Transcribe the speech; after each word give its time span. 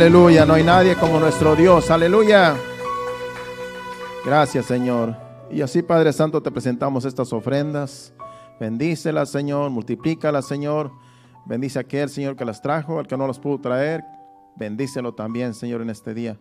Aleluya, 0.00 0.46
no 0.46 0.54
hay 0.54 0.64
nadie 0.64 0.96
como 0.96 1.20
nuestro 1.20 1.54
Dios. 1.54 1.90
Aleluya. 1.90 2.56
Gracias, 4.24 4.64
Señor. 4.64 5.14
Y 5.50 5.60
así, 5.60 5.82
Padre 5.82 6.10
Santo, 6.14 6.42
te 6.42 6.50
presentamos 6.50 7.04
estas 7.04 7.30
ofrendas. 7.34 8.14
Bendícelas, 8.58 9.28
Señor. 9.28 9.68
Multiplícalas, 9.68 10.48
Señor. 10.48 10.90
Bendice 11.44 11.80
a 11.80 11.82
aquel, 11.82 12.08
Señor, 12.08 12.34
que 12.34 12.46
las 12.46 12.62
trajo, 12.62 12.98
al 12.98 13.06
que 13.06 13.14
no 13.18 13.26
las 13.26 13.38
pudo 13.38 13.60
traer. 13.60 14.02
Bendícelo 14.56 15.12
también, 15.12 15.52
Señor, 15.52 15.82
en 15.82 15.90
este 15.90 16.14
día. 16.14 16.38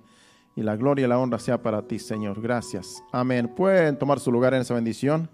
Y 0.55 0.61
la 0.61 0.77
gloria 0.77 1.03
y 1.03 1.09
la 1.09 1.19
honra 1.19 1.37
sea 1.37 1.61
para 1.61 1.81
ti, 1.81 1.99
Señor. 1.99 2.41
Gracias. 2.41 3.03
Amén. 3.11 3.49
Pueden 3.49 3.99
tomar 3.99 4.21
su 4.21 4.31
lugar 4.31 4.53
en 4.53 4.61
esa 4.61 4.73
bendición. 4.73 5.29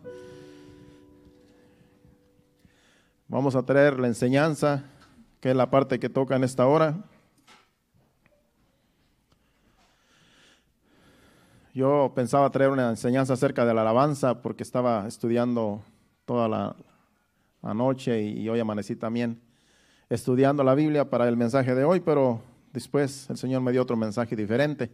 Vamos 3.28 3.56
a 3.56 3.62
traer 3.62 4.00
la 4.00 4.08
enseñanza, 4.08 4.84
que 5.40 5.52
es 5.52 5.56
la 5.56 5.70
parte 5.70 6.00
que 6.00 6.10
toca 6.10 6.36
en 6.36 6.44
esta 6.44 6.66
hora. 6.66 7.04
Yo 11.76 12.14
pensaba 12.16 12.50
traer 12.52 12.70
una 12.70 12.90
enseñanza 12.90 13.34
acerca 13.34 13.66
de 13.66 13.74
la 13.74 13.82
alabanza 13.82 14.42
porque 14.42 14.64
estaba 14.64 15.06
estudiando 15.10 15.84
toda 16.24 16.48
la, 16.48 16.74
noche 17.74 18.22
y, 18.22 18.48
hoy 18.48 18.62
amanecí 18.62 18.96
también 18.96 19.42
estudiando 20.08 20.64
la 20.64 20.74
Biblia 20.74 21.10
para 21.10 21.28
el 21.28 21.36
mensaje 21.36 21.76
de 21.76 21.84
hoy, 21.84 22.00
pero 22.00 22.40
después 22.72 23.30
el 23.30 23.36
Señor 23.36 23.62
me 23.62 23.74
dio 23.74 23.82
otro 23.82 23.98
mensaje 23.98 24.38
diferente. 24.38 24.90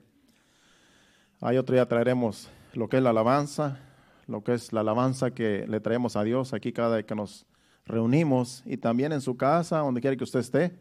Hay 1.39 1.57
otro 1.57 1.75
día 1.75 1.87
traeremos 1.87 2.49
lo 2.73 2.89
que 2.89 2.97
es 2.97 3.03
la 3.03 3.11
alabanza, 3.11 3.77
lo 4.25 4.43
que 4.43 4.55
es 4.55 4.73
la 4.73 4.79
alabanza 4.79 5.29
que 5.29 5.67
le 5.67 5.81
traemos 5.81 6.15
a 6.15 6.23
Dios 6.23 6.51
aquí 6.51 6.73
cada 6.73 6.95
vez 6.95 7.05
que 7.05 7.13
nos 7.13 7.45
reunimos 7.85 8.63
y 8.65 8.77
también 8.77 9.11
en 9.11 9.21
su 9.21 9.37
casa, 9.37 9.77
donde 9.81 10.01
quiera 10.01 10.17
que 10.17 10.23
usted 10.23 10.39
esté, 10.39 10.79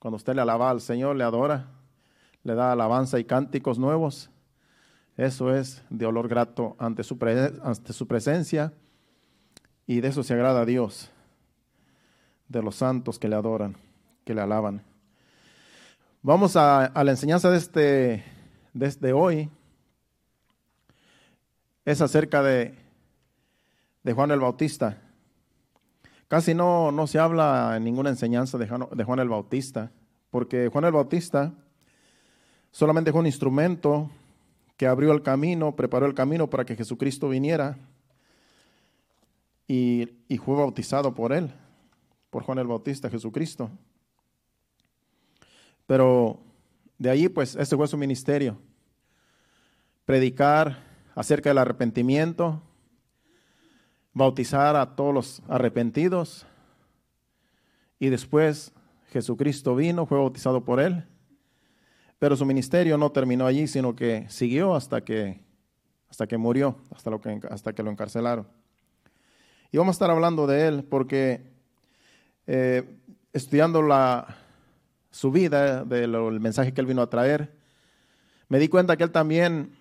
cuando 0.00 0.16
usted 0.16 0.34
le 0.34 0.40
alaba 0.40 0.70
al 0.70 0.80
Señor, 0.80 1.14
le 1.14 1.22
adora, 1.22 1.68
le 2.42 2.56
da 2.56 2.72
alabanza 2.72 3.20
y 3.20 3.24
cánticos 3.24 3.78
nuevos 3.78 4.28
eso 5.16 5.54
es 5.54 5.82
de 5.88 6.04
olor 6.04 6.28
grato 6.28 6.76
ante 6.78 7.02
su, 7.02 7.16
presencia 7.16 8.72
y 9.86 10.00
de 10.00 10.08
eso 10.08 10.22
se 10.22 10.34
agrada 10.34 10.60
a 10.60 10.66
Dios, 10.66 11.10
de 12.48 12.62
los 12.62 12.76
santos 12.76 13.18
que 13.18 13.28
le 13.28 13.36
adoran, 13.36 13.76
que 14.24 14.34
le 14.34 14.42
alaban. 14.42 14.82
Vamos 16.20 16.56
a, 16.56 16.92
la 16.94 17.10
enseñanza 17.10 17.50
de 17.50 17.56
este, 17.56 18.24
desde 18.74 19.14
hoy. 19.14 19.48
Es 21.86 22.02
acerca 22.02 22.42
de, 22.42 22.74
de 24.02 24.12
Juan 24.12 24.32
el 24.32 24.40
Bautista. 24.40 24.98
Casi 26.28 26.52
no, 26.52 26.92
no 26.92 27.06
se 27.06 27.20
habla 27.20 27.74
en 27.76 27.84
ninguna 27.84 28.10
enseñanza 28.10 28.58
de 28.58 28.68
Juan, 28.68 28.88
de 28.92 29.04
Juan 29.04 29.20
el 29.20 29.28
Bautista, 29.28 29.92
porque 30.30 30.68
Juan 30.68 30.84
el 30.84 30.92
Bautista 30.92 31.54
solamente 32.70 33.12
fue 33.12 33.20
un 33.20 33.26
instrumento 33.26 34.10
que 34.76 34.86
abrió 34.86 35.12
el 35.12 35.22
camino, 35.22 35.74
preparó 35.74 36.06
el 36.06 36.14
camino 36.14 36.48
para 36.50 36.64
que 36.64 36.76
Jesucristo 36.76 37.28
viniera 37.28 37.78
y, 39.66 40.08
fue 40.44 40.56
bautizado 40.56 41.14
por 41.14 41.32
él, 41.32 41.50
por 42.30 42.42
Juan 42.42 42.58
el 42.58 42.66
Bautista, 42.66 43.10
Jesucristo. 43.10 43.70
Pero 45.86 46.40
de 46.98 47.10
ahí, 47.10 47.28
pues, 47.28 47.56
ese 47.56 47.76
fue 47.76 47.88
su 47.88 47.96
ministerio. 47.96 48.58
Predicar 50.04 50.84
acerca 51.14 51.50
del 51.50 51.58
arrepentimiento, 51.58 52.62
bautizar 54.12 54.76
a 54.76 54.94
todos 54.94 55.14
los 55.14 55.42
arrepentidos. 55.48 56.46
Y 57.98 58.08
después 58.08 58.72
Jesucristo 59.08 59.74
vino, 59.74 60.06
fue 60.06 60.18
bautizado 60.18 60.64
por 60.64 60.80
él 60.80 61.04
pero 62.18 62.36
su 62.36 62.46
ministerio 62.46 62.96
no 62.96 63.12
terminó 63.12 63.46
allí, 63.46 63.66
sino 63.66 63.94
que 63.94 64.26
siguió 64.28 64.74
hasta 64.74 65.02
que, 65.02 65.40
hasta 66.08 66.26
que 66.26 66.38
murió, 66.38 66.76
hasta, 66.94 67.10
lo 67.10 67.20
que, 67.20 67.40
hasta 67.50 67.74
que 67.74 67.82
lo 67.82 67.90
encarcelaron. 67.90 68.46
Y 69.70 69.78
vamos 69.78 69.94
a 69.94 69.96
estar 69.96 70.10
hablando 70.10 70.46
de 70.46 70.66
él 70.66 70.84
porque 70.84 71.42
eh, 72.46 72.84
estudiando 73.32 73.82
la, 73.82 74.36
su 75.10 75.30
vida, 75.30 75.84
del 75.84 76.40
mensaje 76.40 76.72
que 76.72 76.80
él 76.80 76.86
vino 76.86 77.02
a 77.02 77.10
traer, 77.10 77.54
me 78.48 78.58
di 78.58 78.68
cuenta 78.68 78.96
que 78.96 79.04
él 79.04 79.10
también 79.10 79.76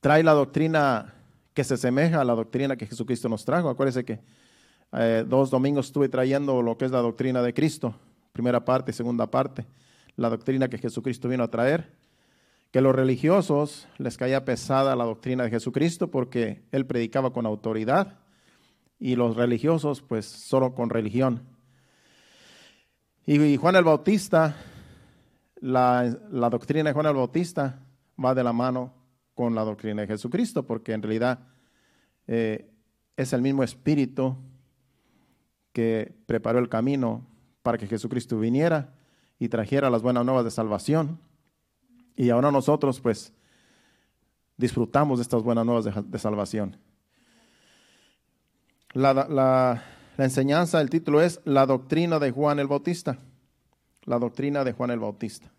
trae 0.00 0.22
la 0.22 0.32
doctrina 0.32 1.14
que 1.52 1.64
se 1.64 1.74
asemeja 1.74 2.20
a 2.20 2.24
la 2.24 2.34
doctrina 2.34 2.76
que 2.76 2.86
Jesucristo 2.86 3.28
nos 3.28 3.44
trajo. 3.44 3.68
Acuérdense 3.68 4.04
que 4.04 4.20
eh, 4.92 5.24
dos 5.26 5.50
domingos 5.50 5.86
estuve 5.86 6.08
trayendo 6.08 6.62
lo 6.62 6.78
que 6.78 6.86
es 6.86 6.92
la 6.92 7.00
doctrina 7.00 7.42
de 7.42 7.52
Cristo, 7.52 7.94
primera 8.32 8.64
parte 8.64 8.92
segunda 8.92 9.26
parte 9.26 9.66
la 10.18 10.28
doctrina 10.28 10.68
que 10.68 10.78
Jesucristo 10.78 11.28
vino 11.28 11.44
a 11.44 11.50
traer, 11.50 11.92
que 12.72 12.80
los 12.80 12.94
religiosos 12.94 13.86
les 13.98 14.16
caía 14.16 14.44
pesada 14.44 14.96
la 14.96 15.04
doctrina 15.04 15.44
de 15.44 15.50
Jesucristo 15.50 16.10
porque 16.10 16.64
él 16.72 16.86
predicaba 16.86 17.32
con 17.32 17.46
autoridad 17.46 18.18
y 18.98 19.14
los 19.14 19.36
religiosos 19.36 20.02
pues 20.02 20.26
solo 20.26 20.74
con 20.74 20.90
religión. 20.90 21.42
Y 23.26 23.56
Juan 23.56 23.76
el 23.76 23.84
Bautista, 23.84 24.56
la, 25.60 26.10
doctrina 26.50 26.90
de 26.90 26.94
Juan 26.94 27.06
el 27.06 27.14
Bautista 27.14 27.80
va 28.22 28.34
de 28.34 28.42
la 28.42 28.52
mano 28.52 28.92
con 29.34 29.54
la 29.54 29.62
doctrina 29.62 30.02
de 30.02 30.08
Jesucristo 30.08 30.66
porque 30.66 30.94
en 30.94 31.02
realidad 31.02 31.46
eh, 32.26 32.68
es 33.16 33.32
el 33.32 33.40
mismo 33.40 33.62
espíritu 33.62 34.36
que 35.72 36.12
preparó 36.26 36.58
el 36.58 36.68
camino 36.68 37.24
para 37.62 37.78
que 37.78 37.86
Jesucristo 37.86 38.36
viniera 38.40 38.97
y 39.38 39.48
trajera 39.48 39.90
las 39.90 40.02
buenas 40.02 40.24
nuevas 40.24 40.44
de 40.44 40.50
salvación. 40.50 41.18
Y 42.16 42.30
ahora 42.30 42.50
nosotros 42.50 43.00
pues 43.00 43.32
disfrutamos 44.56 45.18
de 45.18 45.22
estas 45.22 45.42
buenas 45.42 45.64
nuevas 45.64 45.84
de, 45.84 46.18
salvación. 46.18 46.76
La, 48.92 49.14
la, 49.14 49.84
enseñanza, 50.18 50.80
el 50.80 50.90
título 50.90 51.22
es 51.22 51.40
La 51.44 51.64
doctrina 51.66 52.18
de 52.18 52.32
Juan 52.32 52.58
el 52.58 52.66
Bautista. 52.66 53.18
La 54.04 54.18
doctrina 54.18 54.64
de 54.64 54.72
Juan 54.72 54.90
el 54.90 54.98
Bautista. 54.98 55.50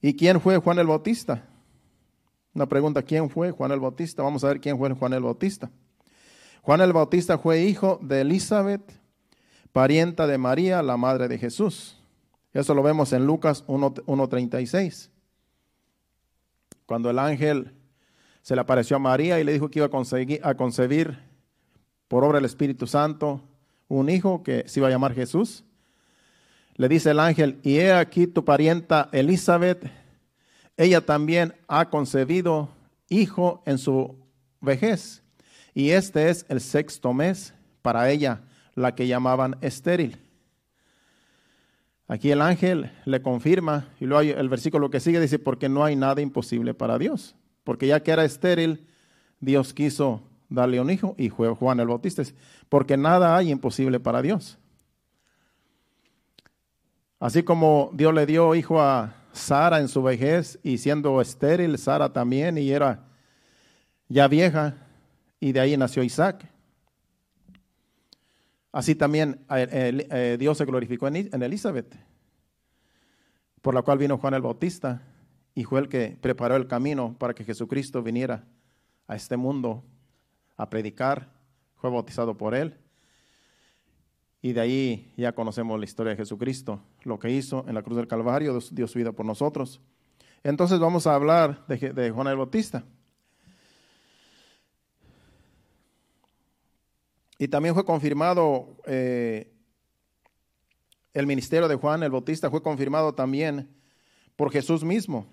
¿Y 0.00 0.16
quién 0.16 0.40
fue 0.40 0.58
Juan 0.58 0.78
el 0.80 0.88
Bautista? 0.88 1.44
Una 2.54 2.66
pregunta, 2.66 3.02
¿quién 3.02 3.30
fue 3.30 3.52
Juan 3.52 3.70
el 3.70 3.80
Bautista? 3.80 4.22
Vamos 4.22 4.42
a 4.42 4.48
ver 4.48 4.60
quién 4.60 4.76
fue 4.76 4.92
Juan 4.92 5.12
el 5.12 5.22
Bautista. 5.22 5.70
Juan 6.62 6.80
el 6.80 6.92
Bautista 6.92 7.38
fue 7.38 7.62
hijo 7.62 8.00
de 8.02 8.22
Elizabeth, 8.22 8.82
parienta 9.72 10.26
de 10.26 10.38
María, 10.38 10.82
la 10.82 10.96
madre 10.96 11.28
de 11.28 11.38
Jesús. 11.38 12.01
Eso 12.52 12.74
lo 12.74 12.82
vemos 12.82 13.12
en 13.12 13.26
Lucas 13.26 13.64
1.36. 13.66 15.08
Cuando 16.84 17.08
el 17.08 17.18
ángel 17.18 17.72
se 18.42 18.54
le 18.54 18.60
apareció 18.60 18.96
a 18.96 19.00
María 19.00 19.40
y 19.40 19.44
le 19.44 19.52
dijo 19.52 19.70
que 19.70 19.78
iba 19.78 19.86
a, 19.86 20.48
a 20.48 20.54
concebir 20.54 21.18
por 22.08 22.24
obra 22.24 22.38
del 22.38 22.44
Espíritu 22.44 22.86
Santo 22.86 23.40
un 23.88 24.10
hijo 24.10 24.42
que 24.42 24.64
se 24.68 24.80
iba 24.80 24.88
a 24.88 24.90
llamar 24.90 25.14
Jesús. 25.14 25.64
Le 26.74 26.88
dice 26.88 27.10
el 27.10 27.20
ángel, 27.20 27.58
y 27.62 27.76
he 27.76 27.92
aquí 27.92 28.26
tu 28.26 28.44
parienta 28.44 29.08
Elizabeth, 29.12 29.90
ella 30.76 31.04
también 31.04 31.54
ha 31.68 31.90
concebido 31.90 32.70
hijo 33.08 33.62
en 33.66 33.78
su 33.78 34.16
vejez, 34.60 35.22
y 35.74 35.90
este 35.90 36.30
es 36.30 36.46
el 36.48 36.60
sexto 36.60 37.12
mes 37.12 37.54
para 37.82 38.10
ella, 38.10 38.42
la 38.74 38.94
que 38.94 39.06
llamaban 39.06 39.58
estéril 39.60 40.18
Aquí 42.12 42.30
el 42.30 42.42
ángel 42.42 42.92
le 43.06 43.22
confirma 43.22 43.88
y 43.98 44.04
luego 44.04 44.38
el 44.38 44.50
versículo 44.50 44.90
que 44.90 45.00
sigue 45.00 45.18
dice, 45.18 45.38
porque 45.38 45.70
no 45.70 45.82
hay 45.82 45.96
nada 45.96 46.20
imposible 46.20 46.74
para 46.74 46.98
Dios. 46.98 47.34
Porque 47.64 47.86
ya 47.86 48.02
que 48.02 48.10
era 48.10 48.22
estéril, 48.22 48.86
Dios 49.40 49.72
quiso 49.72 50.20
darle 50.50 50.78
un 50.78 50.90
hijo 50.90 51.14
y 51.16 51.30
fue 51.30 51.48
Juan 51.54 51.80
el 51.80 51.86
Bautista. 51.86 52.22
Porque 52.68 52.98
nada 52.98 53.34
hay 53.34 53.50
imposible 53.50 53.98
para 53.98 54.20
Dios. 54.20 54.58
Así 57.18 57.42
como 57.42 57.88
Dios 57.94 58.12
le 58.12 58.26
dio 58.26 58.54
hijo 58.54 58.78
a 58.78 59.14
Sara 59.32 59.80
en 59.80 59.88
su 59.88 60.02
vejez 60.02 60.58
y 60.62 60.76
siendo 60.76 61.18
estéril, 61.18 61.78
Sara 61.78 62.12
también 62.12 62.58
y 62.58 62.72
era 62.72 63.06
ya 64.08 64.28
vieja 64.28 64.76
y 65.40 65.52
de 65.52 65.60
ahí 65.60 65.78
nació 65.78 66.02
Isaac. 66.02 66.51
Así 68.72 68.94
también 68.94 69.44
eh, 69.50 70.36
Dios 70.40 70.56
se 70.56 70.64
glorificó 70.64 71.06
en 71.06 71.42
Elizabeth, 71.42 71.94
por 73.60 73.74
la 73.74 73.82
cual 73.82 73.98
vino 73.98 74.16
Juan 74.16 74.34
el 74.34 74.40
Bautista 74.42 75.02
y 75.54 75.64
fue 75.64 75.80
el 75.80 75.88
que 75.88 76.16
preparó 76.20 76.56
el 76.56 76.66
camino 76.66 77.14
para 77.18 77.34
que 77.34 77.44
Jesucristo 77.44 78.02
viniera 78.02 78.44
a 79.06 79.14
este 79.14 79.36
mundo 79.36 79.84
a 80.56 80.70
predicar, 80.70 81.28
fue 81.74 81.90
bautizado 81.90 82.36
por 82.36 82.54
él. 82.54 82.78
Y 84.40 84.54
de 84.54 84.60
ahí 84.60 85.12
ya 85.16 85.32
conocemos 85.32 85.78
la 85.78 85.84
historia 85.84 86.10
de 86.10 86.16
Jesucristo, 86.16 86.80
lo 87.04 87.18
que 87.18 87.30
hizo 87.30 87.64
en 87.68 87.74
la 87.74 87.82
cruz 87.82 87.96
del 87.96 88.08
Calvario, 88.08 88.58
dio 88.70 88.88
su 88.88 88.98
vida 88.98 89.12
por 89.12 89.26
nosotros. 89.26 89.80
Entonces 90.42 90.80
vamos 90.80 91.06
a 91.06 91.14
hablar 91.14 91.64
de, 91.66 91.92
de 91.92 92.10
Juan 92.10 92.26
el 92.26 92.36
Bautista. 92.36 92.84
Y 97.42 97.48
también 97.48 97.74
fue 97.74 97.84
confirmado 97.84 98.76
eh, 98.86 99.52
el 101.12 101.26
ministerio 101.26 101.66
de 101.66 101.74
Juan 101.74 102.04
el 102.04 102.12
Bautista 102.12 102.48
fue 102.48 102.62
confirmado 102.62 103.16
también 103.16 103.68
por 104.36 104.52
Jesús 104.52 104.84
mismo 104.84 105.26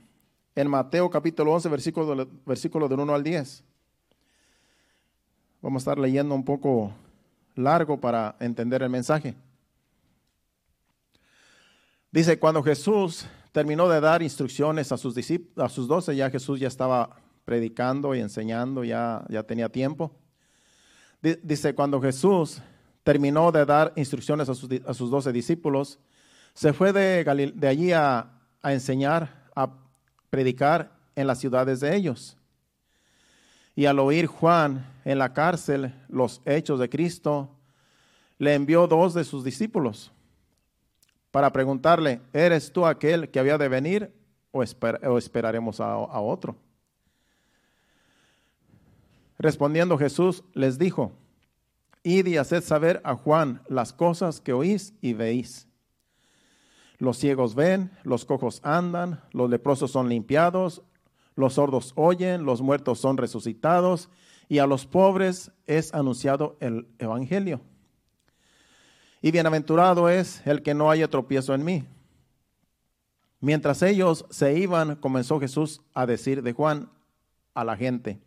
en 0.55 0.67
Mateo 0.67 1.07
capítulo 1.11 1.53
11, 1.53 1.69
versículo, 1.69 2.27
versículo 2.47 2.87
del 2.87 3.01
1 3.01 3.13
al 3.13 3.23
10. 3.23 3.63
Vamos 5.61 5.81
a 5.81 5.83
estar 5.83 5.99
leyendo 5.99 6.33
un 6.33 6.43
poco 6.43 6.91
largo 7.53 8.01
para 8.01 8.35
entender 8.39 8.81
el 8.81 8.89
mensaje. 8.89 9.35
Dice, 12.09 12.39
cuando 12.39 12.63
Jesús 12.63 13.27
terminó 13.51 13.87
de 13.87 14.01
dar 14.01 14.23
instrucciones 14.23 14.91
a 14.91 14.97
sus 14.97 15.15
a 15.57 15.69
sus 15.69 15.87
doce, 15.87 16.15
ya 16.15 16.31
Jesús 16.31 16.59
ya 16.59 16.69
estaba 16.69 17.17
predicando 17.45 18.15
y 18.15 18.19
enseñando, 18.19 18.83
ya, 18.83 19.23
ya 19.29 19.43
tenía 19.43 19.69
tiempo. 19.69 20.11
Dice, 21.21 21.75
cuando 21.75 22.01
Jesús 22.01 22.61
terminó 23.03 23.51
de 23.51 23.65
dar 23.65 23.91
instrucciones 23.95 24.47
a 24.49 24.55
sus, 24.55 25.09
doce 25.09 25.31
discípulos, 25.31 25.99
se 26.53 26.73
fue 26.73 26.93
de, 26.93 27.23
de 27.55 27.67
allí 27.67 27.91
a, 27.91 28.31
a 28.61 28.73
enseñar, 28.73 29.49
a 29.55 29.69
predicar 30.29 30.91
en 31.15 31.27
las 31.27 31.39
ciudades 31.39 31.79
de 31.79 31.95
ellos. 31.95 32.37
Y 33.75 33.85
al 33.85 33.99
oír 33.99 34.27
Juan 34.27 34.85
en 35.05 35.19
la 35.19 35.33
cárcel 35.33 35.93
los 36.07 36.41
hechos 36.45 36.79
de 36.79 36.89
Cristo, 36.89 37.49
le 38.37 38.55
envió 38.55 38.87
dos 38.87 39.13
de 39.13 39.23
sus 39.23 39.43
discípulos 39.43 40.11
para 41.31 41.51
preguntarle, 41.51 42.21
¿eres 42.33 42.71
tú 42.71 42.85
aquel 42.85 43.29
que 43.29 43.39
había 43.39 43.57
de 43.57 43.67
venir 43.67 44.13
o, 44.51 44.63
esperaremos 44.63 45.79
a, 45.79 45.93
a 45.93 46.21
otro? 46.21 46.55
Respondiendo 49.39 49.97
Jesús 49.97 50.43
les 50.53 50.77
dijo, 50.77 51.13
id 52.03 52.27
y 52.27 52.35
haced 52.37 52.61
saber 52.61 53.01
a 53.05 53.15
Juan 53.15 53.61
las 53.69 53.93
cosas 53.93 54.41
que 54.41 54.51
oís 54.51 54.93
y 55.01 55.13
veis. 55.13 55.67
Los 56.97 57.17
ciegos 57.17 57.55
ven, 57.55 57.91
los 58.03 58.25
cojos 58.25 58.59
andan, 58.63 59.21
los 59.31 59.49
leprosos 59.49 59.91
son 59.91 60.09
limpiados, 60.09 60.81
los 61.35 61.53
sordos 61.53 61.93
oyen, 61.95 62.43
los 62.43 62.61
muertos 62.61 62.99
son 62.99 63.15
resucitados, 63.15 64.09
y 64.49 64.57
a 64.59 64.67
los 64.67 64.85
pobres 64.85 65.53
es 65.65 65.93
anunciado 65.93 66.57
el 66.59 66.89
Evangelio. 66.99 67.61
Y 69.21 69.31
bienaventurado 69.31 70.09
es 70.09 70.45
el 70.45 70.61
que 70.61 70.73
no 70.73 70.91
haya 70.91 71.09
tropiezo 71.09 71.53
en 71.53 71.63
mí. 71.63 71.85
Mientras 73.39 73.81
ellos 73.83 74.25
se 74.29 74.59
iban, 74.59 74.97
comenzó 74.97 75.39
Jesús 75.39 75.81
a 75.93 76.05
decir 76.05 76.43
de 76.43 76.51
Juan 76.51 76.89
a 77.53 77.63
la 77.63 77.77
gente, 77.77 78.19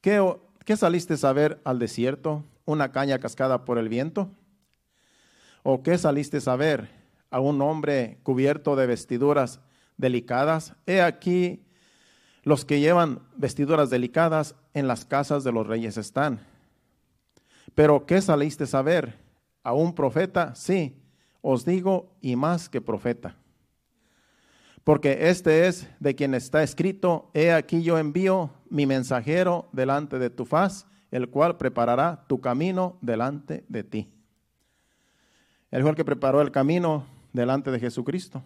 ¿qué, 0.00 0.76
saliste 0.76 1.14
a 1.26 1.32
ver 1.32 1.60
al 1.64 1.78
desierto? 1.78 2.44
¿Una 2.64 2.92
caña 2.92 3.18
cascada 3.18 3.64
por 3.64 3.78
el 3.78 3.88
viento? 3.88 4.30
¿O 5.62 5.82
qué 5.82 5.98
saliste 5.98 6.38
a 6.46 6.56
ver 6.56 6.90
a 7.30 7.40
un 7.40 7.60
hombre 7.62 8.18
cubierto 8.22 8.76
de 8.76 8.86
vestiduras 8.86 9.60
delicadas? 9.96 10.74
He 10.86 11.02
aquí, 11.02 11.64
los 12.42 12.64
que 12.64 12.80
llevan 12.80 13.20
vestiduras 13.36 13.90
delicadas 13.90 14.54
en 14.74 14.88
las 14.88 15.04
casas 15.04 15.44
de 15.44 15.52
los 15.52 15.66
reyes 15.66 15.96
están. 15.96 16.40
Pero 17.74 18.06
¿qué 18.06 18.20
saliste 18.20 18.64
a 18.76 18.82
ver? 18.82 19.30
a 19.62 19.72
un 19.72 19.94
profeta, 19.94 20.54
sí, 20.54 20.96
os 21.42 21.64
digo, 21.64 22.12
y 22.20 22.36
más 22.36 22.68
que 22.68 22.80
profeta. 22.80 23.36
Porque 24.84 25.28
este 25.28 25.66
es 25.66 25.88
de 26.00 26.14
quien 26.14 26.34
está 26.34 26.62
escrito, 26.62 27.30
he 27.34 27.52
aquí 27.52 27.82
yo 27.82 27.98
envío 27.98 28.50
mi 28.70 28.86
mensajero 28.86 29.68
delante 29.72 30.18
de 30.18 30.30
tu 30.30 30.46
faz, 30.46 30.86
el 31.10 31.28
cual 31.28 31.56
preparará 31.56 32.24
tu 32.28 32.40
camino 32.40 32.96
delante 33.02 33.64
de 33.68 33.84
ti. 33.84 34.12
Él 35.70 35.82
fue 35.82 35.90
el 35.90 35.96
que 35.96 36.04
preparó 36.04 36.40
el 36.40 36.50
camino 36.50 37.04
delante 37.32 37.70
de 37.70 37.78
Jesucristo. 37.78 38.42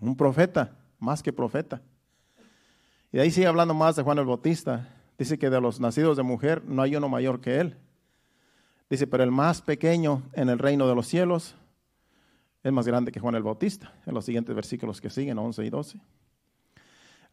Un 0.00 0.16
profeta, 0.16 0.76
más 0.98 1.22
que 1.22 1.32
profeta. 1.32 1.80
Y 3.12 3.20
ahí 3.20 3.30
sigue 3.30 3.46
hablando 3.46 3.74
más 3.74 3.96
de 3.96 4.02
Juan 4.02 4.18
el 4.18 4.26
Bautista. 4.26 4.88
Dice 5.16 5.38
que 5.38 5.50
de 5.50 5.60
los 5.60 5.80
nacidos 5.80 6.16
de 6.16 6.22
mujer 6.22 6.64
no 6.64 6.82
hay 6.82 6.96
uno 6.96 7.08
mayor 7.08 7.40
que 7.40 7.60
él. 7.60 7.76
Dice, 8.90 9.06
pero 9.06 9.22
el 9.22 9.30
más 9.30 9.62
pequeño 9.62 10.22
en 10.32 10.48
el 10.48 10.58
reino 10.58 10.88
de 10.88 10.94
los 10.94 11.06
cielos 11.06 11.56
es 12.62 12.72
más 12.72 12.86
grande 12.86 13.12
que 13.12 13.20
Juan 13.20 13.34
el 13.34 13.42
Bautista, 13.42 13.92
en 14.06 14.14
los 14.14 14.24
siguientes 14.24 14.54
versículos 14.54 15.00
que 15.00 15.10
siguen, 15.10 15.38
11 15.38 15.64
y 15.64 15.70
12. 15.70 16.00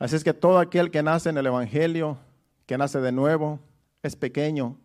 Así 0.01 0.15
es 0.15 0.23
que 0.23 0.33
todo 0.33 0.57
aquel 0.57 0.89
que 0.89 1.03
nace 1.03 1.29
en 1.29 1.37
el 1.37 1.45
Evangelio, 1.45 2.17
que 2.65 2.75
nace 2.75 2.99
de 2.99 3.11
nuevo, 3.11 3.59
es 4.01 4.15
pequeño 4.15 4.79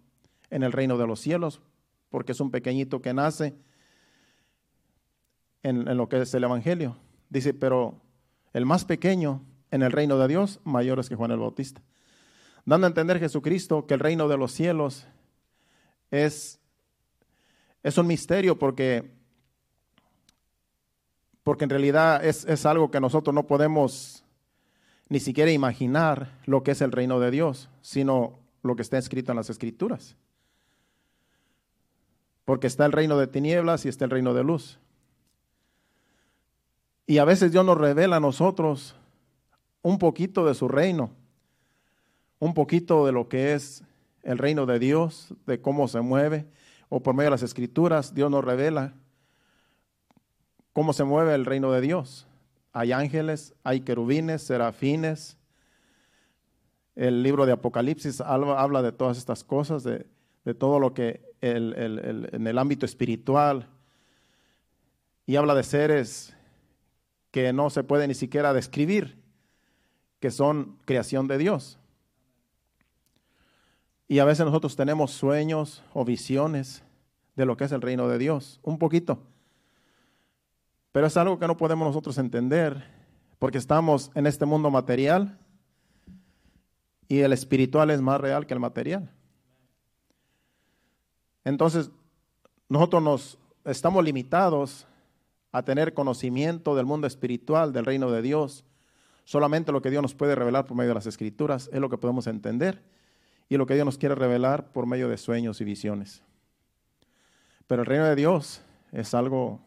en 0.50 0.62
el 0.62 0.72
reino 0.72 0.98
de 0.98 1.06
los 1.06 1.20
cielos, 1.20 1.62
porque 2.10 2.32
es 2.32 2.40
un 2.40 2.50
pequeñito 2.50 3.00
que 3.00 3.14
nace 3.14 3.54
en, 5.62 5.88
en 5.88 5.96
lo 5.96 6.10
que 6.10 6.20
es 6.20 6.34
el 6.34 6.44
Evangelio. 6.44 6.98
Dice, 7.30 7.54
pero 7.54 7.98
el 8.52 8.66
más 8.66 8.84
pequeño 8.84 9.40
en 9.70 9.82
el 9.82 9.90
reino 9.90 10.18
de 10.18 10.28
Dios, 10.28 10.60
mayor 10.64 10.98
es 10.98 11.08
que 11.08 11.16
Juan 11.16 11.30
el 11.30 11.38
Bautista. 11.38 11.80
Dando 12.66 12.86
a 12.86 12.88
entender 12.88 13.18
Jesucristo 13.18 13.86
que 13.86 13.94
el 13.94 14.00
reino 14.00 14.28
de 14.28 14.36
los 14.36 14.52
cielos 14.52 15.06
es, 16.10 16.60
es 17.82 17.96
un 17.96 18.06
misterio 18.06 18.58
porque, 18.58 19.10
porque 21.42 21.64
en 21.64 21.70
realidad 21.70 22.22
es, 22.22 22.44
es 22.44 22.66
algo 22.66 22.90
que 22.90 23.00
nosotros 23.00 23.34
no 23.34 23.46
podemos 23.46 24.22
ni 25.08 25.20
siquiera 25.20 25.52
imaginar 25.52 26.32
lo 26.46 26.62
que 26.62 26.72
es 26.72 26.80
el 26.80 26.92
reino 26.92 27.20
de 27.20 27.30
Dios, 27.30 27.68
sino 27.80 28.38
lo 28.62 28.76
que 28.76 28.82
está 28.82 28.98
escrito 28.98 29.32
en 29.32 29.36
las 29.36 29.50
escrituras. 29.50 30.16
Porque 32.44 32.66
está 32.66 32.86
el 32.86 32.92
reino 32.92 33.18
de 33.18 33.26
tinieblas 33.26 33.84
y 33.84 33.88
está 33.88 34.04
el 34.04 34.10
reino 34.10 34.34
de 34.34 34.44
luz. 34.44 34.78
Y 37.06 37.18
a 37.18 37.24
veces 37.24 37.52
Dios 37.52 37.64
nos 37.64 37.78
revela 37.78 38.16
a 38.16 38.20
nosotros 38.20 38.96
un 39.82 39.98
poquito 39.98 40.44
de 40.44 40.54
su 40.54 40.66
reino, 40.66 41.10
un 42.40 42.54
poquito 42.54 43.06
de 43.06 43.12
lo 43.12 43.28
que 43.28 43.54
es 43.54 43.84
el 44.24 44.38
reino 44.38 44.66
de 44.66 44.80
Dios, 44.80 45.32
de 45.46 45.60
cómo 45.60 45.86
se 45.86 46.00
mueve, 46.00 46.46
o 46.88 47.00
por 47.00 47.14
medio 47.14 47.26
de 47.26 47.32
las 47.32 47.42
escrituras, 47.42 48.14
Dios 48.14 48.30
nos 48.30 48.44
revela 48.44 48.94
cómo 50.72 50.92
se 50.92 51.04
mueve 51.04 51.34
el 51.34 51.44
reino 51.44 51.70
de 51.70 51.80
Dios. 51.80 52.25
Hay 52.78 52.92
ángeles, 52.92 53.54
hay 53.64 53.80
querubines, 53.80 54.42
serafines. 54.42 55.38
El 56.94 57.22
libro 57.22 57.46
de 57.46 57.52
Apocalipsis 57.52 58.20
habla, 58.20 58.82
de 58.82 58.92
todas 58.92 59.16
estas 59.16 59.44
cosas, 59.44 59.82
de, 59.82 60.04
todo 60.58 60.78
lo 60.78 60.92
que 60.92 61.24
en 61.40 62.46
el 62.46 62.58
ámbito 62.58 62.84
espiritual, 62.84 63.66
y 65.24 65.36
habla 65.36 65.54
de 65.54 65.62
seres 65.62 66.36
que 67.30 67.50
no 67.54 67.70
se 67.70 67.82
puede 67.82 68.06
ni 68.08 68.14
siquiera 68.14 68.52
describir, 68.52 69.16
que 70.20 70.30
son 70.30 70.76
creación 70.84 71.28
de 71.28 71.38
Dios. 71.38 71.78
Y 74.06 74.18
a 74.18 74.26
veces 74.26 74.44
nosotros 74.44 74.76
tenemos 74.76 75.12
sueños 75.12 75.82
o 75.94 76.04
visiones 76.04 76.82
de 77.36 77.46
lo 77.46 77.56
que 77.56 77.64
es 77.64 77.72
el 77.72 77.80
reino 77.80 78.06
de 78.06 78.18
Dios, 78.18 78.60
un 78.62 78.78
poquito. 78.78 79.22
Pero 80.96 81.08
es 81.08 81.16
algo 81.18 81.38
que 81.38 81.46
no 81.46 81.58
podemos 81.58 81.86
nosotros 81.86 82.16
entender 82.16 82.82
porque 83.38 83.58
estamos 83.58 84.10
en 84.14 84.26
este 84.26 84.46
mundo 84.46 84.70
material 84.70 85.38
y 87.06 87.18
el 87.18 87.34
espiritual 87.34 87.90
es 87.90 88.00
más 88.00 88.18
real 88.18 88.46
que 88.46 88.54
el 88.54 88.60
material. 88.60 89.12
Entonces, 91.44 91.90
nosotros 92.70 93.02
nos 93.02 93.38
estamos 93.66 94.02
limitados 94.04 94.86
a 95.52 95.62
tener 95.62 95.92
conocimiento 95.92 96.74
del 96.74 96.86
mundo 96.86 97.06
espiritual, 97.06 97.74
del 97.74 97.84
reino 97.84 98.10
de 98.10 98.22
Dios. 98.22 98.64
Solamente 99.24 99.72
lo 99.72 99.82
que 99.82 99.90
Dios 99.90 100.00
nos 100.00 100.14
puede 100.14 100.34
revelar 100.34 100.64
por 100.64 100.78
medio 100.78 100.92
de 100.92 100.94
las 100.94 101.06
escrituras 101.06 101.68
es 101.74 101.80
lo 101.80 101.90
que 101.90 101.98
podemos 101.98 102.26
entender 102.26 102.82
y 103.50 103.58
lo 103.58 103.66
que 103.66 103.74
Dios 103.74 103.84
nos 103.84 103.98
quiere 103.98 104.14
revelar 104.14 104.72
por 104.72 104.86
medio 104.86 105.10
de 105.10 105.18
sueños 105.18 105.60
y 105.60 105.64
visiones. 105.64 106.22
Pero 107.66 107.82
el 107.82 107.86
reino 107.86 108.06
de 108.06 108.16
Dios 108.16 108.62
es 108.92 109.12
algo, 109.12 109.60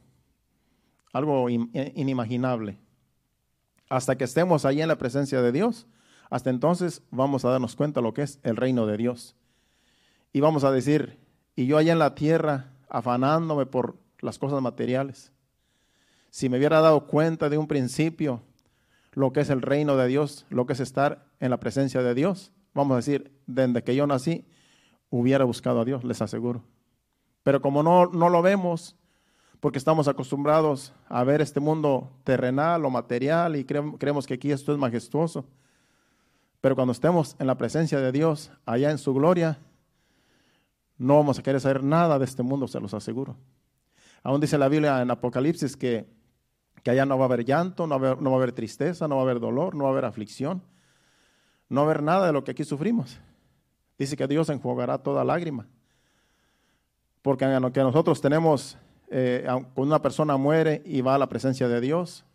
algo 1.14 1.50
inimaginable. 1.50 2.80
Hasta 3.90 4.18
que 4.18 4.24
estemos 4.24 4.66
ahí 4.66 4.82
en 4.82 4.88
la 4.88 4.98
presencia 4.98 5.42
de 5.42 5.52
Dios, 5.52 5.88
hasta 6.30 6.50
entonces 6.50 7.02
vamos 7.10 7.44
a 7.44 7.50
darnos 7.50 7.76
cuenta 7.76 8.02
lo 8.02 8.14
que 8.14 8.22
es 8.22 8.40
el 8.44 8.56
reino 8.56 8.86
de 8.86 8.98
Dios. 8.98 9.36
Y 10.32 10.42
vamos 10.42 10.64
a 10.64 10.72
decir, 10.72 11.18
y 11.56 11.66
yo 11.66 11.78
allá 11.78 11.92
en 11.92 12.00
la 12.00 12.14
tierra 12.14 12.72
afanándome 12.88 13.66
por 13.66 13.98
las 14.20 14.38
cosas 14.38 14.62
materiales, 14.62 15.32
si 16.30 16.50
me 16.50 16.58
hubiera 16.58 16.82
dado 16.82 17.08
cuenta 17.08 17.50
de 17.50 17.58
un 17.58 17.68
principio 17.68 18.44
lo 19.14 19.34
que 19.34 19.42
es 19.42 19.50
el 19.50 19.64
reino 19.64 19.98
de 19.98 20.08
Dios, 20.08 20.46
lo 20.50 20.68
que 20.68 20.74
es 20.74 20.80
estar 20.80 21.26
en 21.40 21.50
la 21.50 21.60
presencia 21.60 22.04
de 22.04 22.14
Dios, 22.14 22.52
vamos 22.76 22.94
a 22.94 22.98
decir, 22.98 23.32
desde 23.48 23.84
que 23.84 23.96
yo 23.96 24.06
nací, 24.06 24.46
hubiera 25.10 25.46
buscado 25.46 25.82
a 25.82 25.86
Dios, 25.86 26.04
les 26.04 26.22
aseguro. 26.22 26.64
Pero 27.42 27.62
como 27.62 27.82
no, 27.82 28.06
no 28.06 28.30
lo 28.30 28.44
vemos, 28.44 28.96
porque 29.60 29.78
estamos 29.78 30.08
acostumbrados 30.08 30.94
a 31.08 31.24
ver 31.24 31.42
este 31.42 31.60
mundo 31.60 32.10
terrenal 32.24 32.86
o 32.86 32.90
material 32.90 33.56
y 33.56 33.66
creemos 33.66 34.26
que 34.26 34.36
aquí 34.36 34.52
esto 34.52 34.72
es 34.72 34.78
majestuoso. 34.78 35.46
Pero 36.62 36.76
cuando 36.76 36.92
estemos 36.92 37.36
en 37.40 37.48
la 37.48 37.58
presencia 37.58 38.00
de 38.00 38.12
Dios, 38.12 38.52
allá 38.66 38.92
en 38.92 38.98
su 38.98 39.14
gloria, 39.14 39.60
no 40.98 41.16
vamos 41.16 41.40
a 41.40 41.44
querer 41.44 41.62
saber 41.62 41.84
nada 41.84 42.20
de 42.20 42.26
este 42.26 42.44
mundo, 42.44 42.68
se 42.68 42.80
los 42.80 42.94
aseguro. 42.94 43.38
Aún 44.24 44.42
dice 44.42 44.58
la 44.58 44.68
Biblia 44.68 45.02
en 45.02 45.12
Apocalipsis 45.12 45.78
que, 45.78 46.06
que 46.84 46.92
allá 46.92 47.06
no 47.06 47.18
va 47.18 47.26
a 47.26 47.28
haber 47.28 47.46
llanto, 47.46 47.88
no 47.88 48.00
va 48.00 48.10
a 48.10 48.36
haber, 48.36 48.52
tristeza, 48.52 49.08
no 49.08 49.16
va 49.16 49.22
a 49.22 49.26
haber 49.26 49.40
dolor, 49.40 49.76
no 49.76 49.86
va 49.86 49.90
a 49.90 49.94
haber 49.94 50.06
aflicción, 50.06 50.62
no 51.70 51.82
va 51.82 51.88
a 51.88 51.92
haber 51.92 52.04
nada 52.04 52.28
de 52.28 52.34
lo 52.34 52.44
que 52.44 52.52
aquí 52.52 52.64
sufrimos. 52.64 53.20
Dice 53.98 54.18
que 54.18 54.28
Dios 54.28 54.50
enjuagará 54.50 54.98
toda 54.98 55.24
lágrima. 55.24 55.68
Porque 57.22 57.46
aunque 57.46 57.82
nosotros 57.82 58.20
tenemos, 58.22 58.78
eh, 59.10 59.46
cuando 59.74 59.94
una 59.94 60.02
persona 60.02 60.38
muere 60.38 60.82
y 60.86 61.02
va 61.02 61.16
a 61.16 61.18
la 61.18 61.30
presencia 61.30 61.68
de 61.68 61.82
Dios, 61.82 62.26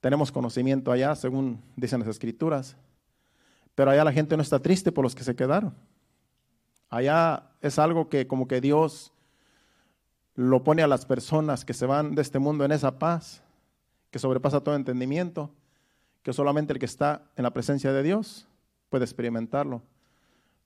tenemos 0.00 0.32
conocimiento 0.32 0.92
allá, 0.92 1.14
según 1.14 1.62
dicen 1.76 2.00
las 2.00 2.08
escrituras. 2.08 2.76
Pero 3.74 3.90
allá 3.90 4.04
la 4.04 4.12
gente 4.12 4.36
no 4.36 4.42
está 4.42 4.58
triste 4.58 4.92
por 4.92 5.02
los 5.02 5.14
que 5.14 5.24
se 5.24 5.34
quedaron. 5.34 5.74
Allá 6.90 7.50
es 7.60 7.78
algo 7.78 8.08
que 8.08 8.26
como 8.26 8.46
que 8.46 8.60
Dios 8.60 9.12
lo 10.34 10.64
pone 10.64 10.82
a 10.82 10.86
las 10.86 11.06
personas 11.06 11.64
que 11.64 11.74
se 11.74 11.86
van 11.86 12.14
de 12.14 12.22
este 12.22 12.38
mundo 12.38 12.64
en 12.64 12.72
esa 12.72 12.98
paz, 12.98 13.42
que 14.10 14.18
sobrepasa 14.18 14.60
todo 14.60 14.76
entendimiento, 14.76 15.50
que 16.22 16.32
solamente 16.32 16.72
el 16.72 16.78
que 16.78 16.86
está 16.86 17.22
en 17.36 17.44
la 17.44 17.52
presencia 17.52 17.92
de 17.92 18.02
Dios 18.02 18.46
puede 18.90 19.04
experimentarlo. 19.04 19.82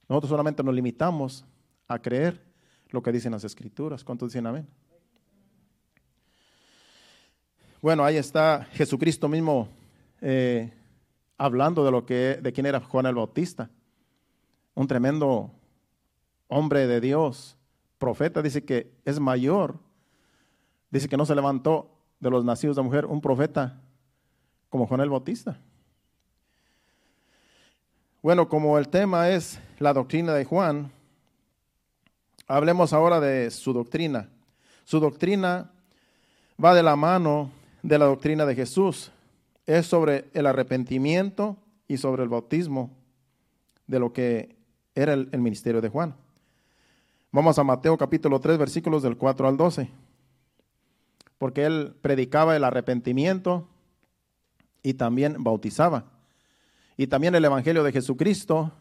Nosotros 0.08 0.30
solamente 0.30 0.62
nos 0.62 0.74
limitamos 0.74 1.44
a 1.86 1.98
creer 1.98 2.47
lo 2.90 3.02
que 3.02 3.12
dicen 3.12 3.32
las 3.32 3.44
escrituras. 3.44 4.04
¿Cuántos 4.04 4.30
dicen 4.30 4.46
amén? 4.46 4.66
Bueno, 7.80 8.04
ahí 8.04 8.16
está 8.16 8.66
Jesucristo 8.72 9.28
mismo 9.28 9.68
eh, 10.20 10.72
hablando 11.36 11.84
de 11.84 11.90
lo 11.90 12.04
que 12.04 12.38
de 12.42 12.52
quién 12.52 12.66
era 12.66 12.80
Juan 12.80 13.06
el 13.06 13.14
Bautista, 13.14 13.70
un 14.74 14.86
tremendo 14.88 15.52
hombre 16.48 16.86
de 16.86 17.00
Dios, 17.00 17.56
profeta, 17.98 18.42
dice 18.42 18.64
que 18.64 18.92
es 19.04 19.20
mayor, 19.20 19.78
dice 20.90 21.08
que 21.08 21.16
no 21.16 21.26
se 21.26 21.34
levantó 21.34 21.90
de 22.18 22.30
los 22.30 22.44
nacidos 22.44 22.76
de 22.76 22.82
mujer 22.82 23.06
un 23.06 23.20
profeta 23.20 23.80
como 24.68 24.86
Juan 24.86 25.00
el 25.00 25.10
Bautista. 25.10 25.60
Bueno, 28.20 28.48
como 28.48 28.76
el 28.78 28.88
tema 28.88 29.30
es 29.30 29.60
la 29.78 29.92
doctrina 29.92 30.34
de 30.34 30.44
Juan, 30.44 30.90
hablemos 32.48 32.94
ahora 32.94 33.20
de 33.20 33.50
su 33.50 33.72
doctrina. 33.72 34.28
Su 34.84 34.98
doctrina 34.98 35.70
va 36.62 36.74
de 36.74 36.82
la 36.82 36.96
mano 36.96 37.52
de 37.82 37.98
la 37.98 38.06
doctrina 38.06 38.46
de 38.46 38.54
Jesús. 38.54 39.12
Es 39.66 39.86
sobre 39.86 40.30
el 40.32 40.46
arrepentimiento 40.46 41.58
y 41.86 41.98
sobre 41.98 42.22
el 42.22 42.30
bautismo 42.30 42.90
de 43.86 44.00
lo 44.00 44.12
que 44.12 44.56
era 44.94 45.12
el, 45.12 45.28
ministerio 45.38 45.80
de 45.80 45.90
Juan. 45.90 46.16
Vamos 47.30 47.58
a 47.58 47.64
Mateo 47.64 47.96
capítulo 47.98 48.40
3, 48.40 48.58
versículos 48.58 49.02
del 49.02 49.18
4 49.18 49.46
al 49.46 49.56
12. 49.56 49.90
Porque 51.36 51.66
él 51.66 51.94
predicaba 52.00 52.56
el 52.56 52.64
arrepentimiento 52.64 53.68
y 54.82 54.94
también 54.94 55.44
bautizaba. 55.44 56.06
Y 56.96 57.06
también 57.06 57.34
el 57.34 57.44
Evangelio 57.44 57.84
de 57.84 57.92
Jesucristo 57.92 58.72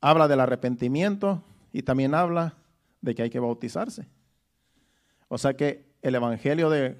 habla 0.00 0.28
del 0.28 0.40
arrepentimiento 0.40 1.42
y 1.72 1.82
también 1.82 2.14
habla 2.14 2.54
de 3.00 3.14
que 3.14 3.22
hay 3.22 3.30
que 3.30 3.40
bautizarse. 3.40 4.08
O 5.28 5.38
sea 5.38 5.54
que 5.54 5.86
el 6.02 6.14
Evangelio 6.14 6.70
de, 6.70 6.96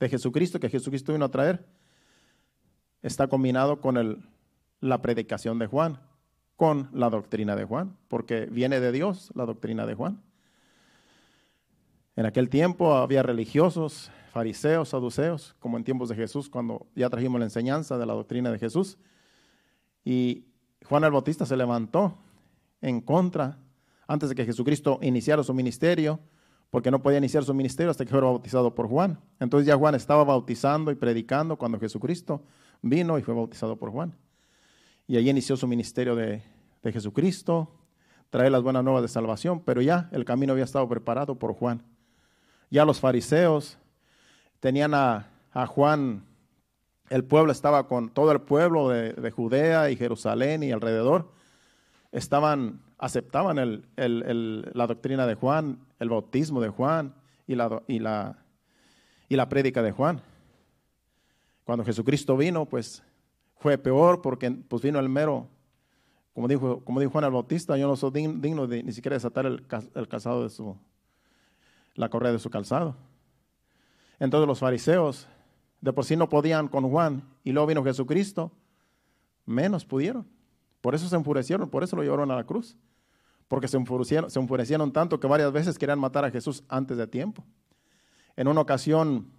de 0.00 0.08
Jesucristo, 0.08 0.60
que 0.60 0.70
Jesucristo 0.70 1.12
vino 1.12 1.24
a 1.24 1.30
traer, 1.30 1.66
está 3.02 3.28
combinado 3.28 3.80
con 3.80 3.96
el, 3.96 4.24
la 4.80 5.02
predicación 5.02 5.58
de 5.58 5.66
Juan 5.66 6.00
con 6.58 6.88
la 6.92 7.08
doctrina 7.08 7.54
de 7.54 7.64
Juan, 7.64 7.96
porque 8.08 8.46
viene 8.46 8.80
de 8.80 8.90
Dios 8.90 9.30
la 9.36 9.46
doctrina 9.46 9.86
de 9.86 9.94
Juan. 9.94 10.20
En 12.16 12.26
aquel 12.26 12.48
tiempo 12.48 12.96
había 12.96 13.22
religiosos, 13.22 14.10
fariseos, 14.32 14.88
saduceos, 14.88 15.54
como 15.60 15.76
en 15.76 15.84
tiempos 15.84 16.08
de 16.08 16.16
Jesús, 16.16 16.50
cuando 16.50 16.88
ya 16.96 17.08
trajimos 17.08 17.38
la 17.38 17.46
enseñanza 17.46 17.96
de 17.96 18.06
la 18.06 18.12
doctrina 18.12 18.50
de 18.50 18.58
Jesús. 18.58 18.98
Y 20.04 20.46
Juan 20.84 21.04
el 21.04 21.12
Bautista 21.12 21.46
se 21.46 21.56
levantó 21.56 22.18
en 22.80 23.02
contra, 23.02 23.56
antes 24.08 24.28
de 24.28 24.34
que 24.34 24.44
Jesucristo 24.44 24.98
iniciara 25.02 25.44
su 25.44 25.54
ministerio, 25.54 26.18
porque 26.70 26.90
no 26.90 27.00
podía 27.00 27.18
iniciar 27.18 27.44
su 27.44 27.54
ministerio 27.54 27.90
hasta 27.90 28.04
que 28.04 28.10
fuera 28.10 28.26
bautizado 28.26 28.74
por 28.74 28.88
Juan. 28.88 29.20
Entonces 29.38 29.66
ya 29.66 29.76
Juan 29.76 29.94
estaba 29.94 30.24
bautizando 30.24 30.90
y 30.90 30.96
predicando 30.96 31.56
cuando 31.56 31.78
Jesucristo 31.78 32.42
vino 32.82 33.18
y 33.18 33.22
fue 33.22 33.34
bautizado 33.34 33.76
por 33.76 33.90
Juan. 33.90 34.14
Y 35.06 35.16
allí 35.16 35.30
inició 35.30 35.56
su 35.56 35.66
ministerio 35.66 36.14
de, 36.14 36.42
Jesucristo, 36.82 37.70
trae 38.30 38.48
las 38.48 38.62
buenas 38.62 38.82
nuevas 38.82 39.02
de 39.02 39.08
salvación, 39.08 39.60
pero 39.60 39.82
ya 39.82 40.08
el 40.12 40.24
camino 40.24 40.52
había 40.52 40.64
estado 40.64 40.88
preparado 40.88 41.38
por 41.38 41.52
Juan. 41.52 41.82
Ya 42.70 42.86
los 42.86 42.98
fariseos 42.98 43.76
tenían 44.60 44.94
a, 44.94 45.28
Juan, 45.66 46.24
el 47.10 47.24
pueblo 47.24 47.52
estaba 47.52 47.88
con 47.88 48.08
todo 48.08 48.32
el 48.32 48.40
pueblo 48.40 48.88
de, 48.88 49.30
Judea 49.30 49.90
y 49.90 49.96
Jerusalén 49.96 50.62
y 50.62 50.72
alrededor, 50.72 51.30
estaban, 52.10 52.80
aceptaban 52.98 53.58
el, 53.58 54.70
la 54.74 54.86
doctrina 54.86 55.26
de 55.26 55.34
Juan, 55.34 55.78
el 55.98 56.08
bautismo 56.08 56.60
de 56.60 56.68
Juan 56.68 57.14
y 57.46 57.54
la, 57.54 57.82
y 57.86 58.00
la, 58.00 58.38
y 59.28 59.36
la 59.36 59.48
prédica 59.48 59.82
de 59.82 59.92
Juan. 59.92 60.20
Cuando 61.64 61.84
Jesucristo 61.84 62.36
vino, 62.36 62.66
pues 62.66 63.02
fue 63.58 63.78
peor 63.78 64.20
porque 64.20 64.50
pues 64.50 64.82
vino 64.82 64.98
el 64.98 65.08
mero, 65.08 65.48
como 66.34 66.48
dijo, 66.48 66.84
como 66.84 67.00
dijo 67.00 67.12
Juan 67.12 67.24
el 67.24 67.30
Bautista, 67.30 67.76
yo 67.76 67.86
no 67.86 67.96
soy 67.96 68.10
digno 68.12 68.66
de 68.66 68.82
ni 68.82 68.92
siquiera 68.92 69.14
desatar 69.14 69.46
el, 69.46 69.64
el 69.94 70.08
calzado 70.08 70.42
de 70.42 70.50
su, 70.50 70.76
la 71.94 72.08
correa 72.08 72.32
de 72.32 72.38
su 72.38 72.50
calzado. 72.50 72.96
Entonces 74.18 74.46
los 74.46 74.58
fariseos 74.58 75.28
de 75.80 75.92
por 75.92 76.04
sí 76.04 76.16
no 76.16 76.28
podían 76.28 76.68
con 76.68 76.88
Juan 76.90 77.22
y 77.44 77.52
luego 77.52 77.68
vino 77.68 77.84
Jesucristo, 77.84 78.50
menos 79.46 79.84
pudieron. 79.84 80.26
Por 80.80 80.94
eso 80.94 81.08
se 81.08 81.16
enfurecieron, 81.16 81.68
por 81.68 81.82
eso 81.82 81.96
lo 81.96 82.02
llevaron 82.02 82.30
a 82.30 82.36
la 82.36 82.44
cruz. 82.44 82.76
Porque 83.48 83.66
se 83.66 83.78
enfurecieron, 83.78 84.92
tanto 84.92 85.18
que 85.18 85.26
varias 85.26 85.52
veces 85.52 85.78
querían 85.78 85.98
matar 85.98 86.24
a 86.24 86.30
Jesús 86.30 86.62
antes 86.68 86.96
de 86.98 87.06
tiempo. 87.06 87.44
En 88.36 88.46
una 88.46 88.60
ocasión 88.60 89.32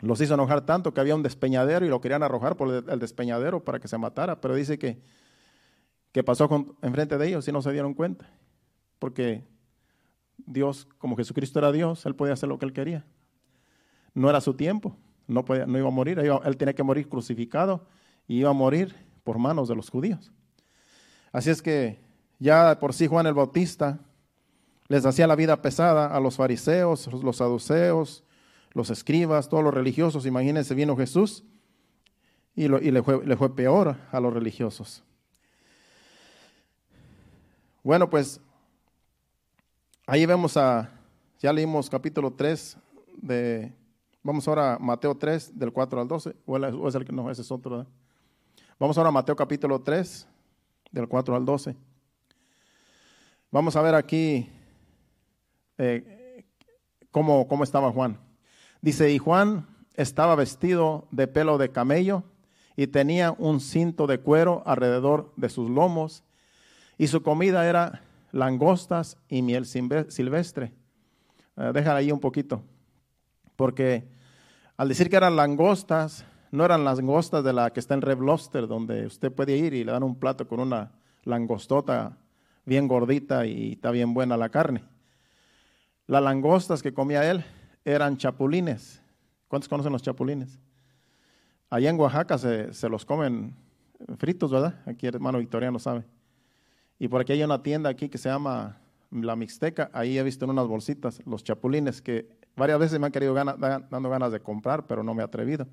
los 0.00 0.20
hizo 0.20 0.34
enojar 0.34 0.62
tanto 0.62 0.92
que 0.92 1.00
había 1.00 1.14
un 1.14 1.22
despeñadero 1.22 1.84
y 1.86 1.88
lo 1.88 2.00
querían 2.00 2.22
arrojar 2.22 2.56
por 2.56 2.84
el 2.88 2.98
despeñadero 2.98 3.64
para 3.64 3.78
que 3.78 3.88
se 3.88 3.98
matara, 3.98 4.40
pero 4.40 4.54
dice 4.54 4.78
que, 4.78 5.00
que 6.12 6.24
pasó 6.24 6.48
con, 6.48 6.76
enfrente 6.82 7.18
de 7.18 7.28
ellos 7.28 7.46
y 7.46 7.52
no 7.52 7.62
se 7.62 7.72
dieron 7.72 7.94
cuenta, 7.94 8.28
porque 8.98 9.44
Dios, 10.38 10.88
como 10.98 11.16
Jesucristo 11.16 11.58
era 11.58 11.70
Dios, 11.70 12.06
Él 12.06 12.14
podía 12.14 12.32
hacer 12.34 12.48
lo 12.48 12.58
que 12.58 12.66
Él 12.66 12.72
quería. 12.72 13.04
No 14.14 14.30
era 14.30 14.40
su 14.40 14.54
tiempo, 14.54 14.96
no, 15.26 15.44
podía, 15.44 15.66
no 15.66 15.78
iba 15.78 15.88
a 15.88 15.92
morir, 15.92 16.18
Él 16.18 16.56
tenía 16.56 16.74
que 16.74 16.82
morir 16.82 17.08
crucificado 17.08 17.86
y 18.26 18.38
iba 18.38 18.50
a 18.50 18.54
morir 18.54 18.94
por 19.22 19.38
manos 19.38 19.68
de 19.68 19.76
los 19.76 19.90
judíos. 19.90 20.32
Así 21.32 21.50
es 21.50 21.62
que 21.62 22.03
ya 22.38 22.78
por 22.78 22.92
sí 22.92 23.06
Juan 23.06 23.26
el 23.26 23.34
Bautista 23.34 23.98
les 24.88 25.06
hacía 25.06 25.26
la 25.26 25.36
vida 25.36 25.62
pesada 25.62 26.14
a 26.14 26.20
los 26.20 26.36
fariseos, 26.36 27.10
los 27.12 27.36
saduceos, 27.36 28.22
los 28.72 28.90
escribas, 28.90 29.48
todos 29.48 29.64
los 29.64 29.72
religiosos. 29.72 30.26
Imagínense, 30.26 30.74
vino 30.74 30.96
Jesús 30.96 31.44
y, 32.54 32.68
le, 32.68 33.02
fue, 33.02 33.54
peor 33.54 33.96
a 34.12 34.20
los 34.20 34.32
religiosos. 34.32 35.02
Bueno, 37.82 38.08
pues 38.10 38.40
ahí 40.06 40.26
vemos 40.26 40.56
a, 40.56 40.90
ya 41.40 41.52
leímos 41.52 41.88
capítulo 41.88 42.32
3 42.32 42.76
de, 43.16 43.72
vamos 44.22 44.46
ahora 44.48 44.74
a 44.74 44.78
Mateo 44.78 45.14
3 45.14 45.58
del 45.58 45.72
4 45.72 46.00
al 46.00 46.08
12, 46.08 46.36
o 46.46 46.88
es 46.88 46.94
el 46.94 47.04
que 47.04 47.12
no, 47.12 47.30
ese 47.30 47.42
es 47.42 47.50
otro. 47.50 47.86
Vamos 48.78 48.96
ahora 48.98 49.08
a 49.08 49.12
Mateo 49.12 49.36
capítulo 49.36 49.80
3 49.80 50.26
del 50.90 51.08
4 51.08 51.36
al 51.36 51.44
12. 51.44 51.76
Vamos 53.54 53.76
a 53.76 53.82
ver 53.82 53.94
aquí 53.94 54.50
eh, 55.78 56.44
cómo, 57.12 57.46
cómo 57.46 57.62
estaba 57.62 57.92
Juan. 57.92 58.18
Dice, 58.82 59.12
y 59.12 59.18
Juan 59.18 59.68
estaba 59.94 60.34
vestido 60.34 61.06
de 61.12 61.28
pelo 61.28 61.56
de 61.56 61.70
camello 61.70 62.24
y 62.74 62.88
tenía 62.88 63.30
un 63.38 63.60
cinto 63.60 64.08
de 64.08 64.18
cuero 64.18 64.64
alrededor 64.66 65.32
de 65.36 65.48
sus 65.50 65.70
lomos 65.70 66.24
y 66.98 67.06
su 67.06 67.22
comida 67.22 67.68
era 67.68 68.02
langostas 68.32 69.18
y 69.28 69.42
miel 69.42 69.66
silvestre. 69.66 70.72
Uh, 71.56 71.72
déjala 71.72 72.00
ahí 72.00 72.10
un 72.10 72.18
poquito, 72.18 72.60
porque 73.54 74.02
al 74.76 74.88
decir 74.88 75.08
que 75.08 75.14
eran 75.14 75.36
langostas, 75.36 76.24
no 76.50 76.64
eran 76.64 76.82
langostas 76.82 77.44
de 77.44 77.52
la 77.52 77.72
que 77.72 77.78
está 77.78 77.94
en 77.94 78.02
Red 78.02 78.18
Lobster, 78.18 78.66
donde 78.66 79.06
usted 79.06 79.30
puede 79.30 79.56
ir 79.56 79.74
y 79.74 79.84
le 79.84 79.92
dan 79.92 80.02
un 80.02 80.16
plato 80.16 80.48
con 80.48 80.58
una 80.58 80.90
langostota 81.22 82.18
bien 82.64 82.88
gordita 82.88 83.46
y 83.46 83.72
está 83.72 83.90
bien 83.90 84.14
buena 84.14 84.36
la 84.36 84.48
carne. 84.48 84.84
Las 86.06 86.22
langostas 86.22 86.82
que 86.82 86.92
comía 86.92 87.30
él 87.30 87.44
eran 87.84 88.16
chapulines. 88.16 89.02
¿Cuántos 89.48 89.68
conocen 89.68 89.92
los 89.92 90.02
chapulines? 90.02 90.58
Allá 91.70 91.90
en 91.90 91.98
Oaxaca 91.98 92.38
se, 92.38 92.88
los 92.88 93.04
comen 93.04 93.54
fritos, 94.18 94.50
¿verdad? 94.50 94.80
Aquí 94.86 95.06
el 95.06 95.14
hermano 95.14 95.38
Victoriano 95.38 95.78
sabe. 95.78 96.04
Y 96.98 97.08
por 97.08 97.20
aquí 97.20 97.32
hay 97.32 97.42
una 97.42 97.62
tienda 97.62 97.90
aquí 97.90 98.08
que 98.08 98.18
se 98.18 98.28
llama 98.28 98.78
la 99.10 99.36
Mixteca, 99.36 99.90
ahí 99.92 100.18
he 100.18 100.22
visto 100.22 100.44
en 100.44 100.50
unas 100.50 100.66
bolsitas 100.66 101.22
los 101.24 101.44
chapulines 101.44 102.02
que 102.02 102.28
varias 102.56 102.78
veces 102.78 102.98
me 102.98 103.06
han 103.06 103.12
querido 103.12 103.34
dando 103.34 104.10
ganas 104.10 104.32
de 104.32 104.40
comprar, 104.40 104.86
pero 104.86 105.02
no 105.02 105.14
me 105.14 105.22
he 105.22 105.24
atrevido. 105.24 105.66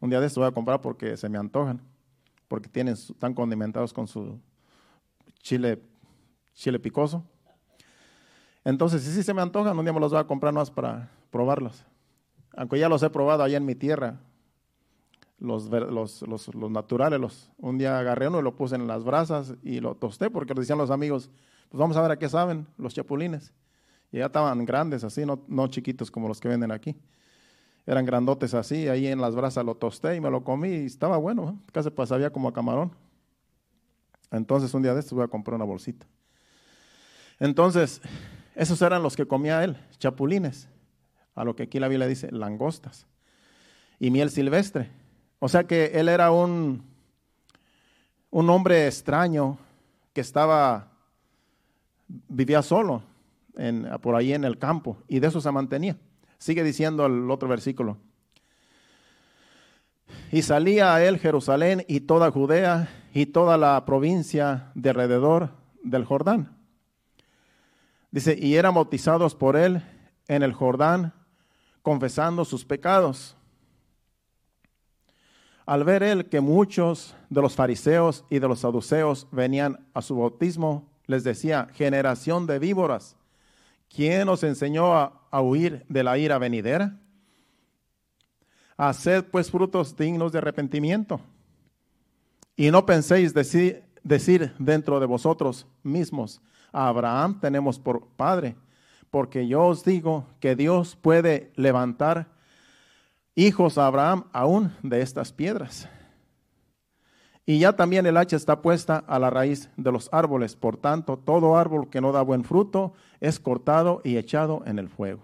Un 0.00 0.10
día 0.10 0.20
de 0.20 0.26
estos 0.26 0.42
voy 0.42 0.48
a 0.48 0.52
comprar 0.52 0.80
porque 0.80 1.16
se 1.16 1.28
me 1.28 1.38
antojan, 1.38 1.80
porque 2.46 2.68
tienen, 2.68 2.94
están 2.94 3.34
condimentados 3.34 3.92
con 3.92 4.06
su 4.06 4.38
chile, 5.40 5.80
chile 6.58 6.78
picoso. 6.78 7.24
Entonces, 8.64 9.02
si 9.02 9.12
sí 9.12 9.22
se 9.22 9.32
me 9.32 9.40
antojan, 9.40 9.78
un 9.78 9.84
día 9.84 9.92
me 9.92 10.00
los 10.00 10.10
voy 10.10 10.20
a 10.20 10.24
comprar 10.24 10.52
más 10.52 10.70
para 10.70 11.10
probarlos. 11.30 11.84
Aunque 12.56 12.78
ya 12.78 12.88
los 12.88 13.02
he 13.02 13.10
probado 13.10 13.42
allá 13.42 13.56
en 13.56 13.64
mi 13.64 13.74
tierra, 13.74 14.18
los, 15.38 15.66
los, 15.66 16.22
los, 16.22 16.70
naturales. 16.70 17.20
Los, 17.20 17.50
un 17.58 17.78
día 17.78 17.98
agarré 17.98 18.28
uno 18.28 18.40
y 18.40 18.42
lo 18.42 18.56
puse 18.56 18.74
en 18.74 18.88
las 18.88 19.04
brasas 19.04 19.54
y 19.62 19.80
lo 19.80 19.94
tosté 19.94 20.30
porque 20.30 20.52
decían 20.52 20.78
los 20.78 20.90
amigos, 20.90 21.30
pues 21.68 21.78
vamos 21.78 21.96
a 21.96 22.02
ver 22.02 22.10
a 22.10 22.18
qué 22.18 22.28
saben 22.28 22.66
los 22.76 22.92
chapulines. 22.92 23.52
Y 24.10 24.18
ya 24.18 24.26
estaban 24.26 24.64
grandes 24.64 25.04
así, 25.04 25.24
no, 25.24 25.44
no 25.46 25.68
chiquitos 25.68 26.10
como 26.10 26.26
los 26.26 26.40
que 26.40 26.48
venden 26.48 26.72
aquí. 26.72 26.96
Eran 27.86 28.04
grandotes 28.04 28.52
así, 28.52 28.88
ahí 28.88 29.06
en 29.06 29.20
las 29.20 29.34
brasas 29.34 29.64
lo 29.64 29.76
tosté 29.76 30.16
y 30.16 30.20
me 30.20 30.30
lo 30.30 30.42
comí 30.42 30.68
y 30.68 30.86
estaba 30.86 31.16
bueno, 31.16 31.58
casi 31.72 31.90
pues 31.90 32.08
sabía 32.08 32.30
como 32.30 32.48
a 32.48 32.52
camarón. 32.52 32.90
Entonces 34.30 34.74
un 34.74 34.82
día 34.82 34.92
de 34.92 35.00
estos 35.00 35.14
voy 35.14 35.24
a 35.24 35.28
comprar 35.28 35.54
una 35.54 35.64
bolsita. 35.64 36.06
Entonces, 37.40 38.00
esos 38.54 38.82
eran 38.82 39.02
los 39.02 39.16
que 39.16 39.26
comía 39.26 39.62
él, 39.62 39.76
chapulines, 39.98 40.68
a 41.34 41.44
lo 41.44 41.54
que 41.54 41.64
aquí 41.64 41.78
la 41.78 41.88
Biblia 41.88 42.08
dice, 42.08 42.30
langostas 42.32 43.06
y 44.00 44.10
miel 44.10 44.30
silvestre. 44.30 44.90
O 45.38 45.48
sea 45.48 45.64
que 45.64 45.92
él 45.94 46.08
era 46.08 46.30
un, 46.30 46.82
un 48.30 48.50
hombre 48.50 48.86
extraño 48.86 49.58
que 50.12 50.20
estaba, 50.20 50.88
vivía 52.28 52.62
solo 52.62 53.02
por 54.00 54.14
ahí 54.14 54.32
en 54.32 54.44
el 54.44 54.58
campo 54.58 54.98
y 55.08 55.20
de 55.20 55.28
eso 55.28 55.40
se 55.40 55.50
mantenía. 55.50 55.96
Sigue 56.38 56.62
diciendo 56.62 57.06
el 57.06 57.30
otro 57.30 57.48
versículo. 57.48 57.96
Y 60.30 60.42
salía 60.42 60.94
a 60.94 61.04
él 61.04 61.18
Jerusalén 61.18 61.84
y 61.88 62.00
toda 62.00 62.30
Judea 62.30 62.88
y 63.12 63.26
toda 63.26 63.56
la 63.56 63.84
provincia 63.84 64.70
de 64.74 64.90
alrededor 64.90 65.50
del 65.82 66.04
Jordán. 66.04 66.57
Dice, 68.10 68.36
y 68.38 68.54
eran 68.54 68.74
bautizados 68.74 69.34
por 69.34 69.56
él 69.56 69.82
en 70.28 70.42
el 70.42 70.52
Jordán, 70.52 71.12
confesando 71.82 72.44
sus 72.44 72.64
pecados. 72.64 73.36
Al 75.66 75.84
ver 75.84 76.02
él 76.02 76.28
que 76.30 76.40
muchos 76.40 77.14
de 77.28 77.42
los 77.42 77.54
fariseos 77.54 78.24
y 78.30 78.38
de 78.38 78.48
los 78.48 78.60
saduceos 78.60 79.26
venían 79.30 79.86
a 79.92 80.00
su 80.00 80.16
bautismo, 80.16 80.88
les 81.06 81.24
decía, 81.24 81.68
generación 81.74 82.46
de 82.46 82.58
víboras, 82.58 83.16
¿quién 83.94 84.28
os 84.28 84.42
enseñó 84.42 84.94
a, 84.94 85.40
huir 85.42 85.84
de 85.88 86.02
la 86.02 86.16
ira 86.16 86.38
venidera? 86.38 86.98
Haced 88.78 89.24
pues 89.24 89.50
frutos 89.50 89.94
dignos 89.94 90.32
de 90.32 90.38
arrepentimiento. 90.38 91.20
Y 92.56 92.70
no 92.70 92.86
penséis 92.86 93.34
decir 93.34 94.54
dentro 94.58 95.00
de 95.00 95.06
vosotros 95.06 95.66
mismos, 95.82 96.40
a 96.72 96.88
Abraham 96.88 97.40
tenemos 97.40 97.78
por 97.78 98.06
padre, 98.16 98.56
porque 99.10 99.46
yo 99.46 99.66
os 99.66 99.84
digo 99.84 100.26
que 100.40 100.56
Dios 100.56 100.96
puede 100.96 101.52
levantar 101.56 102.28
hijos 103.34 103.78
a 103.78 103.86
Abraham 103.86 104.24
aún 104.32 104.72
de 104.82 105.00
estas 105.00 105.32
piedras. 105.32 105.88
Y 107.46 107.60
ya 107.60 107.72
también 107.72 108.04
el 108.04 108.18
hacha 108.18 108.36
está 108.36 108.60
puesta 108.60 109.02
a 109.06 109.18
la 109.18 109.30
raíz 109.30 109.70
de 109.78 109.90
los 109.90 110.10
árboles. 110.12 110.54
Por 110.54 110.76
tanto, 110.76 111.16
todo 111.16 111.56
árbol 111.56 111.88
que 111.88 112.02
no 112.02 112.12
da 112.12 112.20
buen 112.20 112.44
fruto 112.44 112.92
es 113.20 113.40
cortado 113.40 114.02
y 114.04 114.18
echado 114.18 114.62
en 114.66 114.78
el 114.78 114.90
fuego. 114.90 115.22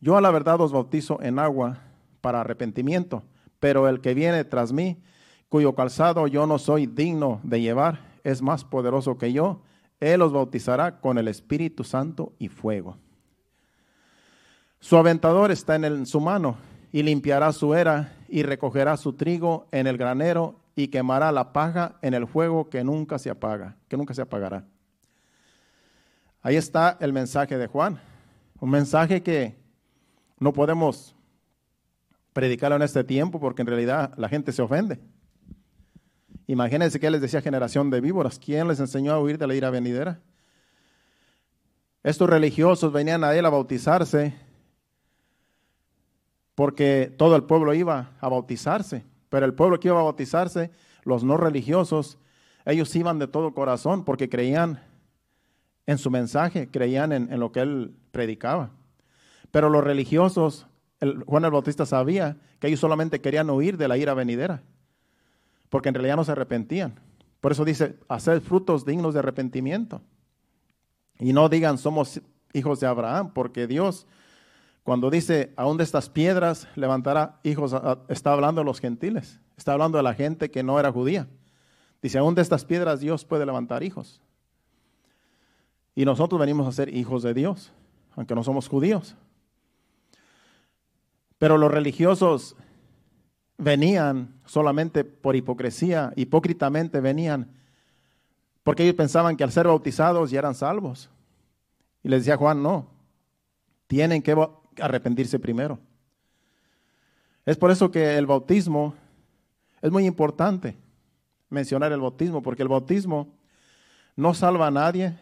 Yo 0.00 0.16
a 0.16 0.22
la 0.22 0.30
verdad 0.30 0.60
os 0.62 0.72
bautizo 0.72 1.20
en 1.20 1.38
agua 1.38 1.80
para 2.22 2.40
arrepentimiento, 2.40 3.24
pero 3.60 3.88
el 3.88 4.00
que 4.00 4.14
viene 4.14 4.42
tras 4.44 4.72
mí, 4.72 4.96
cuyo 5.50 5.74
calzado 5.74 6.26
yo 6.28 6.46
no 6.46 6.58
soy 6.58 6.86
digno 6.86 7.40
de 7.42 7.60
llevar, 7.60 8.11
es 8.24 8.42
más 8.42 8.64
poderoso 8.64 9.18
que 9.18 9.32
yo. 9.32 9.62
Él 10.00 10.22
os 10.22 10.32
bautizará 10.32 11.00
con 11.00 11.18
el 11.18 11.28
Espíritu 11.28 11.84
Santo 11.84 12.32
y 12.38 12.48
fuego. 12.48 12.96
Su 14.80 14.96
aventador 14.96 15.52
está 15.52 15.76
en, 15.76 16.06
su 16.06 16.20
mano 16.20 16.56
y 16.90 17.02
limpiará 17.04 17.52
su 17.52 17.74
era 17.74 18.12
y 18.28 18.42
recogerá 18.42 18.96
su 18.96 19.12
trigo 19.12 19.68
en 19.70 19.86
el 19.86 19.96
granero 19.96 20.56
y 20.74 20.88
quemará 20.88 21.30
la 21.30 21.52
paja 21.52 21.98
en 22.02 22.14
el 22.14 22.26
fuego 22.26 22.68
que 22.68 22.82
nunca 22.82 23.18
se 23.18 23.30
apaga, 23.30 23.76
que 23.88 23.96
nunca 23.96 24.12
se 24.12 24.22
apagará. 24.22 24.64
Ahí 26.42 26.56
está 26.56 26.96
el 27.00 27.12
mensaje 27.12 27.56
de 27.56 27.68
Juan, 27.68 28.00
un 28.58 28.70
mensaje 28.70 29.22
que 29.22 29.56
no 30.40 30.52
podemos 30.52 31.14
predicarlo 32.32 32.74
en 32.76 32.82
este 32.82 33.04
tiempo 33.04 33.38
porque 33.38 33.62
en 33.62 33.68
realidad 33.68 34.12
la 34.16 34.28
gente 34.28 34.50
se 34.50 34.62
ofende. 34.62 34.98
Imagínense 36.46 36.98
que 36.98 37.10
les 37.10 37.20
decía 37.20 37.40
generación 37.40 37.90
de 37.90 38.00
víboras, 38.00 38.38
¿quién 38.38 38.68
les 38.68 38.80
enseñó 38.80 39.12
a 39.12 39.20
huir 39.20 39.38
de 39.38 39.46
la 39.46 39.54
ira 39.54 39.70
venidera? 39.70 40.20
Estos 42.02 42.28
religiosos 42.28 42.92
venían 42.92 43.22
a 43.22 43.34
él 43.34 43.46
a 43.46 43.50
bautizarse 43.50 44.34
porque 46.54 47.12
todo 47.16 47.36
el 47.36 47.44
pueblo 47.44 47.74
iba 47.74 48.10
a 48.20 48.28
bautizarse, 48.28 49.04
pero 49.28 49.46
el 49.46 49.54
pueblo 49.54 49.78
que 49.80 49.88
iba 49.88 50.00
a 50.00 50.04
bautizarse, 50.04 50.70
los 51.04 51.24
no 51.24 51.36
religiosos, 51.36 52.18
ellos 52.64 52.94
iban 52.94 53.18
de 53.18 53.28
todo 53.28 53.54
corazón 53.54 54.04
porque 54.04 54.28
creían 54.28 54.82
en 55.86 55.98
su 55.98 56.10
mensaje, 56.10 56.70
creían 56.70 57.12
en, 57.12 57.40
lo 57.40 57.52
que 57.52 57.60
él 57.60 57.94
predicaba. 58.12 58.70
Pero 59.50 59.68
los 59.68 59.82
religiosos, 59.82 60.66
Juan 61.26 61.44
el 61.44 61.50
Bautista 61.50 61.86
sabía 61.86 62.36
que 62.60 62.68
ellos 62.68 62.80
solamente 62.80 63.20
querían 63.20 63.50
huir 63.50 63.76
de 63.76 63.88
la 63.88 63.96
ira 63.96 64.14
venidera, 64.14 64.62
porque 65.72 65.88
en 65.88 65.94
realidad 65.94 66.16
no 66.16 66.24
se 66.24 66.32
arrepentían. 66.32 67.00
Por 67.40 67.52
eso 67.52 67.64
dice, 67.64 67.96
hacer 68.06 68.42
frutos 68.42 68.84
dignos 68.84 69.14
de 69.14 69.20
arrepentimiento. 69.20 70.02
Y 71.18 71.32
no 71.32 71.48
digan, 71.48 71.78
somos 71.78 72.20
hijos 72.52 72.78
de 72.80 72.86
Abraham, 72.86 73.32
porque 73.32 73.66
Dios 73.66 74.06
cuando 74.82 75.10
dice, 75.10 75.52
aún 75.56 75.76
de 75.76 75.84
estas 75.84 76.10
piedras 76.10 76.66
levantará 76.74 77.38
hijos, 77.44 77.74
está 78.08 78.32
hablando 78.32 78.60
de 78.60 78.64
los 78.64 78.80
gentiles, 78.80 79.40
está 79.56 79.72
hablando 79.72 79.96
de 79.96 80.02
la 80.02 80.14
gente 80.14 80.50
que 80.50 80.62
no 80.62 80.78
era 80.80 80.90
judía. 80.90 81.28
Dice, 82.02 82.18
aún 82.18 82.34
de 82.34 82.42
estas 82.42 82.64
piedras 82.64 82.98
Dios 82.98 83.24
puede 83.24 83.46
levantar 83.46 83.84
hijos. 83.84 84.20
Y 85.94 86.04
nosotros 86.04 86.40
venimos 86.40 86.66
a 86.66 86.72
ser 86.72 86.94
hijos 86.94 87.22
de 87.22 87.32
Dios, 87.32 87.72
aunque 88.16 88.34
no 88.34 88.42
somos 88.42 88.68
judíos. 88.68 89.14
Pero 91.38 91.58
los 91.58 91.70
religiosos 91.70 92.56
venían 93.62 94.34
solamente 94.44 95.04
por 95.04 95.36
hipocresía, 95.36 96.12
hipócritamente 96.16 97.00
venían, 97.00 97.48
porque 98.64 98.82
ellos 98.82 98.96
pensaban 98.96 99.36
que 99.36 99.44
al 99.44 99.52
ser 99.52 99.66
bautizados 99.66 100.30
ya 100.30 100.40
eran 100.40 100.54
salvos. 100.54 101.08
Y 102.02 102.08
les 102.08 102.20
decía 102.20 102.36
Juan, 102.36 102.62
no, 102.62 102.88
tienen 103.86 104.20
que 104.22 104.36
arrepentirse 104.80 105.38
primero. 105.38 105.78
Es 107.46 107.56
por 107.56 107.70
eso 107.70 107.90
que 107.90 108.16
el 108.16 108.26
bautismo 108.26 108.94
es 109.80 109.90
muy 109.90 110.06
importante 110.06 110.76
mencionar 111.48 111.92
el 111.92 112.00
bautismo, 112.00 112.42
porque 112.42 112.62
el 112.62 112.68
bautismo 112.68 113.32
no 114.16 114.34
salva 114.34 114.68
a 114.68 114.70
nadie, 114.70 115.16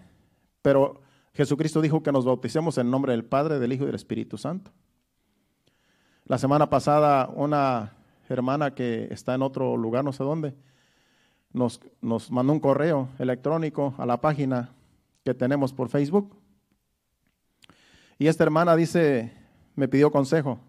pero 0.63 1.01
Jesucristo 1.35 1.81
dijo 1.81 2.03
que 2.03 2.13
nos 2.13 2.25
bauticemos 2.25 2.79
en 2.79 2.91
nombre 2.91 3.13
del 3.13 3.25
Padre, 3.25 3.59
del 3.59 3.73
Hijo 3.73 3.85
y 3.85 3.87
del 3.87 3.95
Espíritu 3.95 4.39
Santo. 4.39 4.71
La 6.25 6.39
semana 6.39 6.71
pasada 6.71 7.29
una 7.35 7.95
hermana 8.35 8.75
que 8.75 9.09
está 9.11 9.35
en 9.35 9.43
otro 9.43 9.77
lugar, 9.77 10.05
no 10.05 10.13
sé 10.13 10.25
dónde, 10.25 10.55
nos, 11.53 11.81
nos 12.01 12.31
mandó 12.31 12.53
un 12.53 12.61
correo 12.61 13.09
electrónico 13.19 13.95
a 13.99 14.07
la 14.07 14.21
página 14.21 14.71
que 15.25 15.35
tenemos 15.35 15.73
por 15.73 15.89
Facebook. 15.89 16.37
Y 18.19 18.27
esta 18.27 18.45
hermana 18.45 18.77
dice, 18.77 19.33
me 19.75 19.89
pidió 19.89 20.11
consejo. 20.11 20.61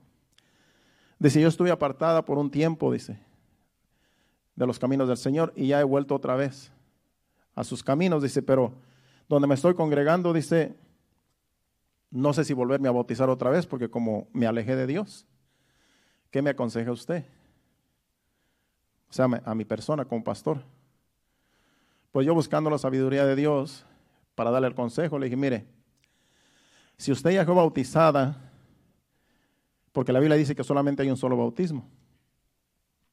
Dice, 1.19 1.41
yo 1.41 1.47
estuve 1.47 1.69
apartada 1.69 2.25
por 2.25 2.37
un 2.37 2.49
tiempo, 2.49 2.91
dice, 2.91 3.19
de 4.55 4.65
los 4.65 4.79
caminos 4.79 5.07
del 5.07 5.17
Señor 5.17 5.53
y 5.55 5.67
ya 5.67 5.79
he 5.79 5.83
vuelto 5.83 6.15
otra 6.15 6.35
vez 6.35 6.71
a 7.55 7.63
sus 7.63 7.83
caminos, 7.83 8.23
dice, 8.23 8.41
pero 8.41 8.73
donde 9.27 9.47
me 9.47 9.55
estoy 9.55 9.75
congregando, 9.75 10.33
dice, 10.33 10.75
no 12.09 12.33
sé 12.33 12.43
si 12.43 12.53
volverme 12.53 12.87
a 12.87 12.91
bautizar 12.91 13.29
otra 13.29 13.49
vez 13.49 13.65
porque 13.65 13.89
como 13.89 14.27
me 14.33 14.47
alejé 14.47 14.75
de 14.75 14.87
Dios, 14.87 15.25
¿qué 16.29 16.41
me 16.41 16.49
aconseja 16.49 16.91
usted? 16.91 17.25
O 19.11 19.13
sea, 19.13 19.27
a 19.43 19.53
mi 19.53 19.65
persona 19.65 20.05
como 20.05 20.23
pastor. 20.23 20.63
Pues 22.13 22.25
yo 22.25 22.33
buscando 22.33 22.69
la 22.69 22.77
sabiduría 22.77 23.25
de 23.25 23.35
Dios 23.35 23.85
para 24.35 24.51
darle 24.51 24.69
el 24.69 24.73
consejo, 24.73 25.19
le 25.19 25.25
dije, 25.25 25.35
mire, 25.35 25.67
si 26.95 27.11
usted 27.11 27.31
ya 27.31 27.43
fue 27.43 27.53
bautizada 27.53 28.51
porque 29.91 30.13
la 30.13 30.19
Biblia 30.19 30.37
dice 30.37 30.55
que 30.55 30.63
solamente 30.63 31.03
hay 31.03 31.09
un 31.09 31.17
solo 31.17 31.35
bautismo. 31.35 31.85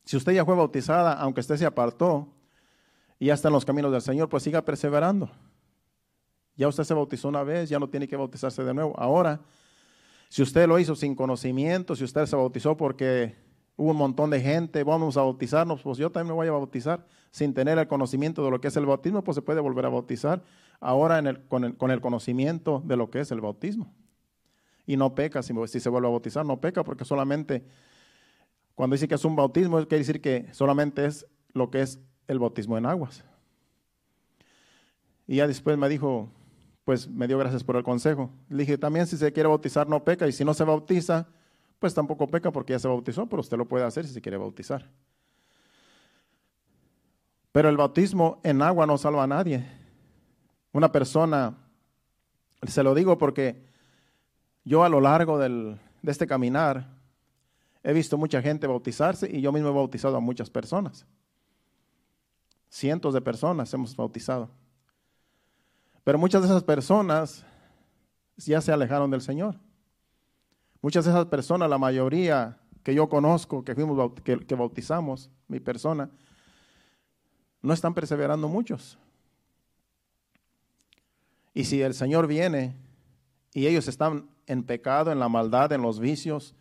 Si 0.04 0.16
usted 0.16 0.32
ya 0.32 0.44
fue 0.44 0.54
bautizada, 0.54 1.14
aunque 1.14 1.40
usted 1.40 1.56
se 1.56 1.66
apartó 1.66 2.28
y 3.18 3.26
ya 3.26 3.34
está 3.34 3.48
en 3.48 3.54
los 3.54 3.64
caminos 3.64 3.90
del 3.90 4.00
Señor, 4.00 4.28
pues 4.28 4.44
siga 4.44 4.64
perseverando. 4.64 5.28
Ya 6.54 6.68
usted 6.68 6.84
se 6.84 6.94
bautizó 6.94 7.28
una 7.28 7.42
vez, 7.42 7.68
ya 7.68 7.80
no 7.80 7.88
tiene 7.88 8.06
que 8.06 8.16
bautizarse 8.16 8.62
de 8.62 8.72
nuevo. 8.72 8.94
Ahora, 8.96 9.40
si 10.28 10.42
usted 10.42 10.68
lo 10.68 10.78
hizo 10.78 10.94
sin 10.94 11.16
conocimiento, 11.16 11.96
si 11.96 12.04
usted 12.04 12.24
se 12.26 12.36
bautizó 12.36 12.76
porque 12.76 13.47
hubo 13.78 13.92
un 13.92 13.96
montón 13.96 14.28
de 14.28 14.40
gente, 14.40 14.82
vamos 14.82 15.16
a 15.16 15.22
bautizarnos, 15.22 15.80
pues 15.82 15.98
yo 15.98 16.10
también 16.10 16.32
me 16.32 16.34
voy 16.34 16.48
a 16.48 16.52
bautizar 16.52 17.06
sin 17.30 17.54
tener 17.54 17.78
el 17.78 17.86
conocimiento 17.86 18.44
de 18.44 18.50
lo 18.50 18.60
que 18.60 18.68
es 18.68 18.76
el 18.76 18.84
bautismo, 18.84 19.22
pues 19.22 19.36
se 19.36 19.42
puede 19.42 19.60
volver 19.60 19.86
a 19.86 19.88
bautizar 19.88 20.42
ahora 20.80 21.22
con, 21.48 21.64
el, 21.64 22.00
conocimiento 22.00 22.82
de 22.84 22.96
lo 22.96 23.08
que 23.08 23.20
es 23.20 23.30
el 23.30 23.40
bautismo. 23.40 23.94
Y 24.84 24.96
no 24.96 25.14
peca, 25.14 25.42
si, 25.42 25.54
si 25.68 25.78
se 25.78 25.88
vuelve 25.88 26.08
a 26.08 26.10
bautizar, 26.10 26.44
no 26.44 26.60
peca 26.60 26.82
porque 26.82 27.04
solamente 27.04 27.64
cuando 28.74 28.94
dice 28.94 29.06
que 29.06 29.14
es 29.14 29.24
un 29.24 29.36
bautismo, 29.36 29.76
quiere 29.86 29.98
decir 29.98 30.20
que 30.20 30.48
solamente 30.52 31.06
es 31.06 31.26
lo 31.52 31.70
que 31.70 31.82
es 31.82 32.00
el 32.26 32.40
bautismo 32.40 32.76
en 32.76 32.86
aguas. 32.86 33.24
Y 35.28 35.36
ya 35.36 35.46
después 35.46 35.78
me 35.78 35.88
dijo, 35.88 36.32
pues 36.84 37.08
me 37.08 37.28
dio 37.28 37.38
gracias 37.38 37.62
por 37.62 37.76
el 37.76 37.84
consejo. 37.84 38.32
Le 38.48 38.58
dije, 38.58 38.76
también 38.76 39.06
si 39.06 39.16
se 39.16 39.32
quiere 39.32 39.48
bautizar 39.48 39.88
no 39.88 40.02
peca 40.02 40.26
y 40.26 40.32
si 40.32 40.44
no 40.44 40.52
se 40.52 40.64
bautiza, 40.64 41.28
pues 41.78 41.94
tampoco 41.94 42.26
peca 42.28 42.50
porque 42.50 42.72
ya 42.72 42.78
se 42.78 42.88
bautizó, 42.88 43.26
pero 43.26 43.40
usted 43.40 43.56
lo 43.56 43.68
puede 43.68 43.84
hacer 43.84 44.06
si 44.06 44.12
se 44.12 44.20
quiere 44.20 44.36
bautizar. 44.36 44.90
Pero 47.52 47.68
el 47.68 47.76
bautismo 47.76 48.40
en 48.42 48.62
agua 48.62 48.86
no 48.86 48.98
salva 48.98 49.24
a 49.24 49.26
nadie. 49.26 49.64
Una 50.72 50.92
persona, 50.92 51.56
se 52.66 52.82
lo 52.82 52.94
digo 52.94 53.16
porque 53.18 53.64
yo 54.64 54.84
a 54.84 54.88
lo 54.88 55.00
largo 55.00 55.38
de 55.38 55.76
este 56.04 56.26
caminar 56.26 56.86
he 57.82 57.92
visto 57.92 58.18
mucha 58.18 58.42
gente 58.42 58.66
bautizarse 58.66 59.30
y 59.30 59.40
yo 59.40 59.52
mismo 59.52 59.70
he 59.70 59.72
bautizado 59.72 60.16
a 60.16 60.20
muchas 60.20 60.50
personas. 60.50 61.06
Cientos 62.68 63.14
de 63.14 63.20
personas 63.20 63.72
hemos 63.72 63.96
bautizado. 63.96 64.50
Pero 66.04 66.18
muchas 66.18 66.42
de 66.42 66.48
esas 66.48 66.64
personas 66.64 67.44
ya 68.36 68.60
se 68.60 68.72
alejaron 68.72 69.10
del 69.10 69.20
Señor. 69.20 69.56
Muchas 70.80 71.04
de 71.04 71.10
esas 71.10 71.26
personas, 71.26 71.68
la 71.68 71.78
mayoría 71.78 72.58
que 72.82 72.94
yo 72.94 73.08
conozco, 73.08 73.64
que 73.64 73.74
fuimos 73.74 74.12
que, 74.22 74.38
que 74.38 74.54
bautizamos, 74.54 75.30
mi 75.48 75.60
persona, 75.60 76.10
no 77.60 77.74
están 77.74 77.94
perseverando 77.94 78.48
muchos. 78.48 78.98
Y 81.54 81.64
si 81.64 81.82
el 81.82 81.94
Señor 81.94 82.26
viene 82.26 82.76
y 83.52 83.66
ellos 83.66 83.88
están 83.88 84.28
en 84.46 84.62
pecado, 84.62 85.10
en 85.10 85.18
la 85.18 85.28
maldad, 85.28 85.72
en 85.72 85.82
los 85.82 85.98
vicios, 85.98 86.54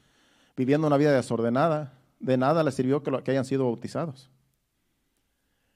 viviendo 0.56 0.88
una 0.88 0.98
vida 0.98 1.12
desordenada, 1.12 1.94
de 2.20 2.38
nada 2.38 2.64
les 2.64 2.74
sirvió 2.74 3.04
que, 3.04 3.24
que 3.24 3.32
hayan 3.32 3.46
sido 3.46 3.66
bautizados. 3.66 4.30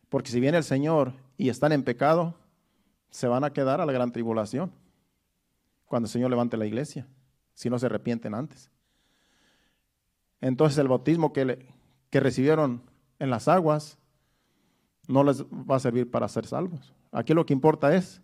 Porque 0.09 0.31
si 0.31 0.39
viene 0.39 0.57
el 0.57 0.63
Señor 0.63 1.13
y 1.37 1.49
están 1.49 1.71
en 1.71 1.83
pecado, 1.83 2.35
se 3.11 3.27
van 3.27 3.43
a 3.43 3.53
quedar 3.53 3.79
a 3.79 3.85
la 3.85 3.93
gran 3.93 4.11
tribulación 4.11 4.71
cuando 5.85 6.07
el 6.07 6.11
Señor 6.11 6.29
levante 6.29 6.57
la 6.57 6.65
iglesia, 6.65 7.05
si 7.53 7.69
no 7.69 7.79
se 7.79 7.85
arrepienten 7.87 8.33
antes. 8.33 8.69
Entonces 10.39 10.77
el 10.77 10.87
bautismo 10.87 11.33
que, 11.33 11.67
que 12.09 12.19
recibieron 12.19 12.81
en 13.19 13.29
las 13.29 13.47
aguas 13.47 13.97
no 15.07 15.23
les 15.23 15.43
va 15.43 15.75
a 15.75 15.79
servir 15.79 16.09
para 16.09 16.27
ser 16.27 16.45
salvos. 16.45 16.93
Aquí 17.11 17.33
lo 17.33 17.45
que 17.45 17.53
importa 17.53 17.95
es 17.95 18.21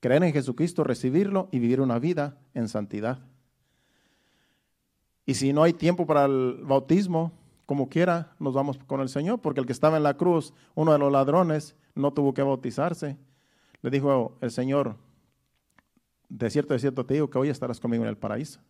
creer 0.00 0.24
en 0.24 0.32
Jesucristo, 0.32 0.84
recibirlo 0.84 1.48
y 1.52 1.58
vivir 1.58 1.80
una 1.80 1.98
vida 1.98 2.38
en 2.54 2.68
santidad. 2.68 3.20
Y 5.24 5.34
si 5.34 5.52
no 5.52 5.62
hay 5.62 5.72
tiempo 5.72 6.06
para 6.06 6.24
el 6.24 6.60
bautismo, 6.62 7.32
como 7.66 7.88
quiera, 7.88 8.34
nos 8.40 8.54
vamos 8.54 8.78
con 8.86 9.00
el 9.00 9.08
Señor, 9.08 9.40
porque 9.40 9.60
el 9.60 9.66
que 9.66 9.72
estaba 9.72 9.96
en 9.96 10.02
la 10.02 10.16
cruz, 10.16 10.52
uno 10.74 10.92
de 10.92 10.98
los 10.98 11.12
ladrones, 11.12 11.76
no 11.94 12.12
tuvo 12.12 12.34
que 12.34 12.42
bautizarse 12.42 13.16
le 13.82 13.90
dijo 13.90 14.38
el 14.40 14.50
Señor, 14.50 14.96
de 16.32 16.50
cierto, 16.50 16.72
de 16.72 16.80
cierto 16.80 17.04
te 17.04 17.14
digo 17.14 17.28
que 17.28 17.38
hoy 17.38 17.50
estarás 17.50 17.78
conmigo 17.78 18.04
en 18.04 18.08
el 18.08 18.16
paraíso. 18.16 18.60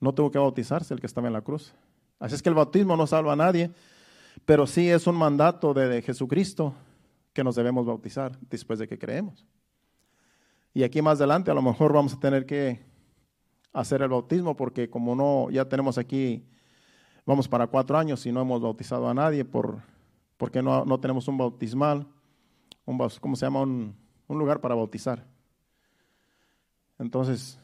No 0.00 0.12
tuvo 0.12 0.30
que 0.30 0.38
bautizarse 0.38 0.92
el 0.92 1.00
que 1.00 1.06
estaba 1.06 1.26
en 1.28 1.32
la 1.32 1.42
cruz. 1.42 1.74
Así 2.18 2.34
es 2.34 2.42
que 2.42 2.48
el 2.48 2.54
bautismo 2.54 2.96
no 2.96 3.06
salva 3.06 3.32
a 3.32 3.36
nadie, 3.36 3.70
pero 4.44 4.66
sí 4.66 4.88
es 4.90 5.06
un 5.06 5.16
mandato 5.16 5.72
de, 5.72 6.02
Jesucristo 6.02 6.74
que 7.32 7.44
nos 7.44 7.54
debemos 7.54 7.86
bautizar 7.86 8.36
después 8.40 8.78
de 8.78 8.88
que 8.88 8.98
creemos. 8.98 9.46
Y 10.74 10.82
aquí 10.82 11.00
más 11.00 11.18
adelante 11.18 11.50
a 11.50 11.54
lo 11.54 11.62
mejor 11.62 11.92
vamos 11.92 12.14
a 12.14 12.20
tener 12.20 12.44
que 12.44 12.80
hacer 13.72 14.02
el 14.02 14.08
bautismo 14.08 14.56
porque 14.56 14.90
como 14.90 15.14
no, 15.14 15.50
ya 15.50 15.64
tenemos 15.68 15.98
aquí, 15.98 16.44
vamos 17.24 17.48
para 17.48 17.66
cuatro 17.66 17.96
años 17.96 18.26
y 18.26 18.32
no 18.32 18.40
hemos 18.40 18.60
bautizado 18.60 19.08
a 19.08 19.14
nadie 19.14 19.44
por, 19.44 19.82
porque 20.36 20.62
no, 20.62 20.84
no 20.84 20.98
tenemos 20.98 21.28
un 21.28 21.38
bautismal 21.38 22.06
un, 22.88 22.98
¿cómo 23.20 23.36
se 23.36 23.46
llama? 23.46 23.60
Un, 23.60 23.94
lugar 24.28 24.60
para 24.60 24.74
bautizar. 24.74 25.24
Entonces, 26.98 27.58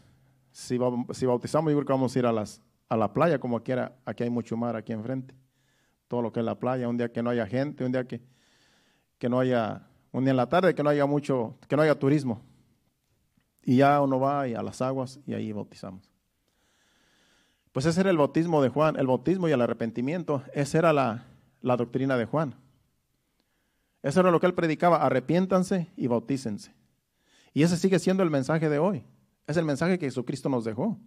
si, 0.52 0.78
bautizamos, 0.78 1.72
yo 1.72 1.78
creo 1.78 1.84
que 1.84 1.92
vamos 1.92 2.14
a 2.14 2.18
ir 2.18 2.26
a, 2.26 2.32
las, 2.32 2.62
a 2.88 2.96
la 2.96 3.12
playa, 3.12 3.38
como 3.38 3.56
aquí, 3.56 3.72
aquí 4.04 4.22
hay 4.22 4.30
mucho 4.30 4.56
mar 4.56 4.76
aquí 4.76 4.92
enfrente. 4.92 5.34
Todo 6.06 6.22
lo 6.22 6.32
que 6.32 6.40
es 6.40 6.46
la 6.46 6.58
playa, 6.58 6.88
un 6.88 6.96
día 6.96 7.12
que 7.12 7.22
no 7.22 7.30
haya 7.30 7.46
gente, 7.46 7.84
un 7.84 7.90
día 7.90 8.06
que, 8.06 8.20
que 9.18 9.28
no 9.28 9.40
haya, 9.40 9.88
un 10.12 10.24
día 10.24 10.30
en 10.30 10.36
la 10.36 10.48
tarde 10.48 10.74
que 10.74 10.82
no 10.82 10.90
haya 10.90 11.06
mucho, 11.06 11.58
que 11.68 11.76
no 11.76 11.82
haya 11.82 11.98
turismo. 11.98 12.40
Y 13.64 13.78
ya 13.78 14.00
uno 14.00 14.20
va 14.20 14.42
a 14.42 14.62
las 14.62 14.80
aguas 14.80 15.18
y 15.26 15.34
ahí 15.34 15.50
bautizamos. 15.50 16.08
Pues 17.72 17.86
ese 17.86 18.02
era 18.02 18.10
el 18.10 18.18
bautismo 18.18 18.62
de 18.62 18.68
Juan, 18.68 18.96
el 18.96 19.08
bautismo 19.08 19.48
y 19.48 19.52
el 19.52 19.60
arrepentimiento, 19.60 20.44
esa 20.52 20.78
era 20.78 20.92
la, 20.92 21.24
la 21.60 21.76
doctrina 21.76 22.16
de 22.16 22.26
Juan. 22.26 22.54
Eso 24.04 24.20
era 24.20 24.30
lo 24.30 24.38
que 24.38 24.46
él 24.46 24.54
predicaba, 24.54 24.98
arrepiéntanse 24.98 25.88
y 25.96 26.06
bautícense. 26.06 26.72
Y 27.52 27.64
ese 27.64 27.76
sigue 27.76 27.98
siendo 27.98 28.22
el 28.22 28.30
mensaje 28.30 28.68
de 28.68 28.78
hoy. 28.78 29.04
Es 29.46 29.56
el 29.56 29.64
mensaje 29.64 29.98
que 29.98 30.06
Jesucristo 30.06 30.48
nos 30.48 30.64
dejó. 30.64 30.98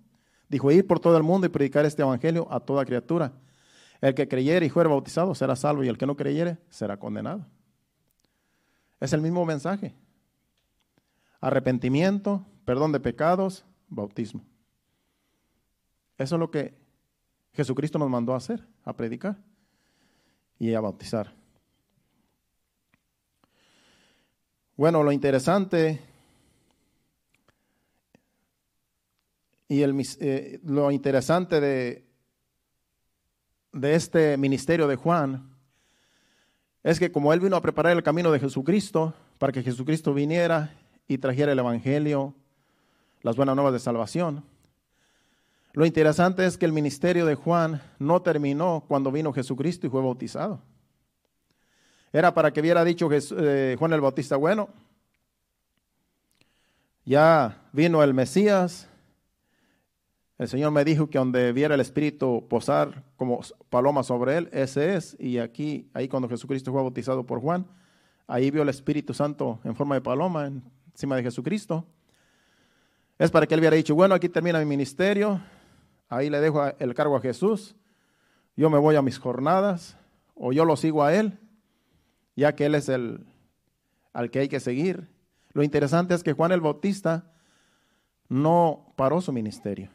Dijo, 0.49 0.71
ir 0.71 0.87
por 0.87 0.99
todo 0.99 1.17
el 1.17 1.23
mundo 1.23 1.47
y 1.47 1.49
predicar 1.49 1.85
este 1.85 2.01
evangelio 2.01 2.47
a 2.51 2.59
toda 2.59 2.85
criatura. 2.85 3.33
El 3.99 4.13
que 4.13 4.27
creyere 4.27 4.65
y 4.65 4.69
fuere 4.69 4.89
bautizado 4.89 5.33
será 5.35 5.55
salvo 5.55 5.83
y 5.83 5.87
el 5.87 5.97
que 5.97 6.05
no 6.05 6.15
creyere 6.15 6.57
será 6.69 6.97
condenado. 6.97 7.45
Es 8.99 9.13
el 9.13 9.21
mismo 9.21 9.45
mensaje. 9.45 9.93
Arrepentimiento, 11.41 12.45
perdón 12.65 12.91
de 12.91 12.99
pecados, 12.99 13.65
bautismo. 13.89 14.43
Eso 16.17 16.35
es 16.35 16.39
lo 16.39 16.49
que 16.49 16.73
Jesucristo 17.53 17.99
nos 17.99 18.09
mandó 18.09 18.33
a 18.33 18.37
hacer, 18.37 18.65
a 18.83 18.93
predicar 18.95 19.37
y 20.59 20.73
a 20.73 20.79
bautizar. 20.79 21.33
Bueno, 24.75 25.01
lo 25.01 25.11
interesante 25.11 25.99
y 29.67 29.81
el, 29.81 29.95
eh, 30.19 30.59
lo 30.63 30.91
interesante 30.91 31.59
de, 31.59 32.05
de 33.73 33.95
este 33.95 34.37
ministerio 34.37 34.87
de 34.87 34.95
Juan 34.95 35.49
es 36.83 36.99
que 36.99 37.11
como 37.11 37.33
él 37.33 37.39
vino 37.39 37.55
a 37.55 37.61
preparar 37.61 37.95
el 37.95 38.03
camino 38.03 38.31
de 38.31 38.39
Jesucristo 38.39 39.13
para 39.37 39.51
que 39.51 39.63
Jesucristo 39.63 40.13
viniera 40.13 40.73
y 41.07 41.17
trajera 41.17 41.51
el 41.51 41.59
Evangelio, 41.59 42.33
las 43.21 43.35
buenas 43.35 43.55
nuevas 43.55 43.73
de 43.73 43.79
salvación, 43.79 44.43
lo 45.73 45.85
interesante 45.85 46.45
es 46.45 46.57
que 46.57 46.65
el 46.65 46.71
ministerio 46.71 47.25
de 47.25 47.35
Juan 47.35 47.81
no 47.99 48.21
terminó 48.21 48.83
cuando 48.87 49.11
vino 49.11 49.33
Jesucristo 49.33 49.85
y 49.85 49.89
fue 49.89 50.01
bautizado. 50.01 50.61
Era 52.11 52.33
para 52.33 52.51
que 52.51 52.61
hubiera 52.61 52.83
dicho 52.83 53.09
eh, 53.11 53.75
Juan 53.77 53.93
el 53.93 54.01
Bautista, 54.01 54.37
bueno, 54.37 54.69
ya 57.05 57.61
vino 57.73 58.01
el 58.01 58.13
Mesías. 58.13 58.89
El 60.37 60.47
Señor 60.47 60.71
me 60.71 60.85
dijo 60.85 61.09
que 61.09 61.17
donde 61.17 61.51
viera 61.51 61.75
el 61.75 61.81
Espíritu 61.81 62.47
posar 62.47 63.03
como 63.15 63.41
paloma 63.69 64.03
sobre 64.03 64.37
él, 64.37 64.49
ese 64.51 64.95
es. 64.95 65.15
Y 65.19 65.39
aquí, 65.39 65.89
ahí 65.93 66.07
cuando 66.07 66.29
Jesucristo 66.29 66.71
fue 66.71 66.81
bautizado 66.81 67.25
por 67.25 67.41
Juan, 67.41 67.65
ahí 68.27 68.51
vio 68.51 68.61
el 68.61 68.69
Espíritu 68.69 69.13
Santo 69.13 69.59
en 69.63 69.75
forma 69.75 69.95
de 69.95 70.01
paloma 70.01 70.51
encima 70.91 71.15
de 71.15 71.23
Jesucristo. 71.23 71.85
Es 73.17 73.31
para 73.31 73.47
que 73.47 73.55
él 73.55 73.61
hubiera 73.61 73.75
dicho, 73.75 73.95
bueno, 73.95 74.13
aquí 74.13 74.29
termina 74.29 74.59
mi 74.59 74.65
ministerio, 74.65 75.41
ahí 76.07 76.29
le 76.29 76.39
dejo 76.39 76.63
el 76.77 76.93
cargo 76.93 77.15
a 77.15 77.21
Jesús, 77.21 77.75
yo 78.55 78.69
me 78.69 78.77
voy 78.77 78.95
a 78.95 79.01
mis 79.01 79.17
jornadas, 79.17 79.97
o 80.35 80.51
yo 80.51 80.65
lo 80.65 80.75
sigo 80.75 81.03
a 81.03 81.15
él, 81.15 81.39
ya 82.35 82.53
que 82.55 82.65
Él 82.65 82.75
es 82.75 82.89
el 82.89 83.25
al 84.13 84.31
que 84.31 84.39
hay 84.39 84.47
que 84.47 84.59
seguir. 84.59 85.09
Lo 85.53 85.63
interesante 85.63 86.13
es 86.13 86.23
que 86.23 86.33
Juan 86.33 86.51
el 86.51 86.61
Bautista 86.61 87.31
no 88.29 88.93
paró 88.95 89.21
su 89.21 89.31
ministerio. 89.31 89.91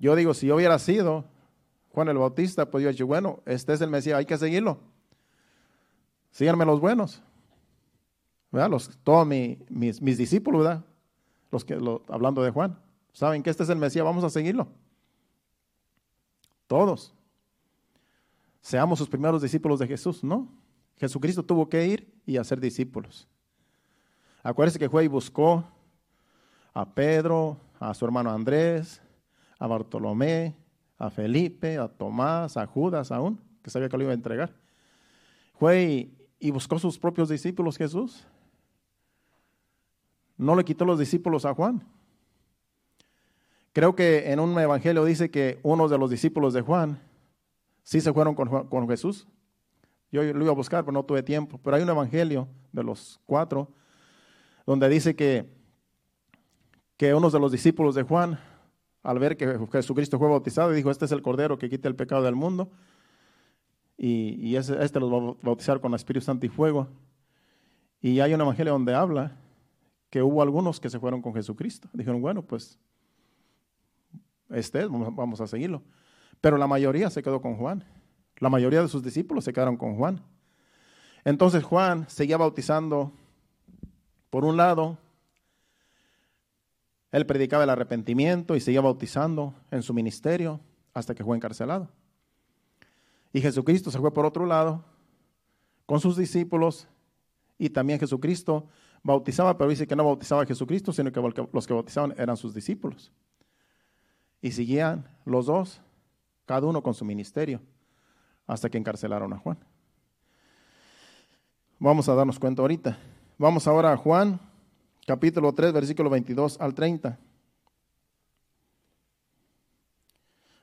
Yo 0.00 0.16
digo, 0.16 0.34
si 0.34 0.46
yo 0.46 0.56
hubiera 0.56 0.78
sido 0.78 1.26
Juan 1.90 2.08
el 2.08 2.16
Bautista, 2.16 2.70
pues 2.70 2.82
yo 2.82 2.90
dicho, 2.90 3.06
bueno, 3.06 3.42
este 3.44 3.74
es 3.74 3.80
el 3.82 3.90
Mesías, 3.90 4.18
hay 4.18 4.24
que 4.24 4.38
seguirlo. 4.38 4.80
Síganme 6.30 6.64
los 6.64 6.80
buenos. 6.80 7.22
¿Verdad? 8.50 8.70
Los, 8.70 8.98
todos 9.04 9.26
mis, 9.26 10.00
discípulos, 10.00 10.64
¿verdad? 10.64 10.84
Los 11.50 11.64
que, 11.64 11.78
hablando 12.08 12.42
de 12.42 12.50
Juan, 12.50 12.78
saben 13.12 13.42
que 13.42 13.50
este 13.50 13.62
es 13.62 13.68
el 13.68 13.76
Mesías, 13.76 14.04
vamos 14.04 14.24
a 14.24 14.30
seguirlo. 14.30 14.68
Todos 16.66 17.14
seamos 18.60 18.98
sus 18.98 19.08
primeros 19.08 19.42
discípulos 19.42 19.78
de 19.78 19.86
Jesús. 19.86 20.24
No, 20.24 20.48
Jesucristo 20.96 21.42
tuvo 21.42 21.68
que 21.68 21.86
ir 21.86 22.12
y 22.24 22.38
hacer 22.38 22.60
discípulos. 22.60 23.28
Acuérdese 24.42 24.78
que 24.78 24.88
fue 24.88 25.04
y 25.04 25.08
buscó 25.08 25.64
a 26.72 26.88
Pedro, 26.88 27.58
a 27.78 27.92
su 27.92 28.04
hermano 28.04 28.30
Andrés, 28.30 29.02
a 29.60 29.66
Bartolomé, 29.66 30.56
a 30.98 31.10
Felipe, 31.10 31.78
a 31.78 31.86
Tomás, 31.86 32.56
a 32.56 32.66
Judas 32.66 33.12
aún, 33.12 33.40
que 33.62 33.70
sabía 33.70 33.88
que 33.88 33.96
lo 33.96 34.02
iba 34.02 34.12
a 34.12 34.14
entregar. 34.14 34.52
Fue 35.54 36.10
y, 36.40 36.50
buscó 36.50 36.78
sus 36.78 36.98
propios 36.98 37.28
discípulos 37.28 37.76
Jesús. 37.76 38.26
No 40.38 40.56
le 40.56 40.64
quitó 40.64 40.86
los 40.86 40.98
discípulos 40.98 41.44
a 41.44 41.54
Juan. 41.54 41.86
Creo 43.74 43.94
que 43.94 44.32
en 44.32 44.40
un 44.40 44.58
evangelio 44.58 45.04
dice 45.04 45.30
que 45.30 45.60
unos 45.62 45.90
de 45.90 45.98
los 45.98 46.10
discípulos 46.10 46.54
de 46.54 46.62
Juan 46.62 46.98
sí 47.82 48.00
se 48.00 48.12
fueron 48.12 48.34
con, 48.34 48.66
con 48.66 48.88
Jesús. 48.88 49.28
Yo 50.10 50.22
lo 50.22 50.42
iba 50.42 50.52
a 50.52 50.56
buscar, 50.56 50.84
pero 50.84 50.92
no 50.92 51.04
tuve 51.04 51.22
tiempo. 51.22 51.60
Pero 51.62 51.76
hay 51.76 51.82
un 51.82 51.90
evangelio 51.90 52.48
de 52.72 52.82
los 52.82 53.20
cuatro 53.26 53.68
donde 54.64 54.88
dice 54.88 55.14
que, 55.14 55.46
que 56.96 57.14
unos 57.14 57.32
de 57.32 57.40
los 57.40 57.52
discípulos 57.52 57.94
de 57.94 58.02
Juan, 58.02 58.40
al 59.02 59.18
ver 59.18 59.36
que 59.36 59.58
Jesucristo 59.72 60.18
fue 60.18 60.28
bautizado, 60.28 60.72
dijo, 60.72 60.90
este 60.90 61.04
es 61.04 61.12
el 61.12 61.22
Cordero 61.22 61.58
que 61.58 61.70
quita 61.70 61.88
el 61.88 61.96
pecado 61.96 62.22
del 62.22 62.34
mundo, 62.34 62.70
y, 63.96 64.34
y 64.40 64.56
este 64.56 65.00
los 65.00 65.12
va 65.12 65.30
a 65.30 65.36
bautizar 65.42 65.80
con 65.80 65.94
Espíritu 65.94 66.24
Santo 66.24 66.46
y 66.46 66.48
fuego. 66.48 66.88
Y 68.00 68.20
hay 68.20 68.32
un 68.32 68.40
evangelio 68.40 68.72
donde 68.72 68.94
habla 68.94 69.36
que 70.08 70.22
hubo 70.22 70.42
algunos 70.42 70.80
que 70.80 70.88
se 70.90 70.98
fueron 70.98 71.20
con 71.22 71.34
Jesucristo. 71.34 71.88
Dijeron, 71.92 72.20
bueno, 72.20 72.42
pues 72.42 72.78
este 74.48 74.86
vamos 74.86 75.40
a 75.40 75.46
seguirlo. 75.46 75.82
Pero 76.40 76.56
la 76.56 76.66
mayoría 76.66 77.10
se 77.10 77.22
quedó 77.22 77.40
con 77.40 77.56
Juan. 77.56 77.84
La 78.38 78.48
mayoría 78.48 78.82
de 78.82 78.88
sus 78.88 79.02
discípulos 79.02 79.44
se 79.44 79.52
quedaron 79.52 79.76
con 79.76 79.96
Juan. 79.96 80.22
Entonces 81.24 81.62
Juan 81.62 82.08
seguía 82.08 82.38
bautizando 82.38 83.12
por 84.30 84.44
un 84.44 84.56
lado, 84.56 84.98
él 87.12 87.26
predicaba 87.26 87.64
el 87.64 87.70
arrepentimiento 87.70 88.54
y 88.56 88.60
seguía 88.60 88.80
bautizando 88.80 89.54
en 89.70 89.82
su 89.82 89.92
ministerio 89.92 90.60
hasta 90.94 91.14
que 91.14 91.24
fue 91.24 91.36
encarcelado. 91.36 91.88
Y 93.32 93.40
Jesucristo 93.40 93.90
se 93.90 93.98
fue 93.98 94.12
por 94.12 94.26
otro 94.26 94.46
lado 94.46 94.84
con 95.86 96.00
sus 96.00 96.16
discípulos 96.16 96.88
y 97.58 97.70
también 97.70 97.98
Jesucristo 97.98 98.66
bautizaba, 99.02 99.56
pero 99.56 99.70
dice 99.70 99.86
que 99.86 99.96
no 99.96 100.04
bautizaba 100.04 100.42
a 100.42 100.46
Jesucristo, 100.46 100.92
sino 100.92 101.12
que 101.12 101.46
los 101.52 101.66
que 101.66 101.74
bautizaban 101.74 102.14
eran 102.16 102.36
sus 102.36 102.54
discípulos. 102.54 103.12
Y 104.40 104.52
seguían 104.52 105.06
los 105.24 105.46
dos, 105.46 105.80
cada 106.46 106.66
uno 106.66 106.82
con 106.82 106.94
su 106.94 107.04
ministerio, 107.04 107.60
hasta 108.46 108.70
que 108.70 108.78
encarcelaron 108.78 109.32
a 109.32 109.38
Juan. 109.38 109.58
Vamos 111.78 112.08
a 112.08 112.14
darnos 112.14 112.38
cuenta 112.38 112.62
ahorita. 112.62 112.98
Vamos 113.38 113.66
ahora 113.66 113.92
a 113.92 113.96
Juan, 113.96 114.40
capítulo 115.06 115.52
3, 115.52 115.72
versículo 115.72 116.10
22 116.10 116.60
al 116.60 116.74
30. 116.74 117.18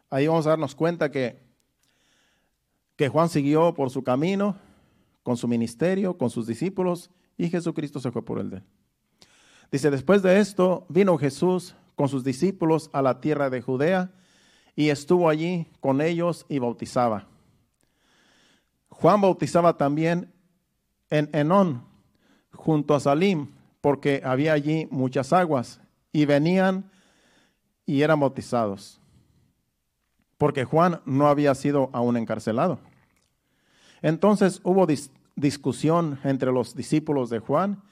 Ahí 0.10 0.28
vamos 0.28 0.46
a 0.48 0.52
darnos 0.52 0.74
cuenta 0.74 1.12
que, 1.12 1.42
que 2.96 3.10
Juan 3.10 3.30
siguió 3.30 3.74
por 3.74 3.90
su 3.90 4.04
camino, 4.04 4.58
con 5.24 5.36
su 5.36 5.48
ministerio, 5.48 6.18
con 6.18 6.30
sus 6.30 6.48
discípulos, 6.48 7.10
y 7.38 7.50
Jesucristo 7.50 8.00
se 8.00 8.12
fue 8.12 8.24
por 8.24 8.40
el 8.40 8.50
de 8.50 8.58
él. 8.58 8.64
Dice, 9.72 9.92
después 9.92 10.22
de 10.22 10.40
esto 10.40 10.86
vino 10.88 11.18
Jesús 11.18 11.76
con 11.96 12.08
sus 12.08 12.24
discípulos 12.24 12.90
a 12.94 13.02
la 13.02 13.20
tierra 13.20 13.50
de 13.50 13.62
Judea 13.62 14.12
y 14.76 14.90
estuvo 14.90 15.28
allí 15.28 15.68
con 15.82 16.00
ellos 16.00 16.46
y 16.48 16.60
bautizaba. 16.60 17.28
Juan 18.90 19.20
bautizaba 19.20 19.76
también 19.76 20.32
en 21.10 21.30
Enón, 21.34 21.84
junto 22.52 22.96
a 22.96 23.00
Salim, 23.00 23.57
porque 23.82 24.22
había 24.24 24.54
allí 24.54 24.88
muchas 24.92 25.34
aguas, 25.34 25.80
y 26.12 26.26
venían 26.26 26.90
y 27.86 28.02
eran 28.02 28.20
bautizados, 28.20 29.00
porque 30.38 30.66
Juan 30.66 31.02
no 31.06 31.28
había 31.28 31.54
sido 31.56 31.90
aún 31.94 32.18
encarcelado. 32.18 32.80
Entonces 34.02 34.60
hubo 34.64 34.88
discusión 35.36 36.20
entre 36.24 36.52
los 36.52 36.76
discípulos 36.76 37.30
de 37.30 37.40
Juan 37.40 37.84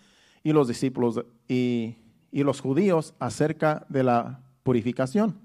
y 0.44 0.54
los 0.54 0.68
discípulos 0.68 1.24
y, 1.48 1.98
y 2.32 2.44
los 2.44 2.62
judíos 2.62 3.14
acerca 3.20 3.86
de 3.90 4.04
la 4.04 4.42
purificación. 4.64 5.40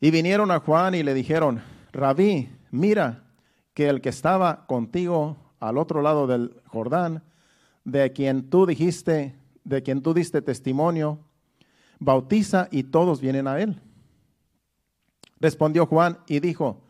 Y 0.00 0.10
vinieron 0.10 0.50
a 0.50 0.60
Juan 0.60 0.94
y 0.94 1.02
le 1.02 1.14
dijeron, 1.14 1.62
Rabí, 1.92 2.50
mira 2.70 3.24
que 3.74 3.88
el 3.88 4.00
que 4.00 4.08
estaba 4.08 4.66
contigo 4.66 5.36
al 5.60 5.78
otro 5.78 6.02
lado 6.02 6.26
del 6.26 6.60
Jordán, 6.66 7.22
de 7.84 8.12
quien 8.12 8.48
tú 8.48 8.66
dijiste, 8.66 9.36
de 9.64 9.82
quien 9.82 10.02
tú 10.02 10.14
diste 10.14 10.42
testimonio, 10.42 11.20
bautiza 11.98 12.68
y 12.70 12.84
todos 12.84 13.20
vienen 13.20 13.46
a 13.46 13.60
él. 13.60 13.80
Respondió 15.40 15.86
Juan 15.86 16.18
y 16.26 16.40
dijo, 16.40 16.82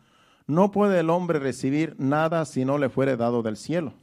no 0.45 0.71
puede 0.71 0.99
el 0.99 1.09
hombre 1.09 1.39
recibir 1.39 1.95
nada 1.97 2.45
si 2.45 2.65
no 2.65 2.77
le 2.77 2.89
fuere 2.89 3.17
dado 3.17 3.41
del 3.41 3.57
cielo. 3.57 3.93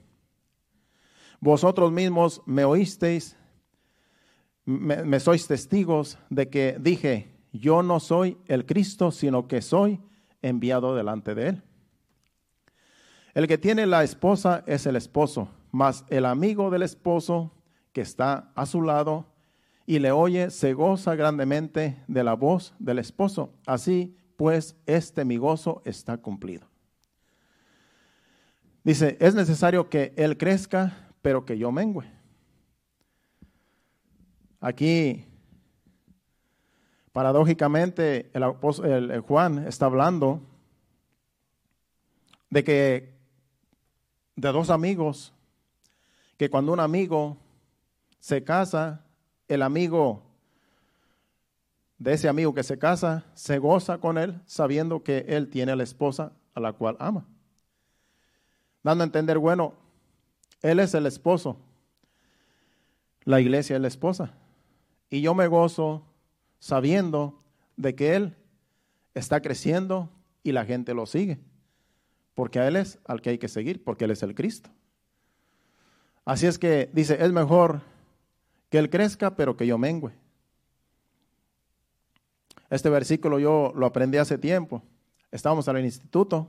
Vosotros 1.41 1.93
mismos 1.93 2.43
me 2.47 2.65
oísteis, 2.65 3.37
me, 4.65 5.05
me 5.05 5.21
sois 5.21 5.47
testigos 5.47 6.19
de 6.29 6.49
que 6.49 6.77
dije, 6.81 7.35
yo 7.53 7.83
no 7.83 8.01
soy 8.01 8.39
el 8.47 8.67
Cristo, 8.67 9.11
sino 9.11 9.49
que 9.49 9.63
soy 9.63 10.01
enviado 10.43 10.95
delante 10.95 11.35
de 11.35 11.49
él. 11.49 11.63
El 13.35 13.47
que 13.47 13.59
tiene 13.59 13.87
la 13.87 14.03
esposa 14.03 14.65
es 14.67 14.87
el 14.87 14.97
esposo, 14.97 15.49
mas 15.71 16.05
el 16.09 16.27
amigo 16.27 16.71
del 16.71 16.83
esposo 16.83 17.53
que 17.93 18.01
está 18.01 18.53
a 18.55 18.67
su 18.67 18.83
lado 18.83 19.27
y 19.87 19.99
le 19.99 20.13
oye 20.13 20.51
se 20.51 20.75
goza 20.75 21.15
grandemente 21.15 22.03
de 22.07 22.25
la 22.25 22.35
voz 22.35 22.75
del 22.79 22.99
esposo. 22.99 23.55
Así 23.67 24.17
pues, 24.41 24.75
este 24.87 25.27
mi 25.27 25.37
gozo 25.37 25.83
está 25.85 26.17
cumplido. 26.17 26.67
Dice, 28.83 29.19
es 29.21 29.35
necesario 29.35 29.91
que 29.91 30.15
él 30.17 30.39
crezca, 30.39 31.13
pero 31.21 31.45
que 31.45 31.59
yo 31.59 31.71
mengüe. 31.71 32.11
Aquí, 34.61 35.27
paradójicamente, 37.13 38.31
el, 38.33 39.11
el 39.11 39.21
Juan 39.21 39.67
está 39.67 39.85
hablando 39.85 40.41
de 42.49 42.65
que 42.65 43.21
de 44.37 44.53
dos 44.53 44.71
amigos, 44.71 45.35
que 46.41 46.49
cuando 46.49 46.73
un 46.73 46.81
amigo 46.81 47.37
se 48.19 48.43
casa, 48.43 49.05
el 49.47 49.61
amigo 49.61 50.23
de 51.99 52.15
ese 52.15 52.31
amigo 52.31 52.55
que 52.55 52.63
se 52.63 52.79
casa 52.79 53.27
se 53.35 53.59
goza 53.59 53.99
con 53.99 54.17
él 54.17 54.41
sabiendo 54.47 55.03
que 55.03 55.27
él 55.29 55.51
tiene 55.51 55.73
a 55.73 55.77
la 55.77 55.83
esposa 55.83 56.33
a 56.55 56.61
la 56.61 56.73
cual 56.73 56.97
ama. 56.99 57.27
Dando 58.83 59.05
a 59.05 59.07
entender, 59.07 59.37
bueno, 59.37 59.75
él 60.63 60.81
es 60.81 60.95
el 60.95 61.05
esposo, 61.05 61.59
la 63.25 63.39
iglesia 63.39 63.77
es 63.77 63.83
la 63.83 63.89
esposa. 63.89 64.33
Y 65.11 65.21
yo 65.21 65.35
me 65.35 65.47
gozo 65.47 66.07
sabiendo 66.59 67.39
de 67.77 67.95
que 67.95 68.15
él 68.15 68.35
está 69.13 69.43
creciendo 69.43 70.09
y 70.43 70.53
la 70.53 70.65
gente 70.65 70.95
lo 70.95 71.05
sigue 71.05 71.39
porque 72.35 72.59
a 72.59 72.67
Él 72.67 72.77
es 72.77 72.99
al 73.05 73.21
que 73.21 73.29
hay 73.29 73.39
que 73.39 73.49
seguir, 73.49 73.85
porque 73.85 74.07
Él 74.07 74.13
es 74.13 74.23
el 74.23 74.35
Cristo. 74.35 74.71
Así 76.25 76.47
es 76.47 76.59
que 76.59 76.91
dice, 76.93 77.23
es 77.25 77.33
mejor 77.33 77.81
que 78.69 78.79
Él 78.79 78.91
crezca, 78.91 79.35
pero 79.35 79.57
que 79.57 79.67
yo 79.67 79.79
mengüe. 79.79 80.13
Este 82.71 82.89
versículo 82.89 83.39
yo 83.39 83.73
lo 83.75 83.87
aprendí 83.87 84.19
hace 84.19 84.39
tiempo. 84.39 84.83
Estábamos 85.33 85.67
en 85.69 85.77
el 85.77 85.85
instituto. 85.85 86.47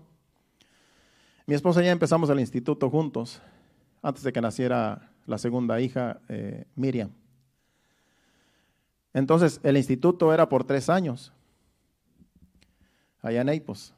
Mi 1.47 1.55
esposa 1.55 1.81
y 1.81 1.85
yo 1.85 1.91
empezamos 1.91 2.29
el 2.29 2.39
instituto 2.39 2.89
juntos, 2.89 3.41
antes 4.01 4.23
de 4.23 4.31
que 4.31 4.41
naciera 4.41 5.09
la 5.25 5.37
segunda 5.37 5.81
hija, 5.81 6.19
eh, 6.29 6.65
Miriam. 6.75 7.09
Entonces, 9.13 9.59
el 9.63 9.77
instituto 9.77 10.33
era 10.33 10.47
por 10.47 10.63
tres 10.63 10.89
años, 10.89 11.33
allá 13.21 13.41
en 13.41 13.49
Eipos. 13.49 13.93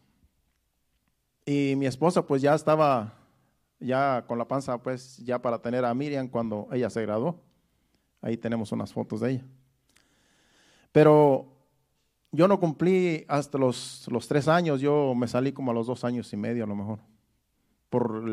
Y 1.45 1.75
mi 1.77 1.85
esposa 1.85 2.25
pues 2.25 2.41
ya 2.41 2.55
estaba 2.55 3.13
ya 3.83 4.25
con 4.27 4.37
la 4.37 4.47
panza 4.47 4.77
pues 4.77 5.17
ya 5.17 5.41
para 5.41 5.61
tener 5.61 5.85
a 5.85 5.93
Miriam 5.93 6.27
cuando 6.27 6.67
ella 6.71 6.89
se 6.89 7.01
graduó. 7.01 7.39
Ahí 8.21 8.37
tenemos 8.37 8.71
unas 8.71 8.93
fotos 8.93 9.19
de 9.19 9.31
ella. 9.31 9.45
Pero 10.91 11.47
yo 12.31 12.47
no 12.47 12.59
cumplí 12.59 13.25
hasta 13.27 13.57
los, 13.57 14.07
los 14.09 14.27
tres 14.27 14.47
años, 14.47 14.81
yo 14.81 15.13
me 15.15 15.27
salí 15.27 15.51
como 15.51 15.71
a 15.71 15.73
los 15.73 15.87
dos 15.87 16.03
años 16.03 16.31
y 16.33 16.37
medio 16.37 16.63
a 16.63 16.67
lo 16.67 16.75
mejor, 16.75 16.99
por 17.89 18.23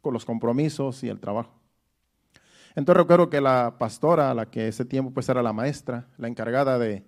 con 0.00 0.14
los 0.14 0.24
compromisos 0.24 1.02
y 1.04 1.08
el 1.08 1.20
trabajo. 1.20 1.52
Entonces 2.74 3.00
recuerdo 3.02 3.28
que 3.28 3.40
la 3.40 3.76
pastora, 3.78 4.32
la 4.34 4.46
que 4.50 4.68
ese 4.68 4.84
tiempo 4.84 5.12
pues 5.12 5.28
era 5.28 5.42
la 5.42 5.52
maestra, 5.52 6.08
la 6.16 6.28
encargada 6.28 6.78
de, 6.78 7.04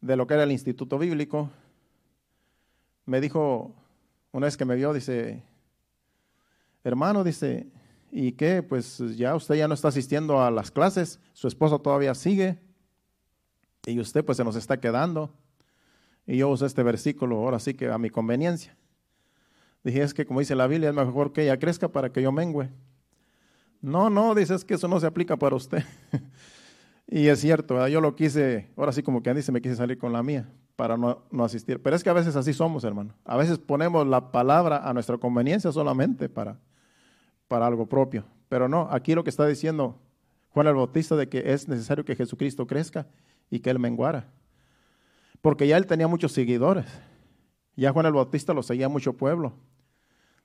de 0.00 0.16
lo 0.16 0.26
que 0.26 0.34
era 0.34 0.44
el 0.44 0.52
instituto 0.52 0.98
bíblico, 0.98 1.50
me 3.04 3.20
dijo, 3.20 3.74
una 4.32 4.46
vez 4.46 4.56
que 4.56 4.64
me 4.64 4.76
vio, 4.76 4.92
dice, 4.92 5.42
hermano, 6.84 7.24
dice, 7.24 7.66
¿y 8.10 8.32
qué? 8.32 8.62
Pues 8.62 8.98
ya 9.16 9.34
usted 9.34 9.56
ya 9.56 9.68
no 9.68 9.74
está 9.74 9.88
asistiendo 9.88 10.42
a 10.42 10.50
las 10.50 10.70
clases, 10.70 11.20
su 11.32 11.48
esposo 11.48 11.80
todavía 11.80 12.14
sigue 12.14 12.58
y 13.86 13.98
usted 14.00 14.24
pues 14.24 14.36
se 14.36 14.44
nos 14.44 14.56
está 14.56 14.78
quedando. 14.78 15.32
Y 16.26 16.36
yo 16.36 16.48
uso 16.50 16.66
este 16.66 16.82
versículo 16.82 17.36
ahora 17.36 17.58
sí 17.58 17.74
que 17.74 17.90
a 17.90 17.98
mi 17.98 18.10
conveniencia. 18.10 18.76
Dije, 19.82 20.02
es 20.02 20.12
que 20.12 20.26
como 20.26 20.40
dice 20.40 20.54
la 20.54 20.66
Biblia, 20.66 20.90
es 20.90 20.94
mejor 20.94 21.32
que 21.32 21.42
ella 21.42 21.58
crezca 21.58 21.88
para 21.88 22.12
que 22.12 22.20
yo 22.20 22.32
mengüe. 22.32 22.68
No, 23.80 24.10
no, 24.10 24.34
dice, 24.34 24.54
es 24.54 24.64
que 24.64 24.74
eso 24.74 24.88
no 24.88 25.00
se 25.00 25.06
aplica 25.06 25.36
para 25.36 25.56
usted. 25.56 25.84
y 27.06 27.28
es 27.28 27.40
cierto, 27.40 27.86
yo 27.88 28.00
lo 28.00 28.14
quise, 28.14 28.68
ahora 28.76 28.92
sí 28.92 29.02
como 29.02 29.22
que 29.22 29.32
dice, 29.32 29.52
me 29.52 29.62
quise 29.62 29.76
salir 29.76 29.96
con 29.98 30.12
la 30.12 30.22
mía 30.22 30.50
para 30.76 30.96
no, 30.96 31.22
no, 31.30 31.44
asistir. 31.44 31.80
Pero 31.82 31.96
es 31.96 32.04
que 32.04 32.10
a 32.10 32.12
veces 32.12 32.36
así 32.36 32.52
somos, 32.52 32.84
hermano. 32.84 33.14
A 33.24 33.36
veces 33.36 33.58
ponemos 33.58 34.06
la 34.06 34.30
palabra 34.30 34.88
a 34.88 34.92
nuestra 34.92 35.16
conveniencia 35.16 35.72
solamente 35.72 36.28
para, 36.28 36.58
para 37.48 37.66
algo 37.66 37.86
propio. 37.86 38.24
Pero 38.48 38.68
no, 38.68 38.88
aquí 38.90 39.14
lo 39.14 39.24
que 39.24 39.30
está 39.30 39.46
diciendo 39.46 39.98
Juan 40.50 40.66
el 40.66 40.74
Bautista 40.74 41.16
de 41.16 41.28
que 41.28 41.52
es 41.52 41.68
necesario 41.68 42.04
que 42.04 42.16
Jesucristo 42.16 42.66
crezca 42.66 43.06
y 43.50 43.60
que 43.60 43.70
Él 43.70 43.78
menguara. 43.78 44.30
Porque 45.40 45.66
ya 45.66 45.76
Él 45.76 45.86
tenía 45.86 46.08
muchos 46.08 46.32
seguidores. 46.32 46.86
Ya 47.76 47.92
Juan 47.92 48.06
el 48.06 48.12
Bautista 48.12 48.52
lo 48.52 48.62
seguía 48.62 48.88
mucho 48.88 49.12
pueblo. 49.12 49.54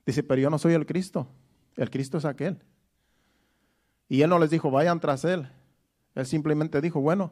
Dice, 0.06 0.22
pero 0.24 0.42
yo 0.42 0.50
no 0.50 0.60
soy 0.60 0.74
el 0.74 0.86
Cristo. 0.86 1.28
El 1.76 1.90
Cristo 1.90 2.18
es 2.18 2.26
aquel. 2.26 2.62
Y 4.08 4.22
Él 4.22 4.30
no 4.30 4.38
les 4.38 4.52
dijo, 4.52 4.70
vayan 4.70 5.00
tras 5.00 5.26
Él. 5.26 5.50
Él 6.14 6.26
simplemente 6.26 6.82
dijo, 6.82 7.02
bueno, 7.02 7.32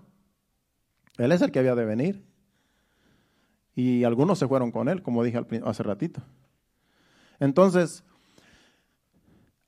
Él 1.17 1.31
es 1.31 1.41
el 1.41 1.51
que 1.51 1.60
había 1.60 1.75
de 1.75 1.86
venir. 1.86 2.25
Y 3.75 4.03
algunos 4.03 4.39
se 4.39 4.47
fueron 4.47 4.71
con 4.71 4.89
Él, 4.89 5.03
como 5.03 5.23
dije 5.23 5.39
hace 5.63 5.84
ratito. 5.84 6.21
Entonces, 7.39 8.03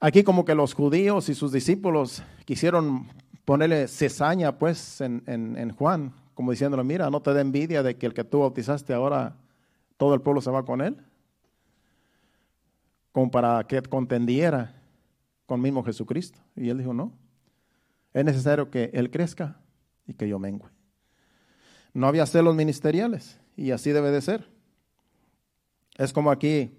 aquí 0.03 0.21
como 0.21 0.43
que 0.43 0.53
los 0.53 0.73
judíos 0.73 1.29
y 1.29 1.33
sus 1.33 1.53
discípulos 1.53 2.21
quisieron 2.43 3.07
ponerle 3.45 3.87
cesaña 3.87 4.59
pues 4.59 4.99
en, 4.99 5.23
en, 5.25 5.69
Juan, 5.71 6.13
como 6.33 6.51
diciéndole, 6.51 6.83
mira, 6.83 7.09
no 7.09 7.21
te 7.21 7.33
da 7.33 7.39
envidia 7.39 7.81
de 7.83 7.95
que 7.95 8.05
el 8.05 8.13
que 8.13 8.25
tú 8.25 8.39
bautizaste 8.39 8.93
ahora 8.93 9.37
todo 9.95 10.13
el 10.13 10.19
pueblo 10.19 10.41
se 10.41 10.51
va 10.51 10.65
con 10.65 10.81
él, 10.81 10.97
como 13.13 13.31
para 13.31 13.65
que 13.65 13.81
contendiera 13.83 14.75
con 15.45 15.61
mismo 15.61 15.85
Jesucristo. 15.85 16.41
Y 16.57 16.67
él 16.67 16.79
dijo, 16.79 16.93
no, 16.93 17.13
es 18.11 18.25
necesario 18.25 18.69
que 18.69 18.91
él 18.93 19.09
crezca 19.09 19.61
y 20.05 20.15
que 20.15 20.27
yo 20.27 20.37
mengue. 20.37 20.65
No 21.93 22.07
había 22.07 22.25
celos 22.25 22.55
ministeriales 22.55 23.39
y 23.55 23.71
así 23.71 23.91
debe 23.91 24.11
de 24.11 24.21
ser. 24.21 24.49
Es 25.95 26.11
como 26.11 26.29
aquí, 26.29 26.75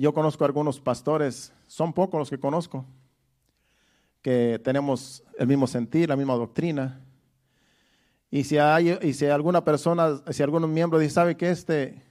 yo 0.00 0.14
conozco 0.14 0.44
algunos 0.44 0.80
pastores, 0.80 1.52
son 1.66 1.92
pocos 1.92 2.18
los 2.18 2.30
que 2.30 2.38
conozco, 2.38 2.86
que 4.22 4.60
tenemos 4.62 5.24
el 5.38 5.48
mismo 5.48 5.66
sentir, 5.66 6.08
la 6.08 6.16
misma 6.16 6.34
doctrina. 6.34 7.00
Y 8.30 8.44
si 8.44 8.58
hay, 8.58 8.96
y 9.02 9.12
si 9.12 9.26
alguna 9.26 9.64
persona, 9.64 10.22
si 10.30 10.42
algún 10.42 10.72
miembro 10.72 11.00
dice, 11.00 11.14
¿sabe 11.14 11.36
que 11.36 11.50
este? 11.50 12.02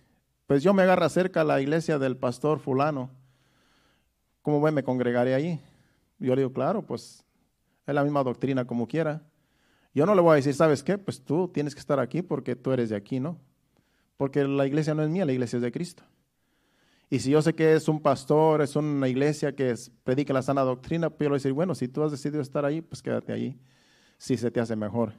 Pues 0.47 0.63
yo 0.63 0.73
me 0.73 0.83
agarro 0.83 1.07
cerca 1.07 1.41
a 1.41 1.43
la 1.45 1.61
iglesia 1.61 1.97
del 1.97 2.17
pastor 2.17 2.59
fulano. 2.59 3.09
¿Cómo? 4.41 4.59
Me 4.71 4.83
congregaré 4.83 5.33
allí. 5.33 5.59
Yo 6.19 6.35
le 6.35 6.41
digo, 6.41 6.51
claro, 6.51 6.81
pues 6.81 7.23
es 7.85 7.95
la 7.95 8.03
misma 8.03 8.21
doctrina 8.23 8.65
como 8.65 8.87
quiera. 8.87 9.21
Yo 9.93 10.05
no 10.05 10.13
le 10.13 10.21
voy 10.21 10.33
a 10.33 10.35
decir, 10.35 10.53
¿sabes 10.53 10.83
qué? 10.83 10.97
Pues 10.97 11.23
tú 11.23 11.47
tienes 11.47 11.73
que 11.73 11.79
estar 11.79 12.01
aquí 12.01 12.21
porque 12.21 12.55
tú 12.55 12.71
eres 12.71 12.89
de 12.89 12.97
aquí, 12.97 13.19
¿no? 13.21 13.39
Porque 14.17 14.43
la 14.43 14.65
iglesia 14.65 14.93
no 14.93 15.03
es 15.03 15.09
mía, 15.09 15.25
la 15.25 15.33
iglesia 15.33 15.57
es 15.57 15.63
de 15.63 15.71
Cristo. 15.71 16.03
Y 17.09 17.19
si 17.19 17.31
yo 17.31 17.41
sé 17.41 17.53
que 17.53 17.73
es 17.73 17.87
un 17.87 18.01
pastor, 18.01 18.61
es 18.61 18.75
una 18.75 19.07
iglesia 19.07 19.55
que 19.55 19.73
predica 20.03 20.33
la 20.33 20.41
sana 20.41 20.61
doctrina, 20.61 21.09
pues 21.09 21.19
yo 21.19 21.23
le 21.25 21.29
voy 21.29 21.35
a 21.35 21.39
decir, 21.39 21.53
bueno, 21.53 21.73
si 21.73 21.87
tú 21.87 22.03
has 22.03 22.11
decidido 22.11 22.41
estar 22.41 22.65
ahí, 22.65 22.81
pues 22.81 23.01
quédate 23.01 23.31
ahí, 23.31 23.57
si 24.17 24.35
se 24.35 24.51
te 24.51 24.59
hace 24.59 24.75
mejor. 24.75 25.13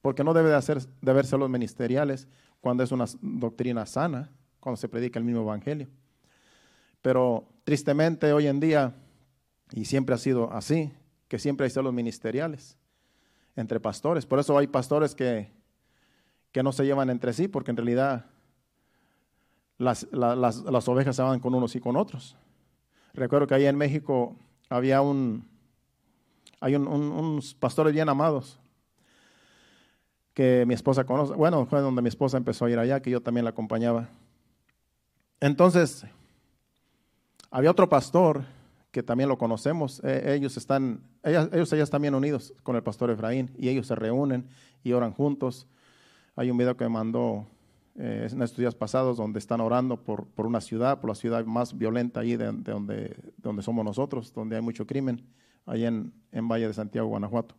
Porque 0.00 0.24
no 0.24 0.32
debe 0.32 0.48
de, 0.48 0.54
hacer, 0.54 0.80
de 0.80 1.12
verse 1.12 1.36
los 1.36 1.50
ministeriales 1.50 2.26
cuando 2.60 2.82
es 2.82 2.92
una 2.92 3.04
doctrina 3.20 3.84
sana, 3.84 4.30
cuando 4.60 4.78
se 4.78 4.88
predica 4.88 5.18
el 5.18 5.26
mismo 5.26 5.42
evangelio. 5.42 5.88
Pero 7.02 7.48
tristemente 7.64 8.32
hoy 8.32 8.46
en 8.46 8.60
día, 8.60 8.94
y 9.72 9.84
siempre 9.84 10.14
ha 10.14 10.18
sido 10.18 10.50
así, 10.52 10.92
que 11.28 11.38
siempre 11.38 11.64
hay 11.64 11.70
celos 11.70 11.92
ministeriales 11.92 12.78
entre 13.56 13.78
pastores. 13.78 14.24
Por 14.24 14.38
eso 14.38 14.56
hay 14.56 14.66
pastores 14.68 15.14
que, 15.14 15.52
que 16.50 16.62
no 16.62 16.72
se 16.72 16.84
llevan 16.84 17.10
entre 17.10 17.34
sí, 17.34 17.46
porque 17.46 17.72
en 17.72 17.76
realidad 17.76 18.26
las, 19.80 20.06
las, 20.12 20.88
ovejas 20.88 21.16
se 21.16 21.22
van 21.22 21.40
con 21.40 21.54
unos 21.54 21.74
y 21.74 21.80
con 21.80 21.96
otros. 21.96 22.36
Recuerdo 23.14 23.46
que 23.46 23.54
ahí 23.54 23.64
en 23.64 23.76
México 23.76 24.36
había 24.68 25.00
un, 25.00 25.48
hay 26.60 26.76
unos 26.76 27.54
pastores 27.54 27.94
bien 27.94 28.08
amados 28.10 28.60
que 30.34 30.64
mi 30.66 30.74
esposa 30.74 31.04
conoce. 31.04 31.32
Bueno, 31.32 31.64
fue 31.64 31.80
donde 31.80 32.02
mi 32.02 32.08
esposa 32.08 32.36
empezó 32.36 32.66
a 32.66 32.70
ir 32.70 32.78
allá, 32.78 33.00
que 33.00 33.10
yo 33.10 33.22
también 33.22 33.44
la 33.44 33.50
acompañaba. 33.50 34.10
Entonces, 35.40 36.04
había 37.50 37.70
otro 37.70 37.88
pastor 37.88 38.44
que 38.90 39.02
también 39.02 39.30
lo 39.30 39.38
conocemos. 39.38 40.04
E, 40.04 40.34
ellos 40.34 40.58
están, 40.58 41.00
ellos, 41.22 41.48
ellos, 41.52 41.72
ellas 41.72 41.88
también 41.88 42.14
unidos 42.14 42.52
con 42.62 42.76
el 42.76 42.82
pastor 42.82 43.10
Efraín 43.10 43.50
y 43.56 43.70
ellos 43.70 43.86
se 43.86 43.94
reúnen 43.94 44.46
y 44.84 44.92
oran 44.92 45.12
juntos. 45.12 45.66
Hay 46.36 46.50
un 46.50 46.58
video 46.58 46.76
que 46.76 46.84
me 46.84 46.90
mandó 46.90 47.46
eh, 47.96 48.28
en 48.30 48.42
estos 48.42 48.58
días 48.58 48.74
pasados 48.74 49.16
donde 49.16 49.38
están 49.38 49.60
orando 49.60 50.02
por, 50.02 50.26
por, 50.26 50.46
una 50.46 50.60
ciudad, 50.60 51.00
por 51.00 51.10
la 51.10 51.14
ciudad 51.14 51.44
más 51.44 51.76
violenta 51.76 52.20
ahí 52.20 52.36
de, 52.36 52.52
donde, 52.52 53.16
donde 53.38 53.62
somos 53.62 53.84
nosotros, 53.84 54.32
donde 54.32 54.56
hay 54.56 54.62
mucho 54.62 54.86
crimen, 54.86 55.26
ahí 55.66 55.84
en, 55.84 56.12
en 56.32 56.48
Valle 56.48 56.68
de 56.68 56.74
Santiago, 56.74 57.08
Guanajuato. 57.08 57.56